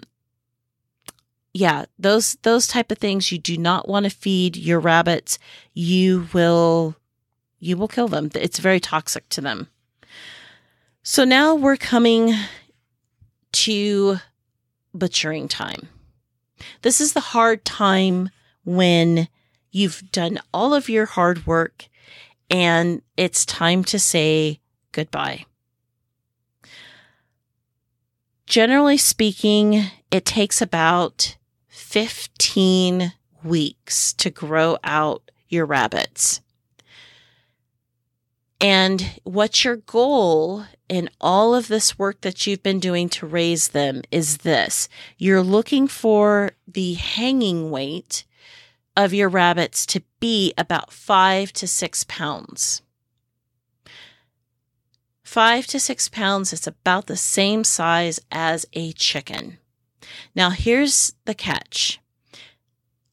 yeah, 1.53 1.85
those 1.97 2.35
those 2.41 2.67
type 2.67 2.91
of 2.91 2.97
things 2.97 3.31
you 3.31 3.37
do 3.37 3.57
not 3.57 3.87
want 3.87 4.03
to 4.03 4.09
feed 4.09 4.57
your 4.57 4.79
rabbits. 4.79 5.39
You 5.73 6.27
will 6.33 6.97
you 7.59 7.77
will 7.77 7.87
kill 7.87 8.09
them. 8.09 8.29
It's 8.35 8.59
very 8.59 8.81
toxic 8.81 9.29
to 9.29 9.41
them. 9.41 9.69
So 11.07 11.23
now 11.23 11.53
we're 11.53 11.77
coming 11.77 12.33
to 13.51 14.17
butchering 14.91 15.47
time. 15.47 15.89
This 16.81 16.99
is 16.99 17.13
the 17.13 17.19
hard 17.19 17.63
time 17.63 18.31
when 18.63 19.27
you've 19.69 20.11
done 20.11 20.39
all 20.51 20.73
of 20.73 20.89
your 20.89 21.05
hard 21.05 21.45
work 21.45 21.89
and 22.49 23.03
it's 23.17 23.45
time 23.45 23.83
to 23.83 23.99
say 23.99 24.59
goodbye. 24.93 25.45
Generally 28.47 28.97
speaking, 28.97 29.83
it 30.09 30.25
takes 30.25 30.59
about 30.59 31.37
15 31.67 33.13
weeks 33.43 34.11
to 34.13 34.31
grow 34.31 34.79
out 34.83 35.29
your 35.49 35.67
rabbits. 35.67 36.41
And 38.59 39.19
what's 39.23 39.63
your 39.63 39.75
goal 39.75 40.65
in 40.87 41.09
all 41.19 41.55
of 41.55 41.67
this 41.67 41.97
work 41.97 42.21
that 42.21 42.45
you've 42.45 42.63
been 42.63 42.79
doing 42.79 43.09
to 43.09 43.25
raise 43.25 43.69
them 43.69 44.01
is 44.11 44.37
this 44.39 44.87
you're 45.17 45.41
looking 45.41 45.87
for 45.87 46.51
the 46.67 46.93
hanging 46.93 47.71
weight 47.71 48.23
of 48.95 49.13
your 49.13 49.29
rabbits 49.29 49.85
to 49.85 50.01
be 50.19 50.53
about 50.57 50.91
five 50.91 51.51
to 51.53 51.67
six 51.67 52.03
pounds. 52.05 52.81
Five 55.23 55.67
to 55.67 55.79
six 55.79 56.07
pounds 56.07 56.53
is 56.53 56.67
about 56.67 57.07
the 57.07 57.17
same 57.17 57.63
size 57.63 58.19
as 58.31 58.65
a 58.73 58.93
chicken. 58.93 59.57
Now, 60.35 60.51
here's 60.51 61.13
the 61.25 61.33
catch 61.33 61.99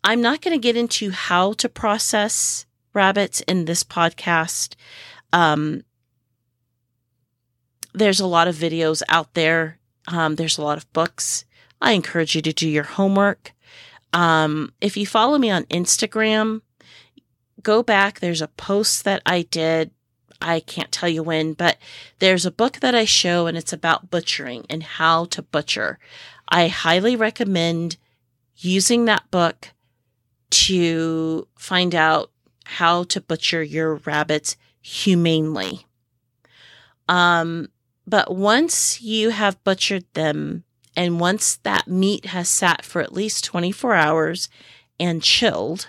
I'm 0.04 0.20
not 0.20 0.40
going 0.40 0.54
to 0.54 0.62
get 0.62 0.76
into 0.76 1.10
how 1.10 1.52
to 1.54 1.68
process 1.68 2.66
rabbits 2.92 3.40
in 3.42 3.64
this 3.64 3.82
podcast. 3.82 4.74
Um, 5.32 5.84
there's 7.92 8.20
a 8.20 8.26
lot 8.26 8.48
of 8.48 8.56
videos 8.56 9.02
out 9.08 9.34
there, 9.34 9.78
um, 10.08 10.36
there's 10.36 10.58
a 10.58 10.62
lot 10.62 10.78
of 10.78 10.92
books. 10.92 11.44
I 11.80 11.92
encourage 11.92 12.34
you 12.34 12.42
to 12.42 12.52
do 12.52 12.68
your 12.68 12.84
homework. 12.84 13.52
Um, 14.12 14.72
if 14.80 14.96
you 14.96 15.06
follow 15.06 15.38
me 15.38 15.50
on 15.50 15.64
Instagram, 15.64 16.62
go 17.62 17.82
back. 17.82 18.20
There's 18.20 18.42
a 18.42 18.48
post 18.48 19.04
that 19.04 19.22
I 19.26 19.42
did. 19.42 19.90
I 20.40 20.60
can't 20.60 20.92
tell 20.92 21.08
you 21.08 21.22
when, 21.22 21.52
but 21.52 21.78
there's 22.18 22.44
a 22.44 22.50
book 22.50 22.80
that 22.80 22.94
I 22.94 23.04
show 23.04 23.46
and 23.46 23.56
it's 23.56 23.72
about 23.72 24.10
butchering 24.10 24.66
and 24.68 24.82
how 24.82 25.26
to 25.26 25.42
butcher. 25.42 25.98
I 26.48 26.68
highly 26.68 27.16
recommend 27.16 27.96
using 28.56 29.04
that 29.04 29.30
book 29.30 29.72
to 30.50 31.48
find 31.56 31.94
out 31.94 32.30
how 32.64 33.04
to 33.04 33.20
butcher 33.20 33.62
your 33.62 33.96
rabbits 33.96 34.56
humanely. 34.80 35.86
Um, 37.08 37.68
but 38.06 38.34
once 38.34 39.00
you 39.00 39.30
have 39.30 39.62
butchered 39.64 40.04
them 40.14 40.64
and 40.96 41.20
once 41.20 41.56
that 41.56 41.88
meat 41.88 42.26
has 42.26 42.48
sat 42.48 42.84
for 42.84 43.00
at 43.00 43.12
least 43.12 43.44
24 43.44 43.94
hours 43.94 44.48
and 44.98 45.22
chilled, 45.22 45.88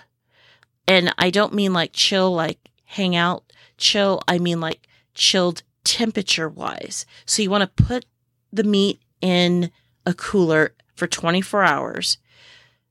and 0.86 1.14
I 1.18 1.30
don't 1.30 1.54
mean 1.54 1.72
like 1.72 1.92
chill, 1.92 2.32
like 2.32 2.58
hang 2.84 3.16
out 3.16 3.52
chill, 3.76 4.22
I 4.26 4.38
mean 4.38 4.60
like 4.60 4.86
chilled 5.14 5.62
temperature 5.84 6.48
wise. 6.48 7.06
So 7.26 7.42
you 7.42 7.50
want 7.50 7.62
to 7.62 7.84
put 7.84 8.06
the 8.52 8.64
meat 8.64 9.00
in 9.20 9.70
a 10.06 10.14
cooler 10.14 10.74
for 10.94 11.06
24 11.06 11.64
hours, 11.64 12.18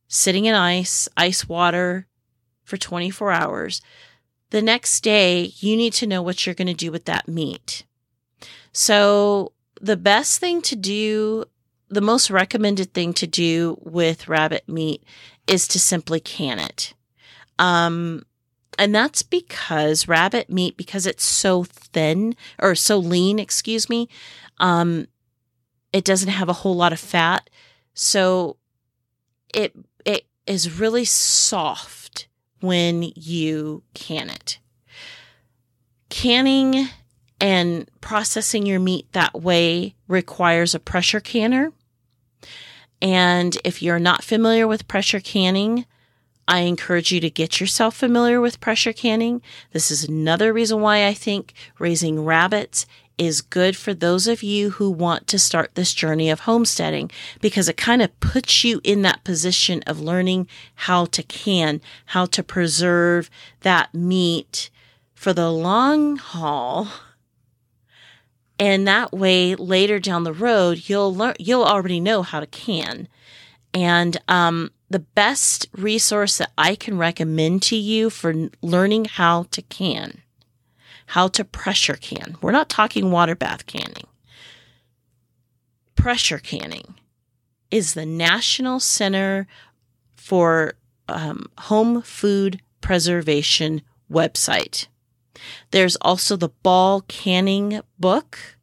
sitting 0.08 0.46
in 0.46 0.56
ice, 0.56 1.08
ice 1.16 1.48
water 1.48 2.08
for 2.64 2.78
24 2.78 3.32
hours. 3.32 3.82
The 4.50 4.62
next 4.62 5.02
day, 5.02 5.54
you 5.58 5.76
need 5.76 5.94
to 5.94 6.08
know 6.08 6.22
what 6.22 6.46
you're 6.46 6.56
going 6.56 6.68
to 6.68 6.74
do 6.74 6.92
with 6.92 7.06
that 7.06 7.28
meat. 7.28 7.86
So, 8.74 9.54
the 9.80 9.98
best 9.98 10.40
thing 10.40 10.62
to 10.64 10.76
do, 10.76 11.46
the 11.90 12.02
most 12.02 12.30
recommended 12.30 12.94
thing 12.94 13.14
to 13.14 13.28
do 13.28 13.78
with 13.82 14.28
rabbit 14.28 14.68
meat 14.68 15.04
is 15.48 15.68
to 15.70 15.80
simply 15.80 16.20
can 16.20 16.60
it. 16.60 16.94
Um, 17.60 18.24
and 18.80 18.94
that's 18.94 19.22
because 19.22 20.08
rabbit 20.08 20.50
meat, 20.50 20.78
because 20.78 21.06
it's 21.06 21.24
so 21.24 21.64
thin 21.64 22.36
or 22.60 22.76
so 22.76 22.98
lean, 22.98 23.40
excuse 23.40 23.90
me, 23.90 24.10
um, 24.58 25.08
it 25.92 26.04
doesn't 26.04 26.30
have 26.30 26.50
a 26.50 26.54
whole 26.54 26.76
lot 26.76 26.94
of 26.94 27.00
fat. 27.00 27.50
So 27.94 28.58
it 29.54 29.74
it 30.06 30.26
is 30.48 30.80
really 30.80 31.06
soft 31.06 32.28
when 32.60 33.04
you 33.16 33.84
can 33.94 34.30
it. 34.30 34.60
Canning 36.10 36.88
and 37.44 37.90
processing 38.00 38.66
your 38.66 38.80
meat 38.80 39.06
that 39.12 39.42
way 39.42 39.96
requires 40.08 40.74
a 40.74 40.80
pressure 40.80 41.20
canner. 41.20 41.74
And 43.02 43.58
if 43.66 43.82
you're 43.82 44.00
not 44.00 44.24
familiar 44.24 44.66
with 44.66 44.88
pressure 44.88 45.20
canning, 45.20 45.86
I 46.48 46.60
encourage 46.60 47.12
you 47.12 47.20
to 47.20 47.30
get 47.30 47.60
yourself 47.60 47.98
familiar 47.98 48.40
with 48.40 48.62
pressure 48.62 48.94
canning. 48.94 49.42
This 49.74 49.92
is 49.92 50.06
another 50.06 50.54
reason 50.54 50.80
why 50.80 51.06
I 51.06 51.14
think 51.14 51.54
raising 51.80 52.24
rabbits 52.24 52.86
is 53.18 53.42
good 53.42 53.76
for 53.76 53.94
those 53.94 54.26
of 54.26 54.42
you 54.42 54.70
who 54.72 54.90
want 54.90 55.28
to 55.28 55.38
start 55.38 55.76
this 55.76 55.94
journey 55.94 56.30
of 56.30 56.42
homesteading 56.42 57.12
because 57.42 57.68
it 57.68 57.76
kind 57.76 58.02
of 58.02 58.18
puts 58.22 58.64
you 58.64 58.80
in 58.86 59.02
that 59.02 59.26
position 59.26 59.84
of 59.86 60.00
learning 60.00 60.48
how 60.76 61.04
to 61.08 61.22
can, 61.24 61.82
how 62.06 62.26
to 62.26 62.42
preserve 62.42 63.30
that 63.64 63.94
meat 63.94 64.70
for 65.14 65.34
the 65.34 65.52
long 65.52 66.16
haul. 66.16 66.88
And 68.60 68.88
that 68.88 69.12
way 69.12 69.56
later 69.56 70.00
down 70.00 70.24
the 70.24 70.34
road, 70.34 70.88
you'll 70.88 71.14
learn, 71.14 71.36
you'll 71.40 71.64
already 71.64 72.00
know 72.00 72.22
how 72.22 72.40
to 72.40 72.48
can. 72.48 73.08
And, 73.74 74.18
um, 74.28 74.72
the 74.90 75.00
best 75.00 75.68
resource 75.74 76.38
that 76.38 76.52
I 76.56 76.76
can 76.76 77.00
recommend 77.00 77.64
to 77.64 77.76
you 77.76 78.12
for 78.12 78.50
learning 78.62 79.06
how 79.06 79.44
to 79.50 79.62
can 79.64 80.22
how 81.08 81.28
to 81.28 81.44
pressure 81.44 81.96
can. 81.96 82.38
We're 82.42 82.52
not 82.52 82.70
talking 82.70 83.12
water 83.12 83.36
bath 83.36 83.66
canning. 83.66 84.08
Pressure 85.96 86.40
canning 86.40 86.96
is 87.72 87.94
the 87.94 88.06
National 88.06 88.80
Center 88.80 89.48
for 90.16 90.74
um, 91.08 91.46
Home 91.60 92.02
Food 92.02 92.62
Preservation 92.82 93.82
website. 94.12 94.88
There's 95.72 95.96
also 95.98 96.36
the 96.36 96.50
Ball 96.50 97.02
Canning 97.02 97.82
book. 98.00 98.58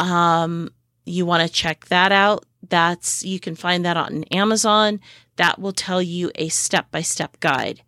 Um, 0.00 0.70
you 1.04 1.24
want 1.24 1.46
to 1.46 1.52
check 1.52 1.86
that 1.86 2.12
out. 2.12 2.44
That's 2.68 3.24
you 3.24 3.40
can 3.40 3.54
find 3.54 3.84
that 3.84 3.96
on 3.96 4.24
Amazon. 4.24 5.00
That 5.36 5.58
will 5.58 5.72
tell 5.72 6.02
you 6.02 6.30
a 6.34 6.48
step 6.48 6.90
by 6.90 7.02
step 7.02 7.38
guide. 7.40 7.82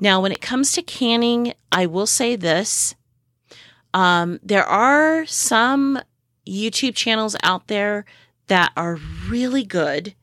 Now, 0.00 0.20
when 0.20 0.32
it 0.32 0.40
comes 0.40 0.72
to 0.72 0.82
canning, 0.82 1.54
I 1.72 1.86
will 1.86 2.06
say 2.06 2.36
this 2.36 2.94
um, 3.94 4.38
there 4.42 4.64
are 4.64 5.26
some 5.26 5.98
YouTube 6.46 6.94
channels 6.94 7.36
out 7.42 7.68
there 7.68 8.04
that 8.48 8.72
are 8.76 8.98
really 9.28 9.64
good 9.64 10.14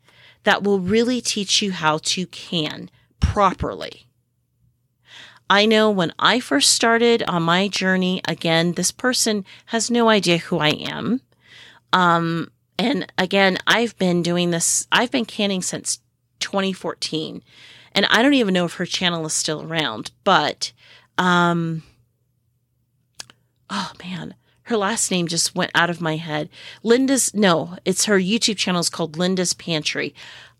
that 0.43 0.63
will 0.63 0.79
really 0.79 1.21
teach 1.21 1.61
you 1.61 1.71
how 1.71 1.97
to 1.99 2.27
can 2.27 2.89
properly. 3.19 4.04
I 5.49 5.65
know 5.65 5.91
when 5.91 6.11
I 6.17 6.39
first 6.39 6.73
started 6.73 7.23
on 7.27 7.43
my 7.43 7.67
journey, 7.67 8.21
again, 8.27 8.73
this 8.73 8.91
person 8.91 9.45
has 9.67 9.91
no 9.91 10.09
idea 10.09 10.37
who 10.37 10.57
I 10.57 10.69
am. 10.69 11.21
Um, 11.93 12.51
and 12.79 13.11
again, 13.17 13.57
I've 13.67 13.97
been 13.97 14.23
doing 14.23 14.51
this, 14.51 14.87
I've 14.91 15.11
been 15.11 15.25
canning 15.25 15.61
since 15.61 15.99
2014. 16.39 17.43
And 17.93 18.05
I 18.07 18.21
don't 18.21 18.33
even 18.33 18.53
know 18.53 18.65
if 18.65 18.73
her 18.75 18.85
channel 18.85 19.25
is 19.25 19.33
still 19.33 19.61
around, 19.61 20.11
but 20.23 20.73
um, 21.17 21.83
oh 23.69 23.91
man, 24.03 24.35
her 24.63 24.75
last 24.75 25.11
name 25.11 25.27
just 25.27 25.55
went 25.55 25.71
out 25.73 25.89
of 25.89 26.01
my 26.01 26.17
head. 26.17 26.49
Linda's, 26.83 27.33
no, 27.33 27.77
it's 27.85 28.05
her 28.05 28.19
YouTube 28.19 28.57
channel 28.57 28.81
is 28.81 28.89
called 28.89 29.17
Linda's 29.17 29.53
Pantry. 29.53 30.13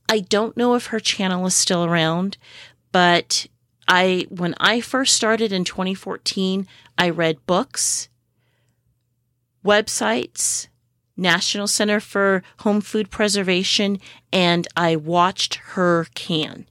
I 0.08 0.20
don't 0.20 0.56
know 0.56 0.76
if 0.76 0.88
her 0.88 1.00
channel 1.00 1.46
is 1.46 1.56
still 1.56 1.84
around, 1.84 2.38
but 2.92 3.48
I, 3.88 4.26
when 4.30 4.56
I 4.60 4.82
first 4.82 5.16
started 5.16 5.52
in 5.52 5.64
2014, 5.64 6.68
I 6.98 7.10
read 7.10 7.46
books, 7.46 8.10
websites, 9.64 10.68
National 11.18 11.68
Center 11.68 12.00
for 12.00 12.44
Home 12.60 12.82
Food 12.82 13.10
Preservation, 13.10 14.00
and 14.34 14.68
I 14.76 14.96
watched 14.96 15.56
her 15.56 16.08
can. 16.14 16.68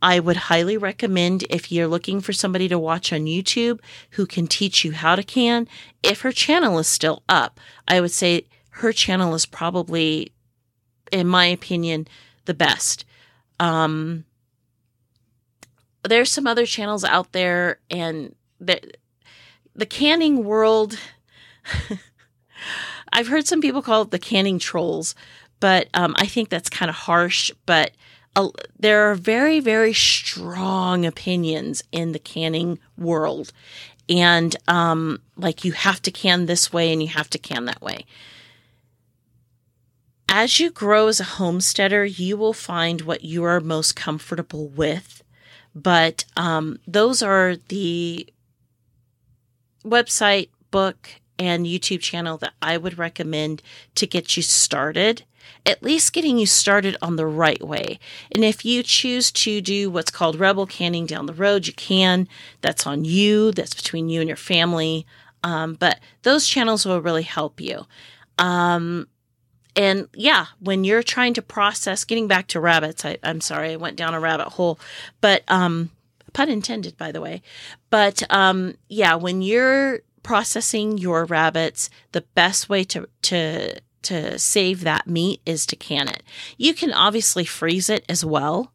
I 0.00 0.20
would 0.20 0.36
highly 0.36 0.76
recommend 0.76 1.44
if 1.48 1.72
you're 1.72 1.88
looking 1.88 2.20
for 2.20 2.32
somebody 2.32 2.68
to 2.68 2.78
watch 2.78 3.12
on 3.12 3.20
YouTube 3.20 3.80
who 4.10 4.26
can 4.26 4.46
teach 4.46 4.84
you 4.84 4.92
how 4.92 5.16
to 5.16 5.22
can. 5.22 5.66
If 6.02 6.20
her 6.20 6.32
channel 6.32 6.78
is 6.78 6.86
still 6.86 7.22
up, 7.28 7.58
I 7.88 8.00
would 8.00 8.10
say 8.10 8.46
her 8.70 8.92
channel 8.92 9.34
is 9.34 9.46
probably, 9.46 10.32
in 11.10 11.26
my 11.26 11.46
opinion, 11.46 12.06
the 12.44 12.54
best. 12.54 13.06
Um, 13.58 14.24
there's 16.08 16.30
some 16.30 16.46
other 16.46 16.66
channels 16.66 17.04
out 17.04 17.32
there, 17.32 17.78
and 17.90 18.34
the 18.60 18.80
the 19.74 19.86
canning 19.86 20.44
world. 20.44 20.98
I've 23.12 23.28
heard 23.28 23.46
some 23.46 23.60
people 23.60 23.82
call 23.82 24.02
it 24.02 24.10
the 24.10 24.18
canning 24.18 24.58
trolls, 24.58 25.14
but 25.60 25.88
um, 25.94 26.14
I 26.18 26.26
think 26.26 26.48
that's 26.48 26.68
kind 26.68 26.88
of 26.88 26.96
harsh. 26.96 27.52
But 27.64 27.92
there 28.78 29.10
are 29.10 29.14
very, 29.14 29.60
very 29.60 29.92
strong 29.92 31.06
opinions 31.06 31.82
in 31.92 32.12
the 32.12 32.18
canning 32.18 32.78
world. 32.98 33.52
And 34.08 34.54
um, 34.68 35.20
like 35.36 35.64
you 35.64 35.72
have 35.72 36.02
to 36.02 36.10
can 36.10 36.46
this 36.46 36.72
way 36.72 36.92
and 36.92 37.02
you 37.02 37.08
have 37.08 37.30
to 37.30 37.38
can 37.38 37.64
that 37.66 37.80
way. 37.80 38.04
As 40.28 40.58
you 40.58 40.70
grow 40.70 41.06
as 41.06 41.20
a 41.20 41.24
homesteader, 41.24 42.04
you 42.04 42.36
will 42.36 42.52
find 42.52 43.02
what 43.02 43.24
you 43.24 43.44
are 43.44 43.60
most 43.60 43.94
comfortable 43.94 44.68
with. 44.68 45.22
But 45.74 46.24
um, 46.36 46.78
those 46.86 47.22
are 47.22 47.56
the 47.68 48.28
website, 49.84 50.48
book, 50.70 51.08
and 51.38 51.66
YouTube 51.66 52.00
channel 52.00 52.38
that 52.38 52.54
I 52.62 52.76
would 52.76 52.98
recommend 52.98 53.62
to 53.96 54.06
get 54.06 54.36
you 54.36 54.42
started 54.42 55.24
at 55.66 55.82
least 55.82 56.12
getting 56.12 56.38
you 56.38 56.46
started 56.46 56.96
on 57.00 57.16
the 57.16 57.26
right 57.26 57.62
way. 57.62 57.98
And 58.32 58.44
if 58.44 58.64
you 58.64 58.82
choose 58.82 59.30
to 59.32 59.60
do 59.60 59.90
what's 59.90 60.10
called 60.10 60.38
rebel 60.38 60.66
canning 60.66 61.06
down 61.06 61.26
the 61.26 61.32
road, 61.32 61.66
you 61.66 61.72
can. 61.72 62.28
That's 62.60 62.86
on 62.86 63.04
you, 63.04 63.52
that's 63.52 63.74
between 63.74 64.08
you 64.08 64.20
and 64.20 64.28
your 64.28 64.36
family. 64.36 65.06
Um, 65.42 65.74
but 65.74 66.00
those 66.22 66.46
channels 66.46 66.86
will 66.86 67.00
really 67.00 67.22
help 67.22 67.60
you. 67.60 67.86
Um, 68.38 69.08
and 69.76 70.08
yeah, 70.14 70.46
when 70.60 70.84
you're 70.84 71.02
trying 71.02 71.34
to 71.34 71.42
process, 71.42 72.04
getting 72.04 72.28
back 72.28 72.46
to 72.48 72.60
rabbits, 72.60 73.04
I, 73.04 73.18
am 73.22 73.40
sorry, 73.40 73.72
I 73.72 73.76
went 73.76 73.96
down 73.96 74.14
a 74.14 74.20
rabbit 74.20 74.50
hole, 74.50 74.78
but 75.20 75.42
um, 75.48 75.90
pun 76.32 76.48
intended, 76.48 76.96
by 76.96 77.10
the 77.12 77.20
way. 77.20 77.42
But 77.90 78.22
um, 78.30 78.74
yeah, 78.88 79.14
when 79.14 79.42
you're 79.42 80.00
processing 80.22 80.98
your 80.98 81.24
rabbits, 81.24 81.90
the 82.12 82.22
best 82.34 82.68
way 82.68 82.84
to 82.84 83.08
to 83.22 83.80
to 84.02 84.38
save 84.38 84.82
that 84.82 85.06
meat 85.06 85.40
is 85.46 85.64
to 85.66 85.76
can 85.76 86.08
it. 86.08 86.22
You 86.58 86.74
can 86.74 86.92
obviously 86.92 87.44
freeze 87.44 87.88
it 87.88 88.04
as 88.08 88.24
well. 88.24 88.72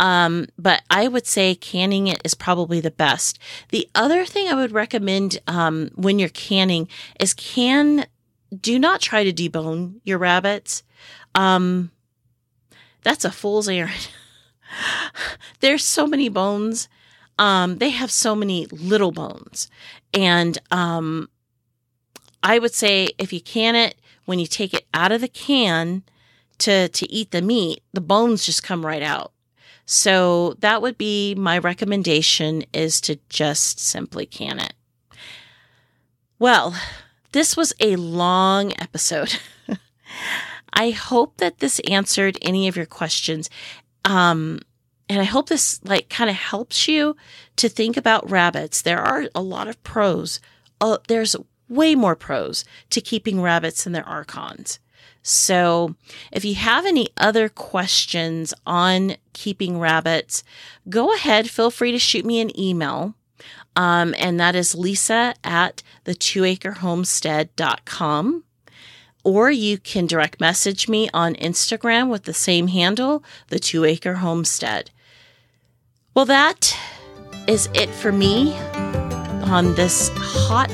Um, 0.00 0.48
but 0.58 0.82
I 0.90 1.06
would 1.06 1.26
say 1.26 1.54
canning 1.54 2.08
it 2.08 2.20
is 2.24 2.34
probably 2.34 2.80
the 2.80 2.90
best. 2.90 3.38
The 3.68 3.88
other 3.94 4.24
thing 4.24 4.48
I 4.48 4.54
would 4.54 4.72
recommend 4.72 5.38
um, 5.46 5.90
when 5.94 6.18
you're 6.18 6.28
canning 6.30 6.88
is 7.20 7.34
can 7.34 8.06
do 8.60 8.78
not 8.78 9.00
try 9.00 9.24
to 9.24 9.32
debone 9.32 10.00
your 10.04 10.18
rabbits. 10.18 10.82
Um, 11.34 11.90
that's 13.02 13.24
a 13.24 13.30
fool's 13.30 13.68
errand. 13.68 14.10
There's 15.60 15.84
so 15.84 16.06
many 16.06 16.28
bones. 16.28 16.88
Um, 17.38 17.78
they 17.78 17.90
have 17.90 18.10
so 18.10 18.34
many 18.34 18.66
little 18.66 19.10
bones, 19.10 19.68
and 20.12 20.58
um, 20.70 21.30
I 22.42 22.58
would 22.58 22.74
say 22.74 23.08
if 23.18 23.32
you 23.32 23.40
can 23.40 23.74
it, 23.74 23.96
when 24.26 24.38
you 24.38 24.46
take 24.46 24.74
it 24.74 24.86
out 24.92 25.12
of 25.12 25.22
the 25.22 25.28
can 25.28 26.02
to 26.58 26.88
to 26.88 27.10
eat 27.10 27.30
the 27.30 27.42
meat, 27.42 27.82
the 27.92 28.00
bones 28.00 28.44
just 28.44 28.62
come 28.62 28.84
right 28.84 29.02
out. 29.02 29.32
So 29.86 30.54
that 30.60 30.82
would 30.82 30.96
be 30.96 31.34
my 31.34 31.58
recommendation 31.58 32.64
is 32.72 33.00
to 33.02 33.18
just 33.28 33.80
simply 33.80 34.26
can 34.26 34.58
it. 34.58 34.74
Well, 36.38 36.74
this 37.32 37.56
was 37.56 37.72
a 37.80 37.96
long 37.96 38.72
episode. 38.78 39.38
I 40.72 40.90
hope 40.90 41.38
that 41.38 41.58
this 41.58 41.80
answered 41.80 42.38
any 42.40 42.68
of 42.68 42.76
your 42.76 42.86
questions. 42.86 43.50
Um, 44.04 44.60
and 45.08 45.20
I 45.20 45.24
hope 45.24 45.48
this 45.48 45.80
like 45.84 46.08
kind 46.08 46.30
of 46.30 46.36
helps 46.36 46.88
you 46.88 47.16
to 47.56 47.68
think 47.68 47.96
about 47.96 48.30
rabbits. 48.30 48.80
There 48.80 49.00
are 49.00 49.26
a 49.34 49.42
lot 49.42 49.68
of 49.68 49.82
pros. 49.82 50.40
Uh, 50.80 50.98
there's 51.08 51.36
way 51.68 51.94
more 51.94 52.16
pros 52.16 52.64
to 52.90 53.00
keeping 53.00 53.40
rabbits 53.40 53.84
than 53.84 53.92
there 53.92 54.08
are 54.08 54.24
cons. 54.24 54.78
So, 55.24 55.94
if 56.32 56.44
you 56.44 56.56
have 56.56 56.84
any 56.84 57.08
other 57.16 57.48
questions 57.48 58.52
on 58.66 59.16
keeping 59.32 59.78
rabbits, 59.78 60.42
go 60.88 61.14
ahead, 61.14 61.48
feel 61.48 61.70
free 61.70 61.92
to 61.92 61.98
shoot 61.98 62.24
me 62.24 62.40
an 62.40 62.58
email. 62.58 63.14
Um, 63.74 64.14
and 64.18 64.38
that 64.38 64.54
is 64.54 64.74
lisa 64.74 65.34
at 65.42 65.82
the 66.04 66.14
two 66.14 66.44
acre 66.44 66.72
homestead.com. 66.72 68.44
Or 69.24 69.50
you 69.50 69.78
can 69.78 70.06
direct 70.06 70.40
message 70.40 70.88
me 70.88 71.08
on 71.14 71.34
Instagram 71.36 72.10
with 72.10 72.24
the 72.24 72.34
same 72.34 72.66
handle, 72.68 73.22
the 73.48 73.58
two 73.58 73.84
acre 73.84 74.14
homestead. 74.14 74.90
Well, 76.14 76.24
that 76.24 76.76
is 77.46 77.68
it 77.72 77.88
for 77.90 78.12
me 78.12 78.54
on 79.44 79.74
this 79.74 80.10
hot 80.14 80.70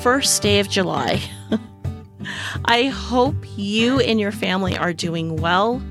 first 0.00 0.42
day 0.42 0.60
of 0.60 0.68
July. 0.68 1.20
I 2.64 2.84
hope 2.84 3.34
you 3.56 4.00
and 4.00 4.20
your 4.20 4.32
family 4.32 4.76
are 4.76 4.92
doing 4.92 5.36
well. 5.36 5.82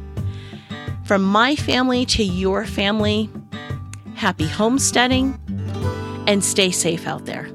From 1.03 1.23
my 1.23 1.55
family 1.55 2.05
to 2.07 2.23
your 2.23 2.65
family, 2.65 3.30
happy 4.15 4.47
homesteading 4.47 5.39
and 6.28 6.43
stay 6.45 6.69
safe 6.69 7.07
out 7.07 7.25
there. 7.25 7.49